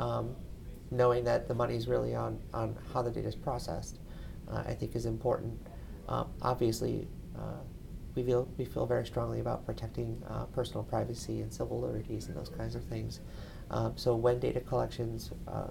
um, 0.01 0.35
knowing 0.91 1.23
that 1.23 1.47
the 1.47 1.55
money's 1.55 1.87
really 1.87 2.17
on 2.17 2.41
on 2.53 2.77
how 2.93 3.03
the 3.03 3.11
data 3.13 3.29
is 3.29 3.37
processed, 3.37 4.01
uh, 4.51 4.65
I 4.67 4.75
think 4.75 4.97
is 4.97 5.07
important. 5.07 5.65
Um, 6.09 6.27
obviously. 6.43 7.07
We 8.15 8.23
feel 8.23 8.49
we 8.59 8.65
feel 8.65 8.87
very 8.87 9.07
strongly 9.07 9.41
about 9.41 9.65
protecting 9.65 10.23
uh, 10.29 10.45
personal 10.47 10.83
privacy 10.83 11.41
and 11.43 11.53
civil 11.53 11.81
liberties 11.81 12.27
and 12.27 12.37
those 12.37 12.49
kinds 12.49 12.75
of 12.75 12.85
things. 12.85 13.21
Um, 13.71 13.93
so 13.97 14.17
when 14.17 14.41
data 14.41 14.61
collections 14.61 15.31
uh, 15.47 15.69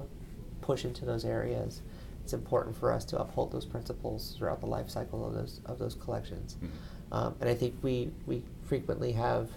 push 0.61 0.85
into 0.85 1.05
those 1.05 1.25
areas, 1.25 1.81
it's 2.23 2.33
important 2.33 2.75
for 2.77 2.91
us 2.91 3.03
to 3.05 3.19
uphold 3.19 3.51
those 3.51 3.65
principles 3.65 4.35
throughout 4.37 4.61
the 4.61 4.67
life 4.67 4.89
cycle 4.89 5.25
of 5.25 5.33
those 5.33 5.61
of 5.65 5.79
those 5.79 5.95
collections. 5.95 6.57
Mhm. 6.61 6.69
Um, 7.11 7.35
and 7.41 7.49
I 7.49 7.55
think 7.55 7.75
we 7.81 8.11
we 8.25 8.43
frequently 8.63 9.11
have 9.13 9.49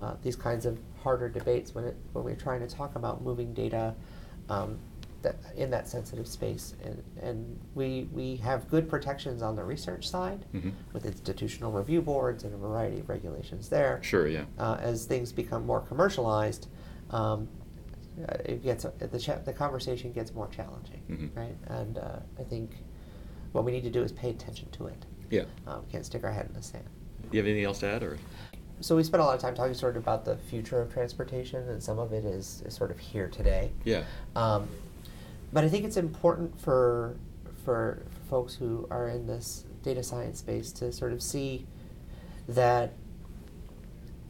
uh, 0.00 0.14
these 0.22 0.36
kinds 0.36 0.66
of 0.66 0.78
harder 1.02 1.28
debates 1.28 1.74
when 1.74 1.84
it 1.84 1.96
when 2.12 2.24
we're 2.24 2.36
trying 2.36 2.60
to 2.60 2.68
talk 2.68 2.96
about 2.96 3.22
moving 3.22 3.52
data. 3.54 3.94
Um, 4.48 4.78
that 5.22 5.36
in 5.56 5.70
that 5.70 5.88
sensitive 5.88 6.26
space, 6.26 6.74
and, 6.84 7.02
and 7.20 7.58
we 7.74 8.08
we 8.12 8.36
have 8.36 8.68
good 8.70 8.88
protections 8.88 9.42
on 9.42 9.56
the 9.56 9.64
research 9.64 10.08
side, 10.08 10.44
Mhm. 10.54 10.72
with 10.92 11.06
institutional 11.06 11.72
review 11.72 12.02
boards 12.02 12.44
and 12.44 12.54
a 12.54 12.56
variety 12.56 13.00
of 13.00 13.08
regulations 13.08 13.68
there. 13.68 13.98
sure, 14.02 14.28
yeah. 14.28 14.44
Uh, 14.58 14.76
as 14.80 15.04
things 15.06 15.32
become 15.32 15.64
more 15.66 15.80
commercialized, 15.80 16.68
um, 17.10 17.48
uh, 18.28 18.34
it 18.44 18.62
gets 18.62 18.84
the 18.98 19.18
cha- 19.18 19.38
the 19.38 19.52
conversation 19.52 20.12
gets 20.12 20.34
more 20.34 20.48
challenging, 20.48 21.02
Mhm. 21.08 21.36
right? 21.36 21.56
And 21.68 21.98
uh, 21.98 22.18
I 22.38 22.44
think 22.44 22.70
what 23.52 23.64
we 23.64 23.72
need 23.72 23.84
to 23.84 23.90
do 23.90 24.02
is 24.02 24.12
pay 24.12 24.30
attention 24.30 24.68
to 24.72 24.86
it. 24.86 25.06
Yeah. 25.30 25.44
Um, 25.66 25.82
can't 25.90 26.04
stick 26.04 26.24
our 26.24 26.30
head 26.32 26.46
in 26.46 26.52
the 26.54 26.62
sand. 26.62 26.84
Do 27.22 27.28
you 27.36 27.38
have 27.42 27.46
anything 27.48 27.64
else 27.64 27.80
to 27.80 27.86
add, 27.86 28.02
or? 28.02 28.18
So 28.80 28.94
we 28.94 29.02
spent 29.02 29.22
a 29.22 29.26
lot 29.26 29.34
of 29.34 29.40
time 29.40 29.54
talking 29.54 29.72
sort 29.74 29.96
of 29.96 30.02
about 30.02 30.24
the 30.26 30.36
future 30.36 30.80
of 30.82 30.92
transportation, 30.92 31.66
and 31.70 31.82
some 31.82 31.98
of 31.98 32.12
it 32.12 32.24
is, 32.26 32.62
is 32.66 32.74
sort 32.74 32.90
of 32.90 32.98
here 32.98 33.26
today. 33.28 33.72
Yeah. 33.84 34.04
Um, 34.36 34.68
but 35.52 35.64
I 35.64 35.68
think 35.68 35.84
it's 35.84 35.96
important 35.96 36.60
for 36.60 37.16
for 37.64 38.02
folks 38.30 38.54
who 38.54 38.86
are 38.90 39.08
in 39.08 39.26
this 39.26 39.64
data 39.82 40.02
science 40.02 40.38
space 40.38 40.70
to 40.72 40.92
sort 40.92 41.12
of 41.12 41.20
see 41.22 41.66
that 42.48 42.92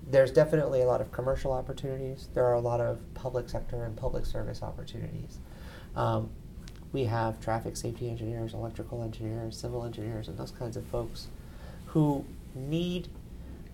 there's 0.09 0.31
definitely 0.31 0.83
a 0.83 0.87
lot 0.87 1.01
of 1.01 1.11
commercial 1.12 1.53
opportunities. 1.53 2.29
There 2.33 2.45
are 2.45 2.55
a 2.55 2.61
lot 2.61 2.81
of 2.81 3.01
public 3.14 3.49
sector 3.49 3.85
and 3.85 3.97
public 3.97 4.25
service 4.25 4.62
opportunities. 4.62 5.39
Um, 5.97 6.31
we 6.93 7.05
have 7.05 7.41
traffic 7.41 7.77
safety 7.77 8.09
engineers, 8.09 8.55
electrical 8.55 9.03
engineers, 9.03 9.59
civil 9.59 9.85
engineers, 9.85 10.29
and 10.29 10.39
those 10.39 10.53
kinds 10.53 10.77
of 10.77 10.87
folks 10.87 11.27
who 11.87 12.25
need 12.55 13.09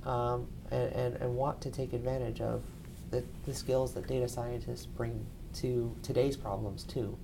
um, 0.05 0.49
and, 0.71 0.93
and, 0.93 1.17
and 1.17 1.37
want 1.37 1.61
to 1.61 1.71
take 1.71 1.93
advantage 1.93 2.41
of 2.41 2.63
the, 3.11 3.23
the 3.45 3.55
skills 3.55 3.93
that 3.95 4.07
data 4.07 4.29
scientists 4.29 4.87
bring 4.87 5.27
to 5.55 5.95
today's 6.03 6.37
problems 6.37 6.83
too. 6.85 7.17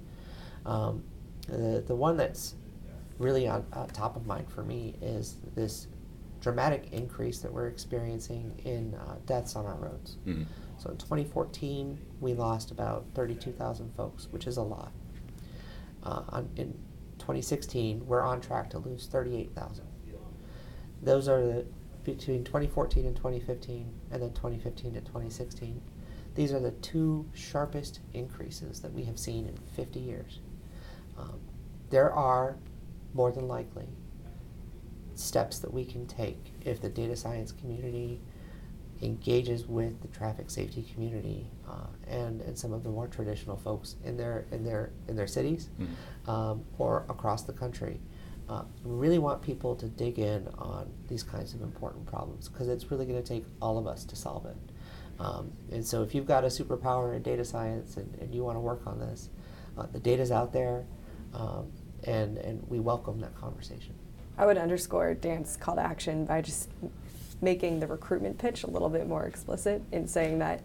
Um, 0.67 1.03
the, 1.49 1.83
the 1.87 1.95
one 1.95 2.17
that's 2.17 2.55
really 3.19 3.49
on 3.49 3.65
uh, 3.73 3.87
top 3.87 4.17
of 4.17 4.27
mind 4.27 4.51
for 4.51 4.63
me 4.63 4.95
is 5.01 5.37
this 5.55 5.89
dramatic 6.41 6.93
increase 6.93 7.39
that 7.41 7.53
we're 7.53 7.67
experiencing 7.69 8.61
in 8.65 8.95
uh, 8.95 9.17
deaths 9.27 9.57
on 9.57 9.67
our 9.67 9.75
roads. 9.77 10.19
Mhm. 10.27 10.47
So 10.79 10.91
in 10.91 10.97
2014, 10.99 11.99
we 12.21 12.35
lost 12.35 12.71
about 12.71 13.07
32,000 13.15 13.93
folks, 13.97 14.29
which 14.31 14.47
is 14.47 14.57
a 14.57 14.63
lot. 14.63 14.93
Uh, 16.05 16.23
on, 16.29 16.49
in 16.57 16.73
2016, 17.19 18.07
we're 18.07 18.23
on 18.23 18.41
track 18.41 18.71
to 18.71 18.79
lose 18.79 19.07
38,000. 19.09 19.85
Those 21.03 21.29
are 21.29 21.45
the 21.45 21.67
between 22.05 22.43
2014 22.45 23.05
and 23.05 23.17
2015, 23.17 23.93
and 24.11 24.23
then 24.23 24.33
2015 24.33 24.95
to 24.95 25.01
2016. 25.01 25.83
These 26.35 26.53
are 26.53 26.61
the 26.61 26.71
two 26.71 27.27
sharpest 27.35 28.01
increases 28.15 28.81
that 28.81 28.93
we 28.93 29.05
have 29.05 29.19
seen 29.19 29.47
in 29.47 29.57
50 29.75 30.01
years. 30.01 30.41
Um, 31.19 31.41
there 31.91 32.13
are 32.13 32.57
more 33.15 33.33
than 33.33 33.49
likely 33.49 33.89
steps 35.15 35.59
that 35.59 35.73
we 35.73 35.85
can 35.85 36.07
take 36.07 36.39
if 36.65 36.81
the 36.81 36.89
data 36.89 37.17
science 37.17 37.51
community 37.51 38.21
engages 39.03 39.67
with 39.67 40.01
the 40.03 40.09
traffic 40.09 40.51
safety 40.51 40.85
community 40.93 41.47
uh, 41.69 41.87
and, 42.09 42.41
and 42.43 42.57
some 42.59 42.73
of 42.73 42.83
the 42.83 42.89
more 42.89 43.07
traditional 43.07 43.57
folks 43.57 43.97
in 44.05 44.17
their 44.17 44.45
in 44.51 44.65
their 44.65 44.91
in 45.09 45.15
their 45.17 45.27
cities 45.27 45.69
Mhm. 45.81 46.29
um, 46.29 46.65
or 46.79 47.05
across 47.09 47.43
the 47.43 47.53
country. 47.53 48.01
Uh, 48.49 48.63
we 48.85 48.93
really 48.95 49.19
want 49.19 49.43
people 49.43 49.77
to 49.77 49.87
dig 49.89 50.19
in 50.19 50.49
on 50.59 50.91
these 51.07 51.23
kinds 51.23 51.53
of 51.53 51.61
important 51.63 52.07
problems 52.07 52.49
because 52.49 52.67
it's 52.69 52.91
really 52.91 53.05
going 53.05 53.23
to 53.23 53.29
take 53.29 53.45
all 53.61 53.77
of 53.77 53.87
us 53.87 54.05
to 54.07 54.17
solve 54.17 54.47
it. 54.47 54.57
Um, 55.21 55.53
and 55.71 55.85
so, 55.85 56.03
if 56.03 56.15
you've 56.15 56.27
got 56.27 56.45
a 56.45 56.47
superpower 56.47 57.15
in 57.15 57.23
data 57.23 57.45
science 57.45 57.97
and, 57.99 58.15
and 58.21 58.35
you 58.35 58.43
want 58.45 58.57
to 58.57 58.61
work 58.61 58.87
on 58.87 58.99
this, 59.01 59.29
uh, 59.77 59.85
the 59.93 59.99
data's 60.01 60.31
out 60.33 60.53
there, 60.53 60.87
um, 61.35 61.71
and 62.05 62.39
and 62.39 62.63
we 62.69 62.81
welcome 62.81 63.21
that 63.21 63.35
conversation. 63.37 63.95
I 64.37 64.47
would 64.47 64.59
underscore 64.59 65.15
Dan's 65.15 65.57
call 65.57 65.75
to 65.77 65.83
action 65.83 66.25
by 66.25 66.43
just 66.43 66.71
making 67.41 67.81
the 67.81 67.87
recruitment 67.87 68.39
pitch 68.39 68.65
a 68.65 68.71
little 68.71 68.89
bit 68.89 69.07
more 69.07 69.25
explicit 69.25 69.83
in 69.93 70.07
saying 70.07 70.39
that 70.39 70.63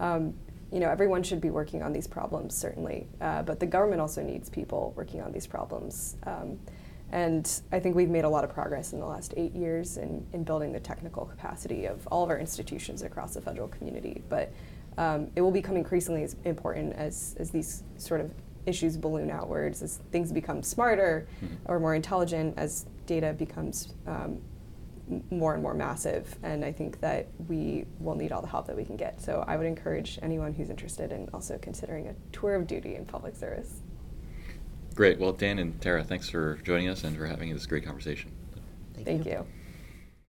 um, 0.00 0.34
you 0.72 0.80
know 0.80 0.88
everyone 0.88 1.22
should 1.22 1.40
be 1.40 1.50
working 1.50 1.82
on 1.82 1.92
these 1.92 2.06
problems 2.06 2.56
certainly, 2.56 3.06
uh, 3.20 3.42
but 3.42 3.60
the 3.60 3.66
government 3.66 4.00
also 4.00 4.22
needs 4.22 4.48
people 4.48 4.92
working 4.96 5.20
on 5.20 5.32
these 5.32 5.46
problems. 5.46 6.16
Um, 6.24 6.58
and 7.12 7.60
I 7.70 7.78
think 7.78 7.94
we've 7.94 8.10
made 8.10 8.24
a 8.24 8.28
lot 8.28 8.42
of 8.42 8.52
progress 8.52 8.92
in 8.92 8.98
the 8.98 9.06
last 9.06 9.32
eight 9.36 9.54
years 9.54 9.96
in, 9.96 10.26
in 10.32 10.42
building 10.42 10.72
the 10.72 10.80
technical 10.80 11.24
capacity 11.24 11.86
of 11.86 12.06
all 12.08 12.24
of 12.24 12.30
our 12.30 12.38
institutions 12.38 13.02
across 13.02 13.34
the 13.34 13.40
federal 13.40 13.68
community. 13.68 14.22
But 14.28 14.52
um, 14.98 15.30
it 15.36 15.40
will 15.40 15.52
become 15.52 15.76
increasingly 15.76 16.24
as 16.24 16.34
important 16.44 16.94
as, 16.94 17.36
as 17.38 17.50
these 17.50 17.84
sort 17.96 18.20
of 18.20 18.32
issues 18.66 18.96
balloon 18.96 19.30
outwards, 19.30 19.82
as 19.82 19.98
things 20.10 20.32
become 20.32 20.62
smarter 20.62 21.26
Mhm. 21.42 21.48
or 21.66 21.80
more 21.80 21.94
intelligent, 21.94 22.54
as 22.56 22.84
data 23.06 23.32
becomes 23.32 23.94
um, 24.06 24.38
more 25.30 25.54
and 25.54 25.62
more 25.62 25.72
massive, 25.72 26.36
and 26.42 26.64
I 26.64 26.72
think 26.72 26.98
that 27.00 27.28
we 27.48 27.86
will 28.00 28.16
need 28.16 28.32
all 28.32 28.42
the 28.42 28.48
help 28.48 28.66
that 28.66 28.76
we 28.76 28.84
can 28.84 28.96
get. 28.96 29.20
So 29.20 29.44
I 29.46 29.56
would 29.56 29.66
encourage 29.66 30.18
anyone 30.20 30.52
who's 30.52 30.68
interested 30.68 31.12
in 31.12 31.28
also 31.32 31.58
considering 31.58 32.08
a 32.08 32.14
tour 32.32 32.56
of 32.56 32.66
duty 32.66 32.96
in 32.96 33.04
public 33.04 33.36
service. 33.36 33.82
Great. 34.96 35.20
Well, 35.20 35.32
Dan 35.32 35.60
and 35.60 35.80
Terah, 35.80 36.02
thanks 36.02 36.28
for 36.28 36.56
joining 36.64 36.88
us 36.88 37.04
and 37.04 37.16
for 37.16 37.26
having 37.26 37.52
this 37.52 37.66
great 37.66 37.84
conversation. 37.84 38.32
Thank, 38.94 39.06
Thank 39.06 39.26
you. 39.26 39.32
you. 39.32 39.46